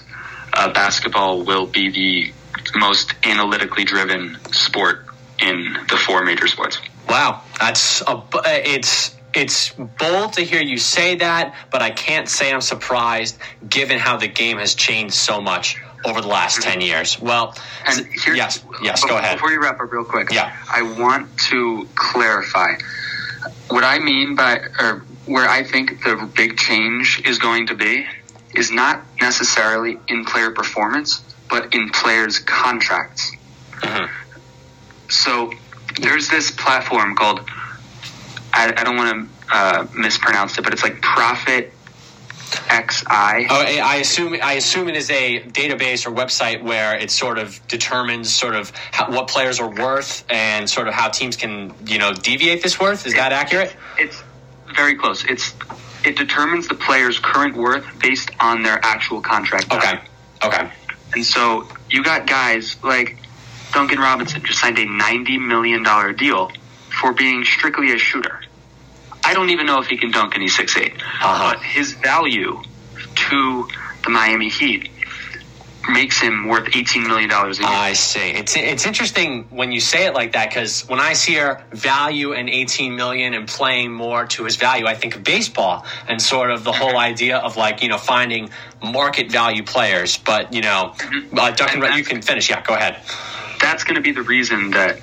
uh, 0.53 0.73
basketball 0.73 1.45
will 1.45 1.67
be 1.67 1.91
the 1.91 2.79
most 2.79 3.15
analytically 3.25 3.85
driven 3.85 4.39
sport 4.53 5.07
in 5.41 5.77
the 5.89 5.97
four 5.97 6.25
major 6.25 6.47
sports. 6.47 6.79
Wow, 7.09 7.43
that's 7.61 8.03
a, 8.03 8.23
it's 8.45 9.15
it's 9.35 9.73
bold 9.99 10.35
to 10.35 10.43
hear 10.43 10.63
you 10.63 10.79
say 10.79 11.17
that, 11.17 11.55
but 11.71 11.83
I 11.83 11.91
can't 11.91 12.29
say 12.29 12.53
I'm 12.53 12.61
surprised 12.61 13.37
given 13.69 13.99
how 13.99 14.17
the 14.17 14.29
game 14.29 14.59
has 14.59 14.75
changed 14.75 15.15
so 15.15 15.41
much 15.41 15.77
over 16.05 16.21
the 16.21 16.29
last 16.29 16.63
ten 16.63 16.81
years. 16.81 17.21
Well, 17.21 17.55
And 17.87 18.07
yes, 18.35 18.65
yes, 18.83 19.03
before, 19.03 19.17
go 19.17 19.19
ahead. 19.19 19.37
Before 19.37 19.51
you 19.51 19.61
wrap 19.61 19.81
up, 19.81 19.93
real 19.93 20.05
quick, 20.05 20.31
Yeah. 20.31 20.57
I 20.73 20.83
want 20.83 21.37
to 21.51 21.89
clarify 21.95 22.75
what 23.69 23.85
I 23.85 23.99
mean 23.99 24.35
by, 24.35 24.61
or 24.79 25.05
where 25.27 25.49
I 25.49 25.63
think 25.63 26.05
the 26.05 26.31
big 26.37 26.57
change 26.57 27.23
is 27.25 27.39
going 27.39 27.69
to 27.69 27.75
be 27.75 28.07
is 28.55 28.71
not 28.71 29.03
necessarily 29.21 29.99
in 30.09 30.25
player 30.25 30.51
performance, 30.51 31.25
but 31.49 31.75
in 31.75 31.91
players' 31.91 32.39
contracts. 32.39 33.33
Mm-hmm. 33.81 35.11
So 35.11 35.53
there's 36.01 36.29
this 36.29 36.51
platform 36.51 37.15
called, 37.17 37.41
I, 38.53 38.73
I 38.77 38.85
don't 38.85 38.97
want 38.97 39.29
to 39.29 39.55
uh, 39.55 39.87
mispronounce 39.95 40.59
it, 40.59 40.63
but 40.65 40.73
it's 40.73 40.83
like 40.83 41.01
Profit 41.01 41.73
XI. 42.53 43.05
Oh, 43.09 43.47
I 43.51 43.97
assume 44.01 44.37
I 44.43 44.55
assume 44.55 44.89
it 44.89 44.97
is 44.97 45.11
a 45.11 45.41
database 45.41 46.07
or 46.07 46.11
website 46.11 46.63
where 46.63 46.97
it 46.97 47.11
sort 47.11 47.39
of 47.39 47.61
determines 47.69 48.33
sort 48.35 48.55
of 48.55 48.73
how, 48.93 49.11
what 49.11 49.29
players 49.29 49.61
are 49.61 49.71
worth 49.71 50.25
and 50.29 50.69
sort 50.69 50.89
of 50.89 50.95
how 50.95 51.09
teams 51.09 51.37
can 51.37 51.75
you 51.87 51.99
know 51.99 52.13
deviate 52.13 52.63
this 52.63 52.79
worth. 52.79 53.07
Is 53.07 53.15
it, 53.15 53.17
that 53.17 53.33
accurate? 53.33 53.75
It's 53.99 54.23
very 54.75 54.97
close. 54.97 55.25
It's 55.25 55.55
it 56.05 56.17
determines 56.17 56.69
the 56.69 56.75
player's 56.75 57.19
current 57.19 57.57
worth 57.57 57.87
based 58.01 58.31
on 58.41 58.63
their 58.63 58.79
actual 58.83 59.21
contract. 59.21 59.73
Okay. 59.73 60.01
Okay. 60.45 60.71
And 61.15 61.25
so 61.25 61.69
you 61.89 62.03
got 62.03 62.27
guys 62.27 62.77
like 62.83 63.19
Duncan 63.73 63.99
Robinson 63.99 64.43
just 64.45 64.61
signed 64.61 64.79
a 64.79 64.85
ninety 64.85 65.39
million 65.39 65.83
dollar 65.83 66.13
deal 66.13 66.51
for 67.01 67.13
being 67.13 67.45
strictly 67.45 67.93
a 67.93 67.99
shooter. 67.99 68.41
I 69.25 69.35
don't 69.35 69.51
even 69.51 69.67
know 69.67 69.81
if 69.81 69.87
he 69.87 69.97
can 69.97 70.11
dunk 70.11 70.35
and 70.35 70.43
he's 70.43 70.57
six 70.57 70.77
eight. 70.77 70.95
Uh-huh. 70.95 71.55
But 71.55 71.63
his 71.63 71.93
value 71.95 72.63
to 73.15 73.69
the 74.05 74.11
Miami 74.11 74.49
Heat 74.49 74.91
makes 75.89 76.21
him 76.21 76.49
worth 76.49 76.75
eighteen 76.75 77.07
million 77.07 77.29
dollars 77.29 77.59
a 77.59 77.63
year. 77.63 77.71
I 77.71 77.93
see. 77.93 78.31
It's 78.31 78.57
it's 78.57 78.87
interesting 78.87 79.45
when 79.51 79.73
you 79.73 79.81
say 79.81 80.07
it 80.07 80.15
like 80.15 80.33
that 80.33 80.49
because 80.51 80.83
when 80.89 81.01
I 81.01 81.13
see 81.13 81.35
her 81.35 81.63
value 81.73 82.33
and 82.33 82.49
eighteen 82.49 82.97
million 82.97 83.35
and 83.35 83.47
playing 83.49 83.93
more 83.93 84.27
to 84.27 84.45
his 84.45 84.57
value, 84.57 84.87
I 84.87 84.95
think 84.95 85.17
of 85.17 85.25
baseball 85.25 85.85
and 86.09 86.21
sort 86.21 86.51
of 86.51 86.65
the 86.65 86.73
whole 86.73 86.91
mm-hmm. 86.91 86.99
idea 86.99 87.39
of 87.39 87.57
like 87.57 87.83
you 87.83 87.89
know 87.89 87.99
finding 87.99 88.51
market 88.83 89.31
value 89.31 89.63
players. 89.63 90.17
But 90.17 90.53
you 90.53 90.63
know, 90.63 90.95
mm-hmm. 90.97 91.39
uh, 91.39 91.51
Duncan, 91.51 91.97
you 91.97 92.05
can 92.05 92.23
finish. 92.23 92.51
Yeah, 92.51 92.63
go 92.63 92.75
ahead. 92.75 93.01
That's 93.61 93.85
going 93.85 93.97
to 93.97 94.03
be 94.03 94.13
the 94.13 94.23
reason 94.23 94.71
that 94.73 94.99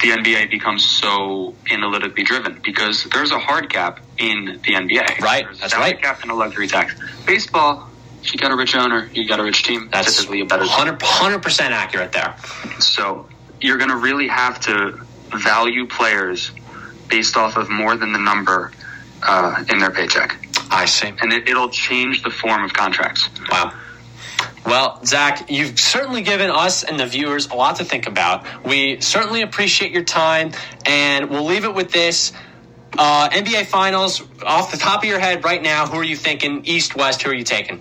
the 0.00 0.10
NBA 0.10 0.50
becomes 0.50 0.84
so 0.84 1.54
analytically 1.70 2.22
driven 2.22 2.60
because 2.64 3.04
there's 3.04 3.30
a 3.30 3.38
hard 3.38 3.70
cap 3.70 4.00
in 4.18 4.60
the 4.64 4.74
NBA. 4.74 5.20
Right. 5.20 5.44
There's 5.44 5.60
That's 5.60 5.74
right. 5.76 6.00
cap 6.00 6.22
and 6.22 6.30
a 6.30 6.34
luxury 6.34 6.68
tax. 6.68 6.94
Baseball, 7.26 7.88
you 8.22 8.38
got 8.38 8.50
a 8.50 8.56
rich 8.56 8.74
owner, 8.74 9.08
you 9.14 9.26
got 9.26 9.40
a 9.40 9.42
rich 9.42 9.62
team. 9.62 9.88
That's 9.90 10.16
typically 10.16 10.40
a 10.40 10.44
better 10.44 10.66
100 10.66 11.42
percent 11.42 11.72
accurate 11.72 12.12
there. 12.12 12.36
So 12.78 13.28
you're 13.60 13.78
going 13.78 13.90
to 13.90 13.96
really 13.96 14.28
have 14.28 14.60
to 14.62 15.00
value 15.34 15.86
players 15.86 16.50
based 17.08 17.36
off 17.36 17.56
of 17.56 17.70
more 17.70 17.96
than 17.96 18.12
the 18.12 18.18
number 18.18 18.72
uh, 19.22 19.64
in 19.70 19.78
their 19.78 19.90
paycheck. 19.90 20.36
I 20.70 20.84
see. 20.86 21.12
And 21.20 21.32
it, 21.32 21.48
it'll 21.48 21.70
change 21.70 22.22
the 22.22 22.30
form 22.30 22.64
of 22.64 22.72
contracts. 22.72 23.28
Wow. 23.50 23.72
Well, 24.66 25.04
Zach, 25.04 25.48
you've 25.48 25.78
certainly 25.78 26.22
given 26.22 26.50
us 26.50 26.82
and 26.82 26.98
the 26.98 27.06
viewers 27.06 27.46
a 27.46 27.54
lot 27.54 27.76
to 27.76 27.84
think 27.84 28.08
about. 28.08 28.44
We 28.64 29.00
certainly 29.00 29.42
appreciate 29.42 29.92
your 29.92 30.02
time, 30.02 30.52
and 30.84 31.30
we'll 31.30 31.44
leave 31.44 31.64
it 31.64 31.74
with 31.74 31.92
this. 31.92 32.32
Uh, 32.98 33.28
NBA 33.28 33.66
Finals, 33.66 34.22
off 34.42 34.72
the 34.72 34.76
top 34.76 35.02
of 35.02 35.08
your 35.08 35.20
head 35.20 35.44
right 35.44 35.62
now, 35.62 35.86
who 35.86 35.98
are 35.98 36.04
you 36.04 36.16
thinking? 36.16 36.64
East, 36.64 36.96
West, 36.96 37.22
who 37.22 37.30
are 37.30 37.34
you 37.34 37.44
taking? 37.44 37.80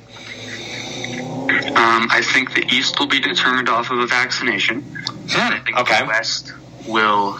Um, 1.75 2.07
I 2.11 2.21
think 2.21 2.53
the 2.53 2.65
East 2.67 2.99
will 2.99 3.07
be 3.07 3.19
determined 3.19 3.69
off 3.69 3.89
of 3.89 3.99
a 3.99 4.07
vaccination. 4.07 4.81
Hmm, 4.81 5.53
I 5.53 5.59
think 5.59 5.77
okay. 5.79 5.99
the 6.01 6.05
West 6.05 6.53
will. 6.87 7.39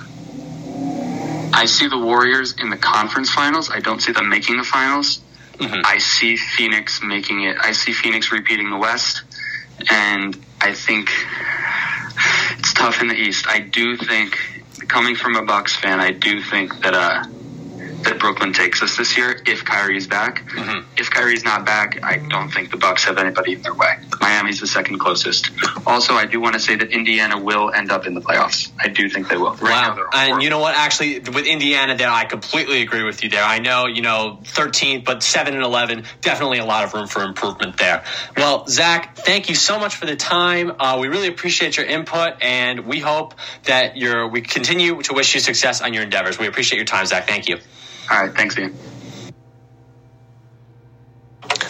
I 1.53 1.65
see 1.65 1.87
the 1.87 1.99
Warriors 1.99 2.55
in 2.59 2.69
the 2.69 2.77
conference 2.77 3.31
finals. 3.31 3.69
I 3.69 3.79
don't 3.79 4.01
see 4.01 4.11
them 4.11 4.29
making 4.29 4.57
the 4.57 4.63
finals. 4.63 5.19
Mm-hmm. 5.57 5.81
I 5.85 5.99
see 5.99 6.35
Phoenix 6.35 7.01
making 7.01 7.43
it. 7.43 7.57
I 7.59 7.71
see 7.71 7.93
Phoenix 7.93 8.31
repeating 8.31 8.69
the 8.69 8.77
West, 8.77 9.23
and 9.89 10.35
I 10.61 10.73
think 10.73 11.09
it's 12.59 12.73
tough 12.73 13.01
in 13.01 13.07
the 13.07 13.15
East. 13.15 13.45
I 13.47 13.59
do 13.59 13.97
think, 13.97 14.37
coming 14.87 15.15
from 15.15 15.35
a 15.35 15.43
Bucks 15.43 15.75
fan, 15.75 15.99
I 15.99 16.11
do 16.11 16.41
think 16.41 16.81
that 16.81 16.93
uh, 16.93 17.23
that 18.05 18.19
Brooklyn 18.19 18.53
takes 18.53 18.81
us 18.81 18.97
this 18.97 19.17
year 19.17 19.41
if 19.45 19.65
Kyrie's 19.65 20.07
back. 20.07 20.45
Mm-hmm. 20.49 20.87
If 20.97 21.09
Kyrie's 21.11 21.43
not 21.43 21.65
back, 21.65 22.03
I 22.03 22.17
don't 22.17 22.49
think 22.49 22.71
the 22.71 22.77
Bucks 22.77 23.03
have 23.05 23.17
anybody 23.17 23.53
in 23.53 23.61
their 23.61 23.73
way. 23.73 23.95
Miami's 24.21 24.59
the 24.59 24.67
second 24.67 24.99
closest. 24.99 25.51
Also, 25.85 26.13
I 26.13 26.25
do 26.25 26.39
want 26.39 26.53
to 26.53 26.59
say 26.59 26.75
that 26.75 26.91
Indiana 26.91 27.39
will 27.39 27.71
end 27.71 27.91
up 27.91 28.07
in 28.07 28.13
the 28.13 28.21
playoffs. 28.21 28.71
I 28.79 28.87
do 28.87 29.09
think 29.09 29.27
they 29.27 29.37
will. 29.37 29.55
Right 29.55 29.95
wow. 29.97 30.09
and 30.13 30.41
you 30.41 30.49
know 30.49 30.59
what? 30.59 30.75
Actually, 30.75 31.19
with 31.19 31.45
Indiana, 31.45 31.95
there, 31.95 32.09
I 32.09 32.25
completely 32.25 32.81
agree 32.81 33.03
with 33.03 33.23
you 33.23 33.29
there. 33.29 33.43
I 33.43 33.59
know, 33.59 33.87
you 33.87 34.01
know, 34.01 34.39
13th, 34.43 35.05
but 35.05 35.23
7 35.23 35.53
and 35.53 35.63
11, 35.63 36.05
definitely 36.21 36.59
a 36.59 36.65
lot 36.65 36.83
of 36.83 36.93
room 36.93 37.07
for 37.07 37.23
improvement 37.23 37.77
there. 37.77 38.03
Well, 38.37 38.67
Zach, 38.67 39.15
thank 39.17 39.49
you 39.49 39.55
so 39.55 39.79
much 39.79 39.95
for 39.95 40.05
the 40.05 40.15
time. 40.15 40.71
Uh, 40.79 40.97
we 40.99 41.07
really 41.07 41.27
appreciate 41.27 41.77
your 41.77 41.85
input, 41.85 42.41
and 42.41 42.85
we 42.85 42.99
hope 42.99 43.35
that 43.63 43.97
you're, 43.97 44.27
we 44.27 44.41
continue 44.41 45.01
to 45.03 45.13
wish 45.13 45.33
you 45.33 45.39
success 45.39 45.81
on 45.81 45.93
your 45.93 46.03
endeavors. 46.03 46.37
We 46.37 46.47
appreciate 46.47 46.77
your 46.77 46.85
time, 46.85 47.05
Zach. 47.05 47.27
Thank 47.27 47.47
you. 47.47 47.59
All 48.09 48.21
right. 48.21 48.35
Thanks, 48.35 48.57
Ian. 48.57 48.75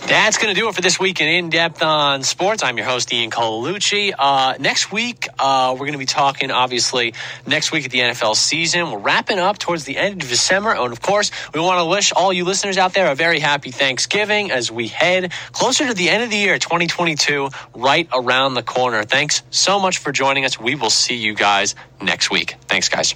That's 0.07 0.37
going 0.37 0.53
to 0.53 0.59
do 0.59 0.69
it 0.69 0.75
for 0.75 0.81
this 0.81 0.99
week 0.99 1.19
in 1.19 1.27
In 1.27 1.49
Depth 1.49 1.81
on 1.81 2.21
Sports. 2.21 2.61
I'm 2.61 2.77
your 2.77 2.85
host, 2.85 3.11
Ian 3.11 3.31
Colucci. 3.31 4.13
Uh, 4.17 4.53
next 4.59 4.91
week, 4.91 5.27
uh, 5.39 5.71
we're 5.71 5.79
going 5.79 5.93
to 5.93 5.97
be 5.97 6.05
talking, 6.05 6.51
obviously, 6.51 7.15
next 7.47 7.71
week 7.71 7.85
at 7.85 7.91
the 7.91 8.01
NFL 8.01 8.35
season. 8.35 8.91
We're 8.91 8.99
wrapping 8.99 9.39
up 9.39 9.57
towards 9.57 9.83
the 9.85 9.97
end 9.97 10.21
of 10.21 10.29
December. 10.29 10.75
And 10.75 10.93
of 10.93 11.01
course, 11.01 11.31
we 11.55 11.59
want 11.59 11.79
to 11.79 11.85
wish 11.85 12.13
all 12.13 12.31
you 12.31 12.45
listeners 12.45 12.77
out 12.77 12.93
there 12.93 13.11
a 13.11 13.15
very 13.15 13.39
happy 13.39 13.71
Thanksgiving 13.71 14.51
as 14.51 14.71
we 14.71 14.87
head 14.87 15.31
closer 15.51 15.87
to 15.87 15.95
the 15.95 16.09
end 16.09 16.21
of 16.21 16.29
the 16.29 16.37
year, 16.37 16.59
2022, 16.59 17.49
right 17.73 18.07
around 18.13 18.53
the 18.53 18.63
corner. 18.63 19.05
Thanks 19.05 19.41
so 19.49 19.79
much 19.79 19.97
for 19.97 20.11
joining 20.11 20.45
us. 20.45 20.59
We 20.59 20.75
will 20.75 20.91
see 20.91 21.15
you 21.15 21.33
guys 21.33 21.73
next 21.99 22.29
week. 22.29 22.57
Thanks, 22.67 22.89
guys. 22.89 23.15